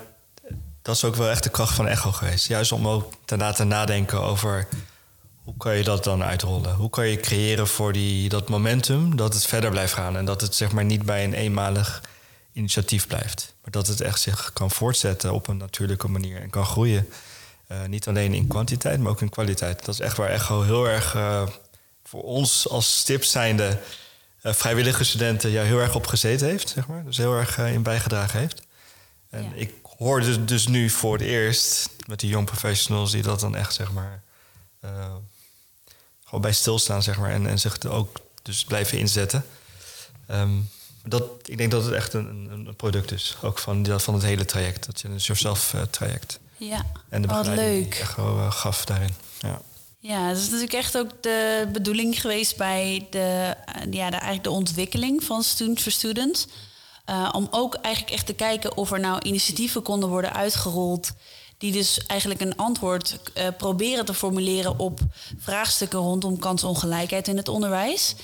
dat 0.82 0.96
is 0.96 1.04
ook 1.04 1.16
wel 1.16 1.30
echt 1.30 1.44
de 1.44 1.50
kracht 1.50 1.76
van 1.76 1.88
Echo 1.88 2.12
geweest. 2.12 2.48
Juist 2.48 2.72
om 2.72 2.88
ook 2.88 3.14
daarna 3.26 3.52
te 3.52 3.64
nadenken 3.64 4.22
over 4.22 4.68
hoe 5.44 5.58
kan 5.58 5.76
je 5.76 5.84
dat 5.84 6.04
dan 6.04 6.24
uitrollen? 6.24 6.74
Hoe 6.74 6.90
kan 6.90 7.08
je 7.08 7.20
creëren 7.20 7.68
voor 7.68 7.94
die, 7.94 8.30
dat 8.30 8.50
momentum 8.50 9.16
dat 9.16 9.34
het 9.34 9.46
verder 9.46 9.70
blijft 9.70 9.94
gaan 9.94 10.18
en 10.18 10.26
dat 10.26 10.42
het 10.42 10.56
zeg 10.56 10.72
maar 10.72 10.86
niet 10.86 11.06
bij 11.06 11.24
een 11.24 11.34
eenmalig 11.34 12.02
initiatief 12.58 13.08
blijft, 13.08 13.54
maar 13.62 13.72
dat 13.72 13.88
het 13.88 14.02
echt 14.02 14.22
zich 14.22 14.54
kan 14.54 14.72
voortzetten 14.72 15.34
op 15.34 15.48
een 15.48 15.58
natuurlijke 15.58 16.08
manier 16.08 16.42
en 16.42 16.50
kan 16.50 16.66
groeien. 16.66 17.10
Eh, 17.68 17.86
niet 17.86 18.08
alleen 18.08 18.34
in 18.34 18.48
kwantiteit, 18.48 19.00
maar 19.00 19.12
ook 19.12 19.22
in 19.22 19.30
kwaliteit. 19.30 19.86
Dat 19.86 19.94
is 19.94 20.00
echt 20.00 20.18
waar 20.18 20.30
Echo 20.30 20.62
heel 20.62 20.88
erg 20.88 21.16
eh, 21.16 21.48
voor 22.04 22.24
ons 22.24 22.70
als 22.70 22.98
stip 22.98 23.24
zijnde 23.24 23.80
eh, 24.42 24.54
vrijwillige 24.54 25.04
studenten 25.04 25.50
ja, 25.50 25.64
heel 25.64 25.80
erg 25.80 25.96
op 25.96 26.08
gezeten 26.08 26.48
heeft, 26.48 26.70
zeg 26.70 26.88
maar. 26.88 27.06
Dus 27.06 27.18
heel 27.18 27.34
erg 27.34 27.58
in 27.58 27.84
bijgedragen 27.84 28.40
heeft. 28.40 28.62
En 29.30 29.44
Ja. 29.44 29.50
ik 29.54 29.74
hoorde 29.98 30.46
dus 30.46 30.68
nu 30.68 30.90
voor 30.90 31.14
het 31.14 31.22
eerst 31.22 31.90
met 32.06 32.20
die 32.20 32.30
young 32.30 32.46
professionals 32.46 33.12
die 33.12 33.22
dat 33.24 33.40
dan 33.40 33.56
echt, 33.56 33.74
zeg 33.74 33.92
maar, 33.92 34.22
gewoon 36.24 36.42
bij 36.42 36.54
stilstaan, 36.54 37.04
zeg 37.04 37.18
maar, 37.18 37.32
en, 37.32 37.48
en 37.48 37.60
zich 37.60 37.78
er 37.78 37.92
ook 37.92 38.20
dus 38.42 38.64
blijven 38.64 38.98
inzetten. 38.98 39.46
Ehm, 40.28 40.60
dat, 41.08 41.24
ik 41.46 41.58
denk 41.58 41.72
dat 41.72 41.84
het 41.84 41.94
echt 41.94 42.14
een, 42.14 42.50
een, 42.52 42.66
een 42.68 42.76
product 42.76 43.12
is, 43.12 43.36
ook 43.42 43.60
van, 43.60 44.00
van 44.00 44.14
het 44.14 44.24
hele 44.24 44.46
traject, 44.46 44.86
dat 44.86 45.00
Challenge 45.00 45.24
Yourself 45.24 45.74
eh, 45.74 45.82
traject. 45.82 46.40
Ja, 46.58 46.86
En 47.10 47.22
de 47.22 47.28
begeleiding 47.28 47.84
leuk. 47.84 47.92
die 47.92 48.02
Echo 48.02 48.38
eh, 48.38 48.52
gaf 48.52 48.86
daarin. 48.86 49.14
Ja. 49.40 49.62
Ja, 50.00 50.28
dat 50.28 50.38
is 50.38 50.44
natuurlijk 50.44 50.74
echt 50.74 50.98
ook 50.98 51.10
de 51.22 51.68
bedoeling 51.72 52.22
geweest 52.22 52.58
bij 52.58 53.08
de, 53.10 53.20
eh, 53.66 53.92
ja, 53.92 54.10
de, 54.10 54.16
eigenlijk 54.16 54.44
de 54.44 54.50
ontwikkeling 54.50 55.24
van 55.24 55.44
Student 55.44 55.82
for 55.82 55.92
Student. 55.92 56.48
Eh, 57.06 57.30
om 57.32 57.48
ook 57.52 57.76
eigenlijk 57.76 58.16
echt 58.16 58.26
te 58.26 58.34
kijken 58.34 58.78
of 58.78 58.92
er 58.92 59.00
nou 59.00 59.22
initiatieven 59.22 59.82
konden 59.82 60.10
worden 60.10 60.34
uitgerold. 60.34 61.12
Die 61.58 61.72
dus 61.72 62.06
eigenlijk 62.06 62.42
een 62.42 62.56
antwoord 62.56 63.20
eh, 63.34 63.48
proberen 63.58 64.06
te 64.06 64.14
formuleren 64.14 64.80
op 64.80 65.00
vraagstukken 65.38 66.00
rondom 66.00 66.40
kansongelijkheid 66.40 67.28
in 67.28 67.38
het 67.38 67.48
onderwijs. 67.48 68.16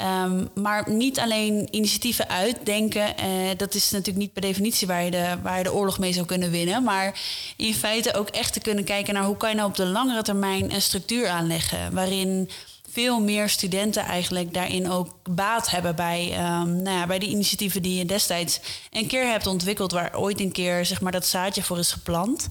Ehm, 0.00 0.46
maar 0.54 0.90
niet 0.90 1.18
alleen 1.18 1.68
initiatieven 1.70 2.28
uitdenken. 2.28 3.16
eh, 3.16 3.26
dat 3.56 3.74
is 3.74 3.90
natuurlijk 3.90 4.18
niet 4.18 4.32
per 4.32 4.42
definitie 4.42 4.86
waar 4.86 5.04
je, 5.04 5.10
de, 5.10 5.36
waar 5.42 5.56
je 5.56 5.62
de 5.62 5.72
oorlog 5.72 5.98
mee 5.98 6.12
zou 6.12 6.26
kunnen 6.26 6.50
winnen. 6.50 6.82
Maar 6.82 7.20
in 7.56 7.74
feite 7.74 8.14
ook 8.14 8.28
echt 8.28 8.52
te 8.52 8.60
kunnen 8.60 8.84
kijken 8.84 9.14
naar 9.14 9.24
hoe 9.24 9.36
kan 9.36 9.50
je 9.50 9.56
nou 9.56 9.68
op 9.68 9.76
de 9.76 9.86
langere 9.86 10.22
termijn 10.22 10.74
een 10.74 10.82
structuur 10.82 11.28
aanleggen. 11.28 11.94
Waarin 11.94 12.50
veel 12.90 13.20
meer 13.20 13.48
studenten 13.48 14.02
eigenlijk 14.02 14.54
daarin 14.54 14.90
ook 14.90 15.14
baat 15.30 15.70
hebben 15.70 15.96
bij, 15.96 16.30
ehm, 16.32 16.82
nou 16.82 16.96
ja, 16.96 17.06
bij 17.06 17.18
de 17.18 17.26
initiatieven 17.26 17.82
die 17.82 17.98
je 17.98 18.04
destijds 18.04 18.60
een 18.90 19.06
keer 19.06 19.26
hebt 19.26 19.46
ontwikkeld. 19.46 19.92
Waar 19.92 20.18
ooit 20.18 20.40
een 20.40 20.52
keer 20.52 20.86
zeg 20.86 21.00
maar, 21.00 21.12
dat 21.12 21.26
zaadje 21.26 21.62
voor 21.62 21.78
is 21.78 21.92
geplant. 21.92 22.48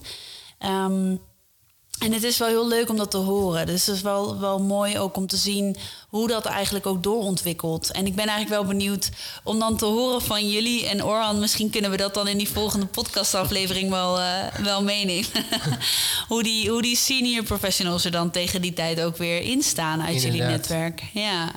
Ehm, 0.58 1.16
En 2.00 2.12
het 2.12 2.22
is 2.22 2.38
wel 2.38 2.48
heel 2.48 2.68
leuk 2.68 2.90
om 2.90 2.96
dat 2.96 3.10
te 3.10 3.16
horen. 3.16 3.66
Dus 3.66 3.86
het 3.86 3.96
is 3.96 4.02
wel, 4.02 4.40
wel 4.40 4.58
mooi 4.58 4.98
ook 4.98 5.16
om 5.16 5.26
te 5.26 5.36
zien 5.36 5.76
hoe 6.08 6.28
dat 6.28 6.44
eigenlijk 6.44 6.86
ook 6.86 7.02
doorontwikkelt. 7.02 7.90
En 7.90 8.06
ik 8.06 8.14
ben 8.14 8.26
eigenlijk 8.26 8.62
wel 8.62 8.70
benieuwd 8.70 9.10
om 9.44 9.58
dan 9.58 9.76
te 9.76 9.84
horen 9.84 10.22
van 10.22 10.50
jullie 10.50 10.86
en 10.86 11.04
Orhan. 11.04 11.38
Misschien 11.38 11.70
kunnen 11.70 11.90
we 11.90 11.96
dat 11.96 12.14
dan 12.14 12.28
in 12.28 12.38
die 12.38 12.48
volgende 12.48 12.86
podcastaflevering 12.86 13.90
wel, 13.90 14.20
uh, 14.20 14.44
wel 14.62 14.82
meenemen. 14.82 15.30
hoe, 16.28 16.42
die, 16.42 16.70
hoe 16.70 16.82
die 16.82 16.96
senior 16.96 17.44
professionals 17.44 18.04
er 18.04 18.10
dan 18.10 18.30
tegen 18.30 18.62
die 18.62 18.72
tijd 18.72 19.00
ook 19.00 19.16
weer 19.16 19.40
instaan 19.40 20.02
uit 20.02 20.22
jullie 20.22 20.42
netwerk. 20.42 21.02
Ja. 21.14 21.52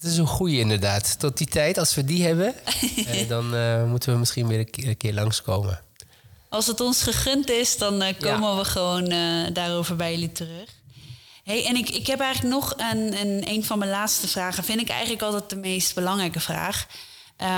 Dat 0.00 0.10
is 0.10 0.16
een 0.16 0.26
goede 0.26 0.58
inderdaad. 0.58 1.18
Tot 1.18 1.38
die 1.38 1.46
tijd, 1.46 1.78
als 1.78 1.94
we 1.94 2.04
die 2.04 2.24
hebben, 2.24 2.54
eh, 3.06 3.28
dan 3.28 3.54
uh, 3.54 3.84
moeten 3.84 4.12
we 4.12 4.18
misschien 4.18 4.46
weer 4.46 4.58
een 4.58 4.70
keer, 4.70 4.88
een 4.88 4.96
keer 4.96 5.14
langskomen. 5.14 5.80
Als 6.48 6.66
het 6.66 6.80
ons 6.80 7.02
gegund 7.02 7.50
is, 7.50 7.76
dan 7.76 8.02
uh, 8.02 8.08
komen 8.20 8.56
we 8.56 8.64
gewoon 8.64 9.12
uh, 9.12 9.46
daarover 9.52 9.96
bij 9.96 10.10
jullie 10.10 10.32
terug. 10.32 10.68
Hey, 11.44 11.66
en 11.66 11.76
ik, 11.76 11.88
ik 11.88 12.06
heb 12.06 12.20
eigenlijk 12.20 12.54
nog 12.54 12.74
een, 12.76 13.20
een, 13.20 13.48
een 13.48 13.64
van 13.64 13.78
mijn 13.78 13.90
laatste 13.90 14.28
vragen. 14.28 14.64
Vind 14.64 14.80
ik 14.80 14.88
eigenlijk 14.88 15.22
altijd 15.22 15.50
de 15.50 15.56
meest 15.56 15.94
belangrijke 15.94 16.40
vraag. 16.40 16.86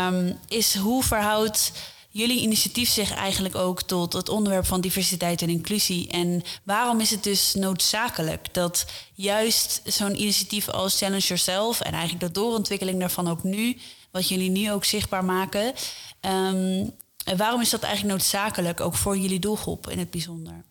Um, 0.08 0.38
is 0.48 0.76
hoe 0.76 1.02
verhoudt 1.02 1.72
jullie 2.10 2.40
initiatief 2.40 2.90
zich 2.90 3.14
eigenlijk 3.14 3.54
ook 3.54 3.82
tot 3.82 4.12
het 4.12 4.28
onderwerp 4.28 4.66
van 4.66 4.80
diversiteit 4.80 5.42
en 5.42 5.48
inclusie? 5.48 6.08
En 6.10 6.42
waarom 6.62 7.00
is 7.00 7.10
het 7.10 7.22
dus 7.22 7.54
noodzakelijk 7.54 8.54
dat 8.54 8.84
juist 9.14 9.80
zo'n 9.84 10.20
initiatief 10.20 10.68
als 10.68 10.98
Challenge 10.98 11.26
Yourself 11.26 11.80
en 11.80 11.92
eigenlijk 11.92 12.20
de 12.20 12.40
doorontwikkeling 12.40 13.00
daarvan 13.00 13.28
ook 13.28 13.42
nu, 13.42 13.78
wat 14.10 14.28
jullie 14.28 14.50
nu 14.50 14.72
ook 14.72 14.84
zichtbaar 14.84 15.24
maken, 15.24 15.74
um, 16.20 16.94
en 17.30 17.36
waarom 17.36 17.60
is 17.60 17.70
dat 17.70 17.82
eigenlijk 17.82 18.14
noodzakelijk, 18.14 18.80
ook 18.80 18.94
voor 18.94 19.18
jullie 19.18 19.40
doelgroep 19.40 19.88
in 19.88 19.98
het 19.98 20.10
bijzonder? 20.10 20.64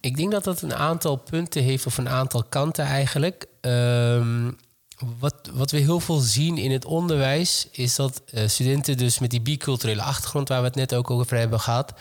Ik 0.00 0.16
denk 0.16 0.30
dat 0.30 0.44
dat 0.44 0.62
een 0.62 0.74
aantal 0.74 1.16
punten 1.16 1.62
heeft, 1.62 1.86
of 1.86 1.98
een 1.98 2.08
aantal 2.08 2.44
kanten 2.44 2.84
eigenlijk. 2.84 3.46
Um, 3.60 4.56
wat, 5.18 5.50
wat 5.52 5.70
we 5.70 5.78
heel 5.78 6.00
veel 6.00 6.18
zien 6.18 6.58
in 6.58 6.70
het 6.70 6.84
onderwijs, 6.84 7.68
is 7.70 7.94
dat 7.94 8.22
uh, 8.30 8.48
studenten 8.48 8.96
dus 8.96 9.18
met 9.18 9.30
die 9.30 9.40
biculturele 9.40 10.02
achtergrond, 10.02 10.48
waar 10.48 10.60
we 10.60 10.66
het 10.66 10.74
net 10.74 10.94
ook 10.94 11.10
over 11.10 11.36
hebben 11.36 11.60
gehad, 11.60 11.92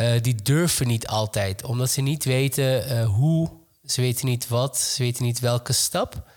uh, 0.00 0.12
die 0.20 0.42
durven 0.42 0.86
niet 0.86 1.06
altijd, 1.06 1.64
omdat 1.64 1.90
ze 1.90 2.00
niet 2.00 2.24
weten 2.24 2.92
uh, 2.92 3.06
hoe, 3.06 3.50
ze 3.84 4.00
weten 4.00 4.26
niet 4.26 4.48
wat, 4.48 4.78
ze 4.78 5.02
weten 5.02 5.24
niet 5.24 5.40
welke 5.40 5.72
stap. 5.72 6.30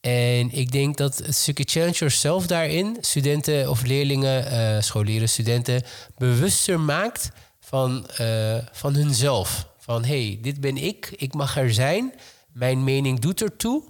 En 0.00 0.50
ik 0.52 0.72
denk 0.72 0.96
dat 0.96 1.18
het 1.18 1.34
stukje 1.34 1.64
challenge 1.64 1.96
yourself 1.96 2.46
daarin 2.46 2.96
studenten 3.00 3.70
of 3.70 3.82
leerlingen, 3.82 4.52
uh, 4.52 4.80
scholieren, 4.80 5.28
studenten 5.28 5.82
bewuster 6.16 6.80
maakt 6.80 7.30
van, 7.60 8.06
uh, 8.20 8.56
van 8.72 8.94
hunzelf. 8.94 9.68
Van 9.78 10.04
hey, 10.04 10.38
dit 10.42 10.60
ben 10.60 10.76
ik, 10.76 11.12
ik 11.16 11.34
mag 11.34 11.56
er 11.56 11.74
zijn, 11.74 12.12
mijn 12.52 12.84
mening 12.84 13.20
doet 13.20 13.42
ertoe. 13.42 13.82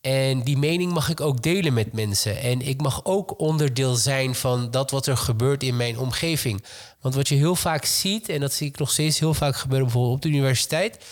En 0.00 0.42
die 0.42 0.58
mening 0.58 0.92
mag 0.92 1.08
ik 1.08 1.20
ook 1.20 1.42
delen 1.42 1.72
met 1.72 1.92
mensen. 1.92 2.40
En 2.40 2.60
ik 2.60 2.80
mag 2.80 3.04
ook 3.04 3.40
onderdeel 3.40 3.94
zijn 3.94 4.34
van 4.34 4.70
dat 4.70 4.90
wat 4.90 5.06
er 5.06 5.16
gebeurt 5.16 5.62
in 5.62 5.76
mijn 5.76 5.98
omgeving. 5.98 6.64
Want 7.00 7.14
wat 7.14 7.28
je 7.28 7.34
heel 7.34 7.56
vaak 7.56 7.84
ziet, 7.84 8.28
en 8.28 8.40
dat 8.40 8.52
zie 8.52 8.68
ik 8.68 8.78
nog 8.78 8.90
steeds 8.90 9.18
heel 9.18 9.34
vaak 9.34 9.56
gebeuren, 9.56 9.86
bijvoorbeeld 9.86 10.16
op 10.16 10.22
de 10.22 10.28
universiteit 10.28 11.04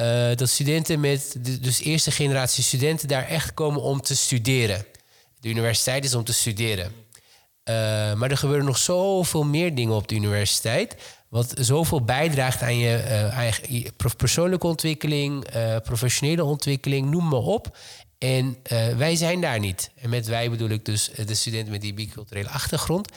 uh, 0.00 0.36
dat 0.36 0.48
studenten 0.48 1.00
met, 1.00 1.36
dus 1.60 1.80
eerste 1.80 2.10
generatie 2.10 2.64
studenten, 2.64 3.08
daar 3.08 3.26
echt 3.26 3.54
komen 3.54 3.82
om 3.82 4.00
te 4.00 4.16
studeren. 4.16 4.84
De 5.40 5.48
universiteit 5.48 6.04
is 6.04 6.14
om 6.14 6.24
te 6.24 6.32
studeren. 6.32 6.86
Uh, 6.86 7.74
maar 8.14 8.30
er 8.30 8.36
gebeuren 8.36 8.64
nog 8.64 8.78
zoveel 8.78 9.44
meer 9.44 9.74
dingen 9.74 9.94
op 9.94 10.08
de 10.08 10.14
universiteit. 10.14 10.96
Wat 11.28 11.54
zoveel 11.58 12.02
bijdraagt 12.02 12.62
aan 12.62 12.78
je, 12.78 12.96
eigen, 12.96 13.74
je 13.74 13.92
persoonlijke 14.16 14.66
ontwikkeling, 14.66 15.46
professionele 15.82 16.44
ontwikkeling, 16.44 17.10
noem 17.10 17.28
maar 17.28 17.40
op. 17.40 17.78
En 18.18 18.56
wij 18.96 19.16
zijn 19.16 19.40
daar 19.40 19.58
niet. 19.58 19.90
En 19.96 20.10
met 20.10 20.26
wij 20.26 20.50
bedoel 20.50 20.68
ik 20.68 20.84
dus 20.84 21.10
de 21.26 21.34
studenten 21.34 21.72
met 21.72 21.80
die 21.80 21.94
biculturele 21.94 22.48
achtergrond. 22.48 23.08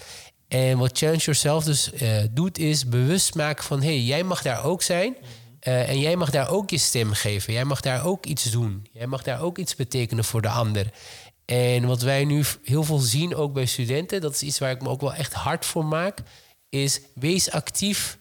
En 0.48 0.78
wat 0.78 0.98
Challenge 0.98 1.24
Yourself 1.24 1.64
dus 1.64 1.90
doet, 2.32 2.58
is 2.58 2.88
bewust 2.88 3.36
maken 3.36 3.64
van... 3.64 3.82
hé, 3.82 3.88
hey, 3.88 4.02
jij 4.02 4.24
mag 4.24 4.42
daar 4.42 4.64
ook 4.64 4.82
zijn... 4.82 5.16
Uh, 5.68 5.90
en 5.90 6.00
jij 6.00 6.16
mag 6.16 6.30
daar 6.30 6.50
ook 6.50 6.70
je 6.70 6.78
stem 6.78 7.14
geven. 7.14 7.54
Jij 7.54 7.64
mag 7.64 7.82
daar 7.82 8.06
ook 8.06 8.26
iets 8.26 8.44
doen. 8.44 8.88
Jij 8.92 9.08
mag 9.08 9.24
daar 9.24 9.42
ook 9.42 9.58
iets 9.58 9.76
betekenen 9.76 10.24
voor 10.24 10.42
de 10.42 10.50
ander. 10.50 10.92
En 11.46 11.86
wat 11.86 12.02
wij 12.02 12.26
nu 12.26 12.44
heel 12.64 12.84
veel 12.84 13.00
zien, 13.00 13.36
ook 13.36 13.54
bij 13.54 13.66
studenten, 13.66 14.22
dat 14.22 14.34
is 14.34 14.42
iets 14.42 14.60
waar 14.60 14.72
ik 14.72 14.82
me 14.82 14.90
ook 14.90 15.02
wel 15.02 15.14
echt 15.14 15.34
hard 15.34 15.66
voor 15.66 15.86
maak, 15.86 16.20
is 16.70 17.02
wees 17.16 17.52
actief 17.52 18.18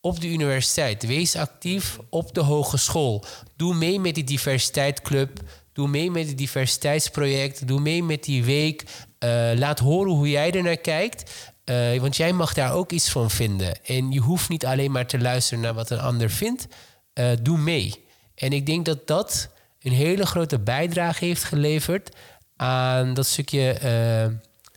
op 0.00 0.20
de 0.20 0.28
universiteit. 0.28 1.06
Wees 1.06 1.36
actief 1.36 1.98
op 2.10 2.34
de 2.34 2.40
hogeschool. 2.40 3.24
Doe 3.56 3.74
mee 3.74 4.00
met 4.00 4.14
die 4.14 4.24
diversiteitsclub. 4.24 5.40
Doe 5.72 5.88
mee 5.88 6.10
met 6.10 6.28
het 6.28 6.38
diversiteitsproject. 6.38 7.66
Doe 7.66 7.80
mee 7.80 8.02
met 8.02 8.24
die 8.24 8.44
week. 8.44 8.82
Uh, 9.24 9.50
laat 9.54 9.78
horen 9.78 10.12
hoe 10.12 10.30
jij 10.30 10.52
er 10.52 10.62
naar 10.62 10.76
kijkt. 10.76 11.49
Uh, 11.70 12.00
want 12.00 12.16
jij 12.16 12.32
mag 12.32 12.54
daar 12.54 12.72
ook 12.72 12.92
iets 12.92 13.10
van 13.10 13.30
vinden. 13.30 13.84
En 13.84 14.10
je 14.10 14.20
hoeft 14.20 14.48
niet 14.48 14.66
alleen 14.66 14.90
maar 14.90 15.06
te 15.06 15.18
luisteren 15.18 15.62
naar 15.62 15.74
wat 15.74 15.90
een 15.90 16.00
ander 16.00 16.30
vindt. 16.30 16.66
Uh, 17.14 17.30
doe 17.42 17.58
mee. 17.58 18.04
En 18.34 18.52
ik 18.52 18.66
denk 18.66 18.84
dat 18.84 19.06
dat 19.06 19.48
een 19.80 19.92
hele 19.92 20.26
grote 20.26 20.58
bijdrage 20.58 21.24
heeft 21.24 21.44
geleverd 21.44 22.16
aan 22.56 23.14
dat 23.14 23.26
stukje 23.26 23.78
uh, 23.82 24.36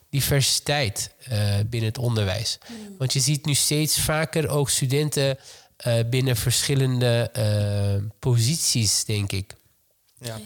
diversiteit 0.09 1.15
binnen 1.69 1.89
het 1.89 1.97
onderwijs. 1.97 2.57
Mm. 2.67 2.95
Want 2.97 3.13
je 3.13 3.19
ziet 3.19 3.45
nu 3.45 3.53
steeds 3.53 3.99
vaker 3.99 4.49
ook 4.49 4.69
studenten 4.69 5.37
binnen 6.09 6.35
verschillende 6.35 7.31
posities, 8.19 9.05
denk 9.05 9.31
ik. 9.31 9.53
Ja. 10.19 10.39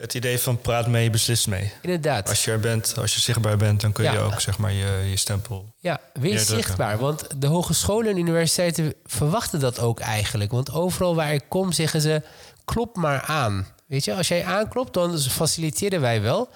Het 0.00 0.14
idee 0.14 0.38
van 0.38 0.60
praat 0.60 0.86
mee, 0.86 1.10
beslis 1.10 1.46
mee. 1.46 1.72
Inderdaad. 1.82 2.28
Als 2.28 2.44
je 2.44 2.50
er 2.50 2.60
bent, 2.60 2.98
als 2.98 3.14
je 3.14 3.20
zichtbaar 3.20 3.56
bent, 3.56 3.80
dan 3.80 3.92
kun 3.92 4.12
je 4.12 4.18
ook 4.18 4.40
zeg 4.40 4.58
maar, 4.58 4.72
je, 4.72 5.06
je 5.10 5.16
stempel. 5.16 5.72
Ja, 5.78 6.00
wees 6.12 6.46
zichtbaar. 6.46 6.98
Want 6.98 7.40
de 7.40 7.46
hogescholen 7.46 8.10
en 8.10 8.18
universiteiten 8.18 8.94
verwachten 9.04 9.60
dat 9.60 9.78
ook 9.78 10.00
eigenlijk. 10.00 10.50
Want 10.50 10.72
overal 10.72 11.14
waar 11.14 11.32
ik 11.32 11.44
kom 11.48 11.72
zeggen 11.72 12.00
ze: 12.00 12.22
klop 12.64 12.96
maar 12.96 13.20
aan. 13.20 13.66
Weet 13.86 14.04
je, 14.04 14.14
als 14.14 14.28
jij 14.28 14.44
aanklopt, 14.44 14.94
dan 14.94 15.18
faciliteren 15.18 16.00
wij 16.00 16.22
wel. 16.22 16.48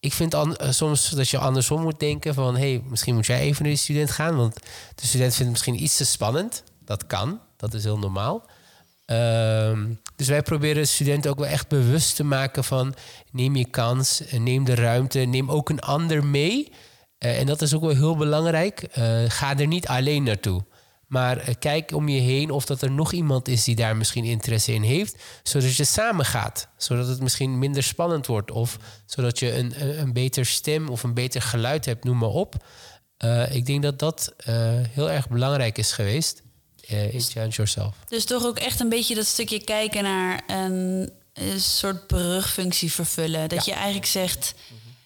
Ik 0.00 0.12
vind 0.12 0.34
eh, 0.34 0.70
soms 0.70 1.10
dat 1.10 1.28
je 1.28 1.38
andersom 1.38 1.82
moet 1.82 2.00
denken: 2.00 2.34
van 2.34 2.54
hé, 2.54 2.70
hey, 2.70 2.82
misschien 2.88 3.14
moet 3.14 3.26
jij 3.26 3.40
even 3.40 3.62
naar 3.62 3.72
die 3.72 3.82
student 3.82 4.10
gaan. 4.10 4.36
Want 4.36 4.54
de 4.94 5.06
student 5.06 5.34
vindt 5.34 5.38
het 5.38 5.50
misschien 5.50 5.82
iets 5.82 5.96
te 5.96 6.04
spannend. 6.04 6.62
Dat 6.84 7.06
kan, 7.06 7.40
dat 7.56 7.74
is 7.74 7.84
heel 7.84 7.98
normaal. 7.98 8.46
Um, 9.12 10.00
dus 10.16 10.28
wij 10.28 10.42
proberen 10.42 10.88
studenten 10.88 11.30
ook 11.30 11.38
wel 11.38 11.48
echt 11.48 11.68
bewust 11.68 12.16
te 12.16 12.24
maken 12.24 12.64
van 12.64 12.94
neem 13.30 13.56
je 13.56 13.70
kans, 13.70 14.22
neem 14.38 14.64
de 14.64 14.74
ruimte, 14.74 15.18
neem 15.18 15.50
ook 15.50 15.68
een 15.68 15.80
ander 15.80 16.24
mee. 16.24 16.72
Uh, 17.18 17.38
en 17.38 17.46
dat 17.46 17.62
is 17.62 17.74
ook 17.74 17.80
wel 17.80 17.94
heel 17.94 18.16
belangrijk. 18.16 18.88
Uh, 18.98 19.22
ga 19.28 19.58
er 19.58 19.66
niet 19.66 19.86
alleen 19.86 20.22
naartoe. 20.22 20.64
Maar 21.06 21.56
kijk 21.58 21.92
om 21.92 22.08
je 22.08 22.20
heen 22.20 22.50
of 22.50 22.64
dat 22.64 22.82
er 22.82 22.90
nog 22.90 23.12
iemand 23.12 23.48
is 23.48 23.64
die 23.64 23.76
daar 23.76 23.96
misschien 23.96 24.24
interesse 24.24 24.74
in 24.74 24.82
heeft. 24.82 25.22
Zodat 25.42 25.76
je 25.76 25.84
samen 25.84 26.24
gaat. 26.24 26.68
Zodat 26.76 27.08
het 27.08 27.20
misschien 27.20 27.58
minder 27.58 27.82
spannend 27.82 28.26
wordt. 28.26 28.50
Of 28.50 28.78
zodat 29.06 29.38
je 29.38 29.54
een, 29.54 29.82
een, 29.82 30.00
een 30.00 30.12
beter 30.12 30.46
stem 30.46 30.88
of 30.88 31.02
een 31.02 31.14
beter 31.14 31.42
geluid 31.42 31.84
hebt, 31.84 32.04
noem 32.04 32.18
maar 32.18 32.28
op. 32.28 32.54
ik 33.50 33.66
denk 33.66 33.82
dat 33.82 33.98
dat 33.98 34.34
heel 34.90 35.10
erg 35.10 35.28
belangrijk 35.28 35.78
is 35.78 35.92
geweest 35.92 36.42
uh, 36.90 37.14
in 37.14 37.20
Challenge 37.20 37.54
Yourself. 37.54 37.94
Dus 38.08 38.24
toch 38.24 38.44
ook 38.44 38.58
echt 38.58 38.80
een 38.80 38.88
beetje 38.88 39.14
dat 39.14 39.26
stukje 39.26 39.64
kijken 39.64 40.02
naar 40.02 40.42
een, 40.46 41.10
een 41.32 41.60
soort 41.60 42.06
brugfunctie 42.06 42.92
vervullen. 42.92 43.48
Dat 43.48 43.64
je 43.64 43.72
eigenlijk 43.72 44.06
zegt, 44.06 44.54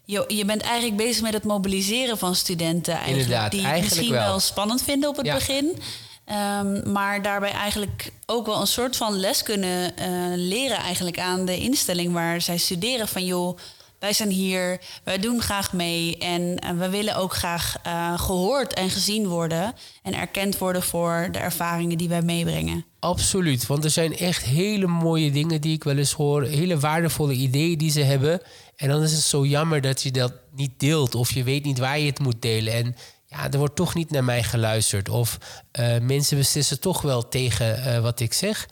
je, 0.04 0.24
je 0.28 0.44
bent 0.44 0.62
eigenlijk 0.62 0.96
bezig 0.96 1.22
met 1.22 1.32
het 1.32 1.44
mobiliseren 1.44 2.18
van 2.18 2.34
studenten. 2.34 2.94
Eigenlijk, 2.94 3.22
Inderdaad, 3.22 3.50
die 3.50 3.60
eigenlijk 3.60 3.94
misschien 3.94 4.14
wel. 4.14 4.26
wel. 4.26 4.40
spannend 4.40 4.82
vinden 4.82 5.08
op 5.08 5.16
het 5.16 5.30
begin. 5.32 5.82
Um, 6.28 6.92
maar 6.92 7.22
daarbij 7.22 7.50
eigenlijk 7.50 8.12
ook 8.26 8.46
wel 8.46 8.60
een 8.60 8.66
soort 8.66 8.96
van 8.96 9.16
les 9.16 9.42
kunnen 9.42 9.92
uh, 9.98 10.06
leren 10.36 10.76
eigenlijk 10.76 11.18
aan 11.18 11.44
de 11.44 11.58
instelling 11.58 12.12
waar 12.12 12.40
zij 12.40 12.56
studeren. 12.56 13.08
Van 13.08 13.24
joh, 13.24 13.58
wij 14.06 14.14
zijn 14.14 14.30
hier, 14.30 14.80
wij 15.04 15.18
doen 15.18 15.42
graag 15.42 15.72
mee 15.72 16.18
en 16.18 16.58
we 16.78 16.88
willen 16.88 17.16
ook 17.16 17.34
graag 17.34 17.76
uh, 17.86 18.18
gehoord 18.18 18.74
en 18.74 18.90
gezien 18.90 19.26
worden 19.26 19.74
en 20.02 20.14
erkend 20.14 20.58
worden 20.58 20.82
voor 20.82 21.28
de 21.32 21.38
ervaringen 21.38 21.98
die 21.98 22.08
wij 22.08 22.22
meebrengen. 22.22 22.84
Absoluut, 22.98 23.66
want 23.66 23.84
er 23.84 23.90
zijn 23.90 24.16
echt 24.16 24.44
hele 24.44 24.86
mooie 24.86 25.30
dingen 25.30 25.60
die 25.60 25.74
ik 25.74 25.84
wel 25.84 25.96
eens 25.96 26.12
hoor, 26.12 26.44
hele 26.44 26.78
waardevolle 26.78 27.32
ideeën 27.32 27.78
die 27.78 27.90
ze 27.90 28.00
hebben. 28.00 28.40
En 28.76 28.88
dan 28.88 29.02
is 29.02 29.12
het 29.12 29.22
zo 29.22 29.46
jammer 29.46 29.80
dat 29.80 30.02
je 30.02 30.10
dat 30.10 30.32
niet 30.54 30.72
deelt 30.76 31.14
of 31.14 31.32
je 31.32 31.42
weet 31.42 31.64
niet 31.64 31.78
waar 31.78 31.98
je 31.98 32.06
het 32.06 32.18
moet 32.18 32.42
delen. 32.42 32.72
En 32.72 32.96
ja, 33.26 33.50
er 33.50 33.58
wordt 33.58 33.76
toch 33.76 33.94
niet 33.94 34.10
naar 34.10 34.24
mij 34.24 34.42
geluisterd 34.42 35.08
of 35.08 35.38
uh, 35.80 35.98
mensen 35.98 36.36
beslissen 36.36 36.80
toch 36.80 37.02
wel 37.02 37.28
tegen 37.28 38.02
wat 38.02 38.20
ik 38.20 38.32
zeg. 38.32 38.68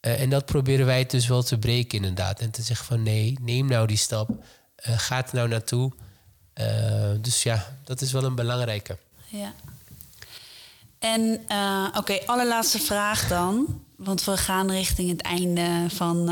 en 0.00 0.30
dat 0.30 0.46
proberen 0.46 0.86
wij 0.86 1.06
dus 1.06 1.26
wel 1.26 1.42
te 1.42 1.58
breken 1.58 1.98
inderdaad. 1.98 2.40
En 2.40 2.50
te 2.50 2.62
zeggen 2.62 2.86
van 2.86 3.02
nee, 3.02 3.38
neem 3.40 3.66
nou 3.66 3.86
die 3.86 3.96
stap. 3.96 4.30
Uh, 4.88 4.98
gaat 4.98 5.32
nou 5.32 5.48
naartoe? 5.48 5.92
Uh, 6.60 7.10
dus 7.20 7.42
ja, 7.42 7.76
dat 7.84 8.00
is 8.00 8.12
wel 8.12 8.24
een 8.24 8.34
belangrijke. 8.34 8.98
Ja. 9.26 9.52
En 10.98 11.44
uh, 11.48 11.86
oké, 11.96 12.18
allerlaatste 12.26 12.78
vraag 12.78 13.28
dan. 13.28 13.82
Want 13.96 14.24
we 14.24 14.36
gaan 14.36 14.70
richting 14.70 15.10
het 15.10 15.20
einde 15.20 15.86
van, 15.88 16.30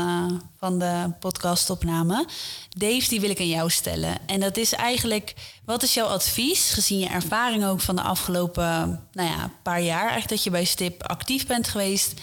van 0.57 0.79
de 0.79 1.11
podcastopname. 1.19 2.25
Dave, 2.69 3.09
die 3.09 3.21
wil 3.21 3.29
ik 3.29 3.39
aan 3.39 3.47
jou 3.47 3.69
stellen. 3.69 4.17
En 4.25 4.39
dat 4.39 4.57
is 4.57 4.73
eigenlijk, 4.73 5.33
wat 5.65 5.83
is 5.83 5.93
jouw 5.93 6.07
advies, 6.07 6.71
gezien 6.71 6.99
je 6.99 7.07
ervaring 7.07 7.65
ook 7.65 7.81
van 7.81 7.95
de 7.95 8.01
afgelopen 8.01 9.07
nou 9.11 9.29
ja, 9.29 9.51
paar 9.63 9.81
jaar, 9.81 9.99
eigenlijk 9.99 10.29
dat 10.29 10.43
je 10.43 10.49
bij 10.49 10.65
STIP 10.65 11.03
actief 11.03 11.47
bent 11.47 11.67
geweest. 11.67 12.13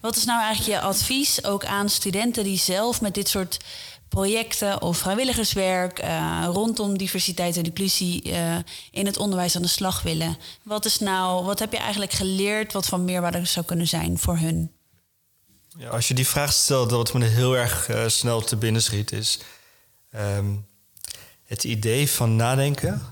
Wat 0.00 0.16
is 0.16 0.24
nou 0.24 0.42
eigenlijk 0.42 0.80
je 0.80 0.86
advies 0.86 1.44
ook 1.44 1.64
aan 1.64 1.88
studenten 1.88 2.44
die 2.44 2.58
zelf 2.58 3.00
met 3.00 3.14
dit 3.14 3.28
soort 3.28 3.58
projecten 4.14 4.82
of 4.82 4.98
vrijwilligerswerk 4.98 6.02
uh, 6.02 6.48
rondom 6.52 6.98
diversiteit 6.98 7.56
en 7.56 7.64
inclusie 7.64 8.22
uh, 8.30 8.56
in 8.90 9.06
het 9.06 9.16
onderwijs 9.16 9.56
aan 9.56 9.62
de 9.62 9.68
slag 9.68 10.02
willen. 10.02 10.36
Wat 10.62 10.84
is 10.84 10.98
nou, 10.98 11.44
wat 11.44 11.58
heb 11.58 11.72
je 11.72 11.78
eigenlijk 11.78 12.12
geleerd 12.12 12.72
wat 12.72 12.86
van 12.86 13.04
meerwaarde 13.04 13.44
zou 13.44 13.66
kunnen 13.66 13.86
zijn 13.86 14.18
voor 14.18 14.36
hun? 14.36 14.72
Ja, 15.78 15.88
als 15.88 16.08
je 16.08 16.14
die 16.14 16.26
vraag 16.26 16.52
stelt, 16.52 16.90
wat 16.90 17.12
me 17.12 17.24
heel 17.24 17.56
erg 17.56 17.88
uh, 17.88 18.08
snel 18.08 18.40
te 18.40 18.56
binnen 18.56 18.82
schiet, 18.82 19.12
is 19.12 19.38
um, 20.16 20.66
het 21.44 21.64
idee 21.64 22.10
van 22.10 22.36
nadenken 22.36 23.02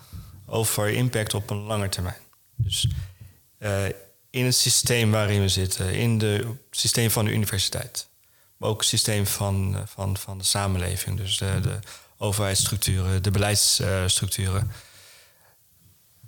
over 0.47 0.89
impact 0.89 1.35
op 1.35 1.51
een 1.51 1.63
lange 1.63 1.89
termijn. 1.89 2.21
Dus 2.57 2.89
in 4.31 4.45
het 4.45 4.55
systeem 4.55 5.11
waarin 5.11 5.41
we 5.41 5.49
zitten, 5.49 5.95
in 5.95 6.21
het 6.21 6.47
systeem 6.71 7.11
van 7.11 7.25
de 7.25 7.33
universiteit 7.33 8.11
maar 8.63 8.71
ook 8.71 8.81
het 8.81 8.89
systeem 8.89 9.27
van, 9.27 9.77
van, 9.87 10.17
van 10.17 10.39
de 10.39 10.45
samenleving. 10.45 11.17
Dus 11.17 11.39
de, 11.39 11.61
de 11.63 11.79
overheidsstructuren, 12.17 13.23
de 13.23 13.31
beleidsstructuren. 13.31 14.71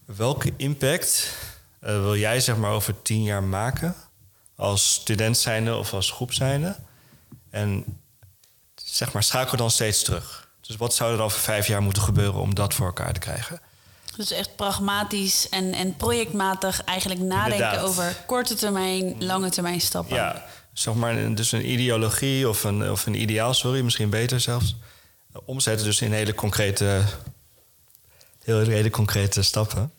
Welke 0.05 0.53
impact 0.57 1.37
uh, 1.83 1.89
wil 1.89 2.17
jij 2.17 2.41
zeg 2.41 2.57
maar, 2.57 2.71
over 2.71 3.03
tien 3.03 3.23
jaar 3.23 3.43
maken 3.43 3.95
als 4.57 4.93
student 4.93 5.39
zijnde 5.39 5.77
of 5.77 5.93
als 5.93 6.11
groep 6.11 6.33
zijnde? 6.33 6.77
En 7.51 8.01
zeg 8.75 9.13
maar, 9.13 9.23
schakel 9.23 9.57
dan 9.57 9.71
steeds 9.71 10.03
terug. 10.03 10.49
Dus 10.61 10.77
wat 10.77 10.95
zou 10.95 11.15
er 11.15 11.23
over 11.23 11.41
vijf 11.41 11.67
jaar 11.67 11.83
moeten 11.83 12.03
gebeuren 12.03 12.41
om 12.41 12.55
dat 12.55 12.75
voor 12.75 12.87
elkaar 12.87 13.13
te 13.13 13.21
krijgen? 13.21 13.61
Dus 14.17 14.31
echt 14.31 14.57
pragmatisch 14.57 15.49
en, 15.49 15.73
en 15.73 15.97
projectmatig 15.97 16.85
eigenlijk 16.85 17.21
nadenken 17.21 17.65
Inderdaad. 17.65 17.85
over 17.89 18.17
korte 18.27 18.55
termijn, 18.55 19.25
lange 19.25 19.51
termijn 19.51 19.81
stappen. 19.81 20.17
Ja, 20.17 20.45
zeg 20.75 20.95
maar, 20.95 21.35
dus 21.35 21.53
een 21.53 21.71
ideologie 21.71 22.49
of 22.49 22.65
een, 22.65 22.91
of 22.91 23.07
een 23.07 23.21
ideaal, 23.21 23.55
sorry, 23.55 23.81
misschien 23.81 24.11
beter 24.11 24.41
zelfs, 24.41 24.77
omzetten 25.45 25.87
dus 25.87 26.01
in 26.01 26.13
hele 26.13 26.35
concrete, 26.35 27.03
heel, 28.45 28.59
hele 28.59 28.91
concrete 28.91 29.43
stappen. 29.43 29.93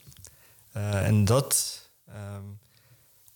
Uh, 0.78 1.07
en 1.07 1.26
dat 1.26 1.82
um, 2.09 2.59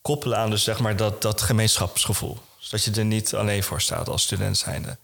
koppelen 0.02 0.38
aan 0.38 0.50
dus 0.50 0.64
zeg 0.64 0.80
maar 0.80 0.96
dat, 0.96 1.22
dat 1.22 1.42
gemeenschapsgevoel. 1.42 2.38
Zodat 2.58 2.84
je 2.84 2.92
er 2.92 3.06
niet 3.06 3.36
alleen 3.36 3.64
voor 3.64 3.82
staat 3.82 4.10
als 4.10 4.24
student 4.24 4.58
zijnde. 4.58 4.98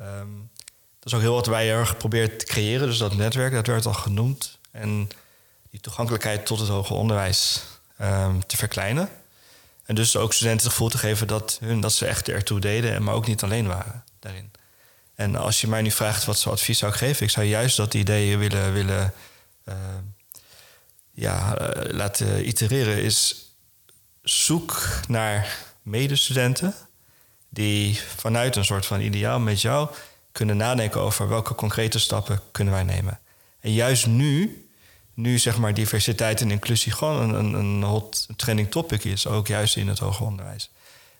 Um, 0.00 0.50
dat 0.98 1.12
is 1.12 1.14
ook 1.14 1.20
heel 1.20 1.34
wat 1.34 1.46
wij 1.46 1.70
erg 1.70 1.88
geprobeerd 1.88 2.38
te 2.38 2.46
creëren. 2.46 2.86
Dus 2.86 2.98
dat 2.98 3.14
netwerk, 3.14 3.52
dat 3.52 3.66
werd 3.66 3.86
al 3.86 3.92
genoemd. 3.92 4.58
En 4.70 5.08
die 5.70 5.80
toegankelijkheid 5.80 6.46
tot 6.46 6.58
het 6.58 6.68
hoger 6.68 6.96
onderwijs 6.96 7.62
um, 8.00 8.46
te 8.46 8.56
verkleinen. 8.56 9.08
En 9.86 9.94
dus 9.94 10.16
ook 10.16 10.32
studenten 10.32 10.64
het 10.64 10.72
gevoel 10.72 10.88
te 10.88 10.98
geven 10.98 11.26
dat, 11.26 11.58
hun, 11.60 11.80
dat 11.80 11.92
ze 11.92 12.06
echt 12.06 12.28
ertoe 12.28 12.60
deden, 12.60 13.02
maar 13.02 13.14
ook 13.14 13.26
niet 13.26 13.42
alleen 13.42 13.66
waren 13.66 14.04
daarin. 14.18 14.50
En 15.14 15.36
als 15.36 15.60
je 15.60 15.68
mij 15.68 15.82
nu 15.82 15.90
vraagt 15.90 16.24
wat 16.24 16.42
voor 16.42 16.52
advies 16.52 16.78
zou 16.78 16.92
ik 16.92 16.98
geven, 16.98 17.24
ik 17.24 17.30
zou 17.30 17.46
juist 17.46 17.76
dat 17.76 17.94
ideeën 17.94 18.38
willen, 18.38 18.72
willen 18.72 19.14
uh, 19.68 19.74
ja, 21.10 21.60
uh, 21.60 21.92
laten 21.92 22.48
itereren, 22.48 23.02
is 23.02 23.50
zoek 24.22 24.82
naar 25.08 25.58
medestudenten 25.82 26.74
die 27.48 28.00
vanuit 28.16 28.56
een 28.56 28.64
soort 28.64 28.86
van 28.86 29.00
ideaal 29.00 29.38
met 29.38 29.60
jou 29.60 29.88
kunnen 30.32 30.56
nadenken 30.56 31.00
over 31.00 31.28
welke 31.28 31.54
concrete 31.54 31.98
stappen 31.98 32.40
kunnen 32.52 32.74
wij 32.74 32.82
nemen. 32.82 33.20
En 33.60 33.72
juist 33.72 34.06
nu 34.06 34.65
nu 35.16 35.38
zeg 35.38 35.58
maar 35.58 35.74
diversiteit 35.74 36.40
en 36.40 36.50
inclusie 36.50 36.92
gewoon 36.92 37.34
een, 37.34 37.52
een 37.54 37.82
hot 37.82 38.26
trending 38.36 38.70
topic 38.70 39.04
is, 39.04 39.26
ook 39.26 39.46
juist 39.46 39.76
in 39.76 39.88
het 39.88 39.98
hoger 39.98 40.26
onderwijs. 40.26 40.70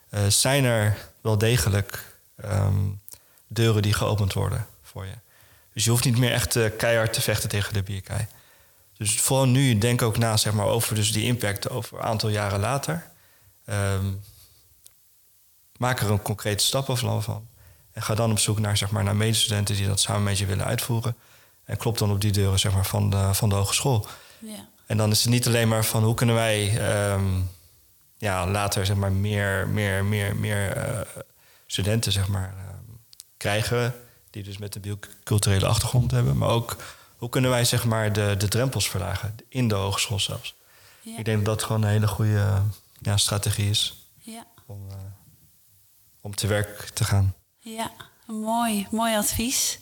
Uh, 0.09 0.27
zijn 0.27 0.63
er 0.63 0.97
wel 1.21 1.37
degelijk 1.37 2.15
um, 2.45 3.01
deuren 3.47 3.81
die 3.81 3.93
geopend 3.93 4.33
worden 4.33 4.65
voor 4.83 5.05
je. 5.05 5.13
Dus 5.73 5.83
je 5.83 5.89
hoeft 5.89 6.05
niet 6.05 6.17
meer 6.17 6.31
echt 6.31 6.55
uh, 6.55 6.69
keihard 6.77 7.13
te 7.13 7.21
vechten 7.21 7.49
tegen 7.49 7.73
de 7.73 7.83
bierkei. 7.83 8.27
Dus 8.97 9.21
vooral 9.21 9.47
nu, 9.47 9.77
denk 9.77 10.01
ook 10.01 10.17
na 10.17 10.37
zeg 10.37 10.53
maar, 10.53 10.65
over 10.65 10.95
dus 10.95 11.11
die 11.11 11.25
impact 11.25 11.69
over 11.69 11.97
een 11.97 12.03
aantal 12.03 12.29
jaren 12.29 12.59
later. 12.59 13.09
Um, 13.69 14.23
maak 15.77 15.99
er 15.99 16.11
een 16.11 16.21
concrete 16.21 16.63
stap 16.63 16.97
van. 16.97 17.47
En 17.91 18.01
ga 18.01 18.15
dan 18.15 18.31
op 18.31 18.39
zoek 18.39 18.59
naar, 18.59 18.77
zeg 18.77 18.91
maar, 18.91 19.03
naar 19.03 19.15
medestudenten 19.15 19.75
die 19.75 19.87
dat 19.87 19.99
samen 19.99 20.23
met 20.23 20.37
je 20.37 20.45
willen 20.45 20.65
uitvoeren. 20.65 21.15
En 21.67 21.77
klopt 21.77 21.99
dan 21.99 22.11
op 22.11 22.21
die 22.21 22.31
deuren 22.31 22.59
zeg 22.59 22.73
maar, 22.73 22.85
van, 22.85 23.09
de, 23.09 23.33
van 23.33 23.49
de 23.49 23.55
hogeschool. 23.55 24.07
Ja. 24.39 24.67
En 24.85 24.97
dan 24.97 25.11
is 25.11 25.21
het 25.21 25.29
niet 25.29 25.47
alleen 25.47 25.67
maar 25.67 25.85
van 25.85 26.03
hoe 26.03 26.13
kunnen 26.13 26.35
wij 26.35 26.81
um, 27.11 27.49
ja, 28.17 28.47
later 28.47 28.85
zeg 28.85 28.95
maar, 28.95 29.11
meer, 29.11 29.67
meer, 29.67 30.05
meer, 30.05 30.35
meer 30.35 30.77
uh, 30.77 30.99
studenten 31.65 32.11
zeg 32.11 32.27
maar, 32.27 32.53
uh, 32.57 32.63
krijgen. 33.37 33.95
Die 34.29 34.43
dus 34.43 34.57
met 34.57 34.75
een 34.75 34.81
biculturele 34.81 35.67
achtergrond 35.67 36.11
hebben. 36.11 36.37
Maar 36.37 36.49
ook 36.49 36.75
hoe 37.17 37.29
kunnen 37.29 37.51
wij 37.51 37.65
zeg 37.65 37.85
maar, 37.85 38.13
de, 38.13 38.35
de 38.37 38.47
drempels 38.47 38.89
verlagen 38.89 39.35
in 39.49 39.67
de 39.67 39.75
hogeschool 39.75 40.19
zelfs. 40.19 40.55
Ja. 41.01 41.17
Ik 41.17 41.25
denk 41.25 41.45
dat 41.45 41.45
dat 41.45 41.63
gewoon 41.63 41.81
een 41.83 41.89
hele 41.89 42.07
goede 42.07 42.61
ja, 43.01 43.17
strategie 43.17 43.69
is. 43.69 44.07
Ja. 44.17 44.45
Om, 44.65 44.87
uh, 44.89 44.95
om 46.21 46.35
te 46.35 46.47
werk 46.47 46.89
te 46.89 47.03
gaan. 47.03 47.35
Ja, 47.59 47.91
mooi, 48.25 48.87
mooi 48.91 49.15
advies. 49.15 49.79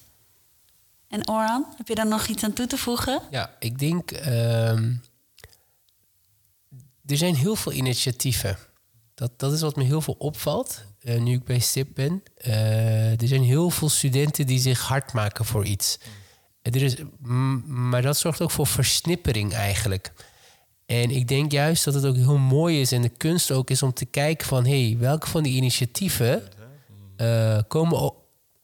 En 1.16 1.30
Oran, 1.30 1.66
heb 1.78 1.88
je 1.88 1.96
daar 1.96 2.08
nog 2.08 2.28
iets 2.28 2.44
aan 2.44 2.54
toe 2.54 2.68
te 2.68 2.78
voegen? 2.78 3.22
Ja, 3.32 3.56
ik 3.60 3.80
denk. 3.80 4.12
Uh, 4.12 4.70
er 7.06 7.18
zijn 7.18 7.36
heel 7.36 7.56
veel 7.56 7.72
initiatieven. 7.72 8.58
Dat, 9.14 9.40
dat 9.40 9.54
is 9.54 9.62
wat 9.62 9.76
me 9.76 9.84
heel 9.84 10.02
veel 10.02 10.16
opvalt. 10.18 10.84
Uh, 11.02 11.22
nu 11.22 11.34
ik 11.34 11.44
bij 11.44 11.60
STIP 11.60 11.88
ben. 11.94 12.24
Uh, 12.48 13.22
er 13.22 13.28
zijn 13.28 13.44
heel 13.44 13.70
veel 13.70 13.90
studenten 13.90 14.48
die 14.48 14.60
zich 14.60 14.82
hard 14.82 15.14
maken 15.14 15.46
voor 15.46 15.66
iets. 15.66 16.00
Er 16.62 16.84
is, 16.84 16.96
maar 17.66 18.02
dat 18.02 18.18
zorgt 18.18 18.42
ook 18.42 18.52
voor 18.52 18.68
versnippering 18.68 19.54
eigenlijk. 19.54 20.14
En 20.86 21.12
ik 21.12 21.28
denk 21.28 21.52
juist 21.52 21.86
dat 21.86 21.94
het 21.94 22.06
ook 22.06 22.16
heel 22.16 22.38
mooi 22.38 22.82
is 22.82 22.92
en 22.92 23.02
de 23.02 23.10
kunst 23.10 23.52
ook 23.52 23.70
is 23.70 23.84
om 23.84 23.94
te 23.94 24.06
kijken 24.06 24.48
van... 24.48 24.66
hé, 24.66 24.88
hey, 24.88 24.98
welke 25.00 25.28
van 25.28 25.44
die 25.44 25.56
initiatieven 25.56 26.44
komen 27.68 28.14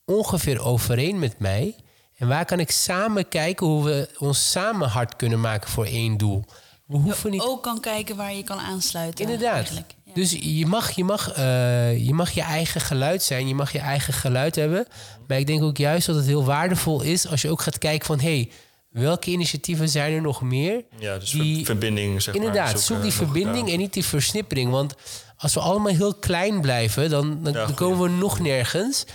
ongeveer 0.06 0.62
overeen 0.62 1.20
met 1.20 1.40
mij... 1.40 1.76
En 2.22 2.28
waar 2.28 2.46
kan 2.46 2.60
ik 2.60 2.72
samen 2.72 3.28
kijken 3.28 3.68
hoe 3.68 3.84
we 3.84 4.10
ons 4.18 4.52
samen 4.52 4.90
hard 4.90 5.16
kunnen 5.16 5.40
maken 5.40 5.70
voor 5.70 5.86
één 5.86 6.18
doel? 6.18 6.46
We 6.86 6.98
hoeven 6.98 7.32
niet... 7.32 7.42
ook 7.42 7.64
kan 7.64 7.80
kijken 7.80 8.16
waar 8.16 8.34
je 8.34 8.44
kan 8.44 8.60
aansluiten. 8.60 9.26
Inderdaad. 9.26 9.72
Dus 10.14 10.32
je 10.32 10.66
mag, 10.66 10.92
je, 10.92 11.04
mag, 11.04 11.38
uh, 11.38 12.06
je 12.06 12.14
mag 12.14 12.32
je 12.32 12.42
eigen 12.42 12.82
geluid 12.82 13.24
zijn, 13.24 13.48
je 13.48 13.56
mag 13.56 13.72
je 13.72 13.80
eigen 13.80 14.14
geluid 14.14 14.56
hebben. 14.56 14.88
Maar 15.28 15.40
ik 15.40 15.48
denk 15.48 15.64
ook 15.64 15.78
juist 15.78 16.06
dat 16.06 16.16
het 16.16 16.26
heel 16.26 16.46
waardevol 16.46 17.02
is 17.02 17.28
als 17.28 17.42
je 17.42 17.50
ook 17.50 17.62
gaat 17.62 17.78
kijken 17.78 18.06
van... 18.06 18.20
hey, 18.20 18.50
welke 18.90 19.32
initiatieven 19.32 19.90
zijn 19.90 20.14
er 20.14 20.22
nog 20.22 20.42
meer? 20.42 20.84
Ja, 21.00 21.18
dus 21.18 21.30
die, 21.30 21.66
verbinding, 21.66 22.22
zeg 22.22 22.36
Inderdaad, 22.36 22.72
maar, 22.72 22.82
zoek 22.82 23.02
die 23.02 23.12
verbinding 23.12 23.72
en 23.72 23.78
niet 23.78 23.94
die 23.94 24.06
versnippering. 24.06 24.72
Want 24.72 24.96
als 25.38 25.54
we 25.54 25.60
allemaal 25.60 25.94
heel 25.94 26.14
klein 26.14 26.62
blijven, 26.62 27.10
dan, 27.10 27.44
dan, 27.44 27.74
komen 27.74 28.02
we 28.02 28.10
nog 28.10 28.40
nergens. 28.40 29.06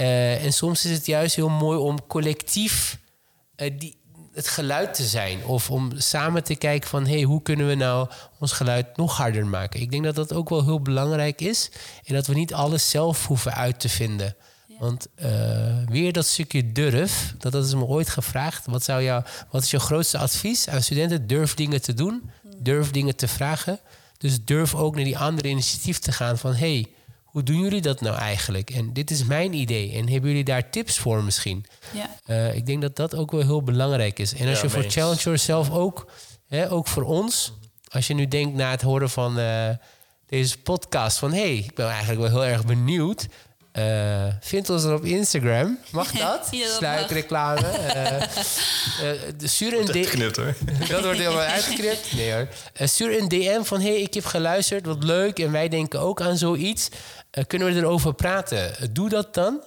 Uh, 0.00 0.44
en 0.44 0.52
soms 0.52 0.84
is 0.84 0.90
het 0.90 1.06
juist 1.06 1.36
heel 1.36 1.48
mooi 1.48 1.78
om 1.78 2.06
collectief 2.06 2.98
uh, 3.56 3.70
die, 3.78 3.96
het 4.36 4.48
geluid 4.48 4.94
te 4.94 5.04
zijn. 5.04 5.44
Of 5.44 5.70
om 5.70 5.92
samen 5.96 6.44
te 6.44 6.54
kijken 6.54 6.88
van... 6.88 7.06
hey, 7.06 7.22
hoe 7.22 7.42
kunnen 7.42 7.66
we 7.66 7.74
nou 7.74 8.08
ons 8.38 8.52
geluid 8.52 8.96
nog 8.96 9.16
harder 9.16 9.46
maken? 9.46 9.80
Ik 9.80 9.90
denk 9.90 10.04
dat 10.04 10.14
dat 10.14 10.32
ook 10.32 10.48
wel 10.48 10.64
heel 10.64 10.80
belangrijk 10.80 11.40
is. 11.40 11.70
En 12.04 12.14
dat 12.14 12.26
we 12.26 12.34
niet 12.34 12.54
alles 12.54 12.90
zelf 12.90 13.26
hoeven 13.26 13.54
uit 13.54 13.80
te 13.80 13.88
vinden. 13.88 14.36
Want 14.78 15.06
uh, 15.22 15.28
weer 15.88 16.12
dat 16.12 16.26
stukje 16.26 16.72
durf, 16.72 17.34
dat, 17.38 17.52
dat 17.52 17.64
is 17.64 17.74
me 17.74 17.84
ooit 17.84 18.08
gevraagd. 18.08 18.66
Wat, 18.66 18.84
zou 18.84 19.02
jou, 19.02 19.24
wat 19.50 19.62
is 19.62 19.70
jouw 19.70 19.80
grootste 19.80 20.18
advies 20.18 20.68
aan 20.68 20.82
studenten? 20.82 21.26
Durf 21.26 21.54
dingen 21.54 21.82
te 21.82 21.94
doen, 21.94 22.30
durf 22.56 22.90
dingen 22.90 23.16
te 23.16 23.28
vragen. 23.28 23.80
Dus 24.18 24.44
durf 24.44 24.74
ook 24.74 24.94
naar 24.94 25.04
die 25.04 25.18
andere 25.18 25.48
initiatief 25.48 25.98
te 25.98 26.12
gaan 26.12 26.38
van... 26.38 26.54
hey, 26.54 26.86
hoe 27.36 27.44
doen 27.44 27.60
jullie 27.60 27.80
dat 27.80 28.00
nou 28.00 28.16
eigenlijk? 28.16 28.70
En 28.70 28.92
dit 28.92 29.10
is 29.10 29.24
mijn 29.24 29.52
idee. 29.52 29.92
En 29.92 30.08
hebben 30.08 30.30
jullie 30.30 30.44
daar 30.44 30.70
tips 30.70 30.98
voor 30.98 31.24
misschien? 31.24 31.66
Ja. 31.92 32.08
Uh, 32.26 32.54
ik 32.54 32.66
denk 32.66 32.82
dat 32.82 32.96
dat 32.96 33.14
ook 33.14 33.30
wel 33.30 33.40
heel 33.40 33.62
belangrijk 33.62 34.18
is. 34.18 34.34
En 34.34 34.48
als 34.48 34.60
je 34.60 34.70
voor 34.70 34.84
Challenge 34.88 35.20
Yourself 35.20 35.70
ook, 35.70 36.06
hè, 36.48 36.70
ook 36.70 36.86
voor 36.86 37.02
ons... 37.02 37.52
als 37.88 38.06
je 38.06 38.14
nu 38.14 38.28
denkt 38.28 38.56
na 38.56 38.70
het 38.70 38.82
horen 38.82 39.10
van 39.10 39.38
uh, 39.38 39.68
deze 40.26 40.58
podcast 40.58 41.18
van... 41.18 41.32
hé, 41.32 41.40
hey, 41.40 41.56
ik 41.56 41.74
ben 41.74 41.88
eigenlijk 41.88 42.20
wel 42.20 42.30
heel 42.30 42.44
erg 42.44 42.64
benieuwd... 42.64 43.26
Eh, 43.76 44.26
vind 44.40 44.70
ons 44.70 44.84
er 44.84 44.94
op 44.94 45.04
Instagram. 45.04 45.78
Mag 45.90 46.12
dat? 46.18 46.48
Ja, 46.50 46.66
dat 46.66 46.76
Sluikreclame. 46.76 47.60
Eh, 49.00 49.12
eh, 49.12 49.18
stuur 49.42 49.78
een 49.78 49.84
DM. 49.84 50.02
Geknipt 50.02 50.36
hoor. 50.36 50.54
Dat 50.88 51.02
wordt 51.02 51.18
helemaal 51.18 51.40
uitgeknipt. 51.40 52.12
Nee 52.12 52.32
hoor. 52.32 52.48
Eh, 52.72 52.86
stuur 52.86 53.18
een 53.18 53.28
DM 53.28 53.62
van... 53.62 53.80
hey, 53.80 54.00
ik 54.00 54.14
heb 54.14 54.24
geluisterd, 54.24 54.86
wat 54.86 55.04
leuk. 55.04 55.38
En 55.38 55.52
wij 55.52 55.68
denken 55.68 56.00
ook 56.00 56.20
aan 56.20 56.36
zoiets. 56.36 56.88
Eh, 57.36 57.44
kunnen 57.46 57.68
we 57.68 57.80
erover 57.80 58.14
praten? 58.14 58.78
Eh, 58.78 58.88
doe 58.90 59.08
dat 59.08 59.34
dan. 59.34 59.60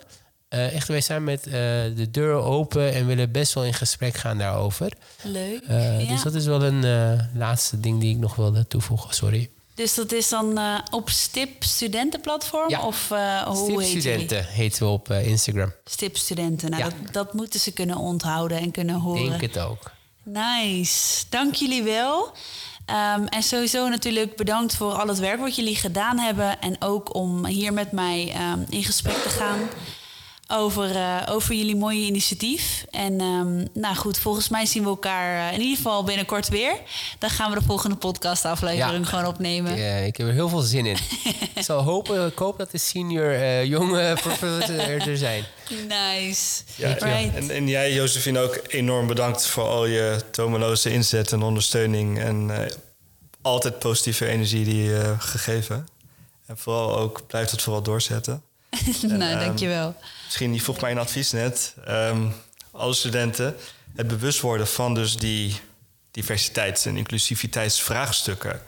Eh, 0.48 0.76
echt, 0.76 0.88
wij 0.88 1.02
zijn 1.02 1.24
met 1.24 1.44
de 1.44 2.08
deur 2.12 2.34
open... 2.34 2.94
en 2.94 3.06
willen 3.06 3.32
best 3.32 3.54
wel 3.54 3.66
in 3.66 3.74
gesprek 3.74 4.16
gaan 4.16 4.38
daarover. 4.38 4.92
Leuk. 5.24 5.64
Ja. 5.68 5.98
Dus 5.98 6.24
dat 6.24 6.34
is 6.34 6.46
wel 6.46 6.64
een 6.64 7.30
laatste 7.34 7.80
ding 7.80 8.00
die 8.00 8.12
ik 8.14 8.18
nog 8.18 8.36
wilde 8.36 8.68
toevoegen. 8.68 9.14
Sorry. 9.14 9.50
Dus 9.74 9.94
dat 9.94 10.12
is 10.12 10.30
dan 10.30 10.60
op 10.92 11.10
Stip 11.10 11.64
Studentenplatform? 11.64 12.70
Ja. 12.70 12.86
Of 12.86 13.08
hoe 13.08 13.48
heet 13.48 13.68
jullie? 13.68 13.86
Stipstudenten 13.88 14.46
heten 14.46 14.84
we 14.84 14.90
op 14.92 15.10
Instagram. 15.12 15.74
Stip 15.86 16.18
Studenten. 16.18 16.70
Nou, 16.70 16.84
Ja. 16.84 16.90
dat, 16.90 17.14
dat 17.14 17.34
moeten 17.34 17.60
ze 17.60 17.72
kunnen 17.72 17.98
onthouden 17.98 18.58
en 18.58 18.72
kunnen 18.72 18.96
horen. 18.96 19.30
Denk 19.30 19.42
het 19.42 19.60
ook. 19.60 19.92
Nice. 20.24 21.24
Dank 21.30 21.56
jullie 21.56 21.84
wel. 21.84 22.32
Ehm, 22.90 23.26
en 23.26 23.44
sowieso 23.44 23.88
natuurlijk 23.90 24.36
bedankt 24.36 24.76
voor 24.76 24.92
al 24.92 25.08
het 25.08 25.20
werk 25.20 25.40
wat 25.40 25.56
jullie 25.56 25.76
gedaan 25.76 26.18
hebben. 26.18 26.62
En 26.62 26.76
ook 26.80 27.16
om 27.16 27.46
hier 27.46 27.74
met 27.74 27.92
mij 27.92 28.32
ehm, 28.34 28.60
in 28.70 28.84
gesprek 28.84 29.16
te 29.16 29.30
gaan 29.30 29.60
over, 30.52 30.96
eh, 30.96 31.22
over 31.30 31.56
jullie 31.56 31.76
mooie 31.76 32.06
initiatief. 32.06 32.86
En 32.90 33.20
ehm, 33.22 33.66
nou 33.82 33.96
goed, 33.96 34.20
volgens 34.20 34.50
mij 34.50 34.66
zien 34.66 34.84
we 34.84 34.90
elkaar 34.90 35.48
eh, 35.48 35.54
in 35.54 35.62
ieder 35.62 35.76
geval 35.78 36.04
binnenkort 36.04 36.48
weer. 36.50 36.74
Dan 37.20 37.30
gaan 37.30 37.52
we 37.52 37.60
de 37.60 37.66
volgende 37.66 37.96
podcastaflevering 37.96 39.04
Ja. 39.04 39.10
gewoon 39.10 39.26
opnemen. 39.26 39.78
Ja, 39.78 39.96
ik 39.96 40.18
heb 40.18 40.28
er 40.28 40.34
heel 40.34 40.50
veel 40.50 40.60
zin 40.62 40.86
in. 40.86 40.98
ik 41.56 41.64
zal 41.64 41.82
hopen, 41.84 42.26
ik 42.28 42.38
hoop 42.38 42.58
dat 42.58 42.72
de 42.72 42.78
senior 42.78 43.34
eh, 43.34 43.66
jonge 43.66 44.18
professors 44.22 44.70
er 45.08 45.18
zijn. 45.18 45.44
Nice. 45.88 46.62
Ja, 46.76 46.94
Right. 46.94 47.36
en, 47.36 47.50
en 47.50 47.68
jij, 47.68 47.94
Josephine, 47.94 48.40
ook 48.40 48.60
enorm 48.68 49.08
bedankt 49.08 49.48
voor 49.48 49.64
al 49.68 49.86
je 49.86 50.22
tomeloze 50.32 50.92
inzet 50.94 51.32
en 51.32 51.42
ondersteuning. 51.42 52.20
En 52.20 52.64
eh, 52.66 52.72
altijd 53.42 53.80
positieve 53.80 54.28
energie 54.28 54.66
die 54.66 54.84
je 54.84 54.90
hebt 54.92 55.24
gegeven. 55.24 55.88
En 56.46 56.58
vooral 56.58 56.98
ook, 56.98 57.28
blijf 57.28 57.52
het 57.52 57.62
vooral 57.62 57.82
doorzetten. 57.82 58.42
nou, 59.02 59.22
ehm, 59.22 59.40
dankjewel. 59.40 59.96
Misschien, 60.30 60.54
je 60.54 60.62
vroeg 60.62 60.82
mij 60.82 60.92
een 60.92 60.98
advies 60.98 61.32
net. 61.32 61.76
Ehm, 61.86 62.28
alle 62.72 62.94
studenten 62.94 63.56
het 63.96 64.08
bewust 64.08 64.40
worden 64.42 64.68
van 64.68 64.94
dus 64.94 65.18
die 65.18 65.60
diversiteits- 66.12 66.86
en 66.86 66.98
inclusiviteitsvraagstukken. 66.98 68.62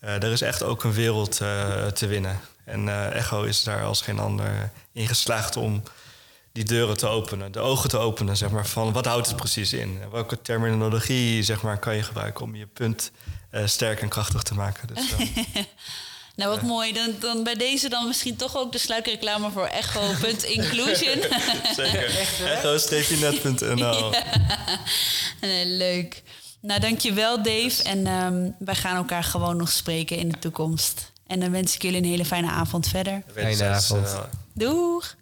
Eh 0.00 0.22
er 0.22 0.32
is 0.32 0.40
echt 0.40 0.62
ook 0.62 0.84
een 0.84 0.92
wereld 0.92 1.40
eh, 1.40 1.86
te 1.86 2.06
winnen. 2.06 2.40
En 2.64 2.88
eh, 2.88 3.16
Echo 3.16 3.42
is 3.42 3.62
daar 3.62 3.84
als 3.84 4.00
geen 4.00 4.18
ander 4.18 4.70
in 4.92 5.08
geslaagd 5.08 5.56
om 5.56 5.82
die 6.52 6.64
deuren 6.64 6.96
te 6.96 7.06
openen, 7.06 7.52
de 7.52 7.60
ogen 7.60 7.88
te 7.88 7.98
openen, 7.98 8.36
zeg 8.36 8.50
maar, 8.50 8.66
van 8.66 8.92
wat 8.92 9.06
houdt 9.06 9.26
het 9.26 9.36
precies 9.36 9.72
in? 9.72 10.00
Welke 10.10 10.42
terminologie, 10.42 11.42
zeg 11.42 11.62
maar, 11.62 11.78
kan 11.78 11.96
je 11.96 12.02
gebruiken 12.02 12.44
om 12.44 12.56
je 12.56 12.66
punt 12.66 13.10
sterk 13.64 14.00
en 14.00 14.08
krachtig 14.08 14.42
te 14.42 14.54
maken? 14.54 14.94
Dus, 14.94 15.12
eh, 15.14 15.64
nou, 16.40 16.52
wat 16.52 16.62
mooi. 16.62 16.92
Dan, 16.92 17.14
dan 17.20 17.42
bij 17.42 17.54
deze 17.54 17.88
dan 17.88 18.06
misschien 18.06 18.36
toch 18.36 18.56
ook 18.56 18.72
de 18.72 18.78
sluikreclame 18.78 19.50
voor 19.50 19.66
echo.inclusion. 19.66 21.22
Zeker. 21.76 22.16
echo-net.nl 22.16 24.12
ja. 24.12 25.64
Leuk. 25.64 26.22
Nou, 26.60 26.80
dankjewel 26.80 27.42
Dave. 27.42 27.82
En 27.82 28.06
ehm, 28.06 28.50
wij 28.58 28.74
gaan 28.74 28.96
elkaar 28.96 29.24
gewoon 29.24 29.56
nog 29.56 29.70
spreken 29.70 30.16
in 30.16 30.28
de 30.28 30.38
toekomst. 30.38 31.12
En 31.26 31.40
dan 31.40 31.50
wens 31.50 31.74
ik 31.74 31.82
jullie 31.82 31.98
een 31.98 32.04
hele 32.04 32.24
fijne 32.24 32.50
avond 32.50 32.88
verder. 32.88 33.22
Fijne 33.34 33.64
avond. 33.64 34.16
Doeg. 34.54 35.16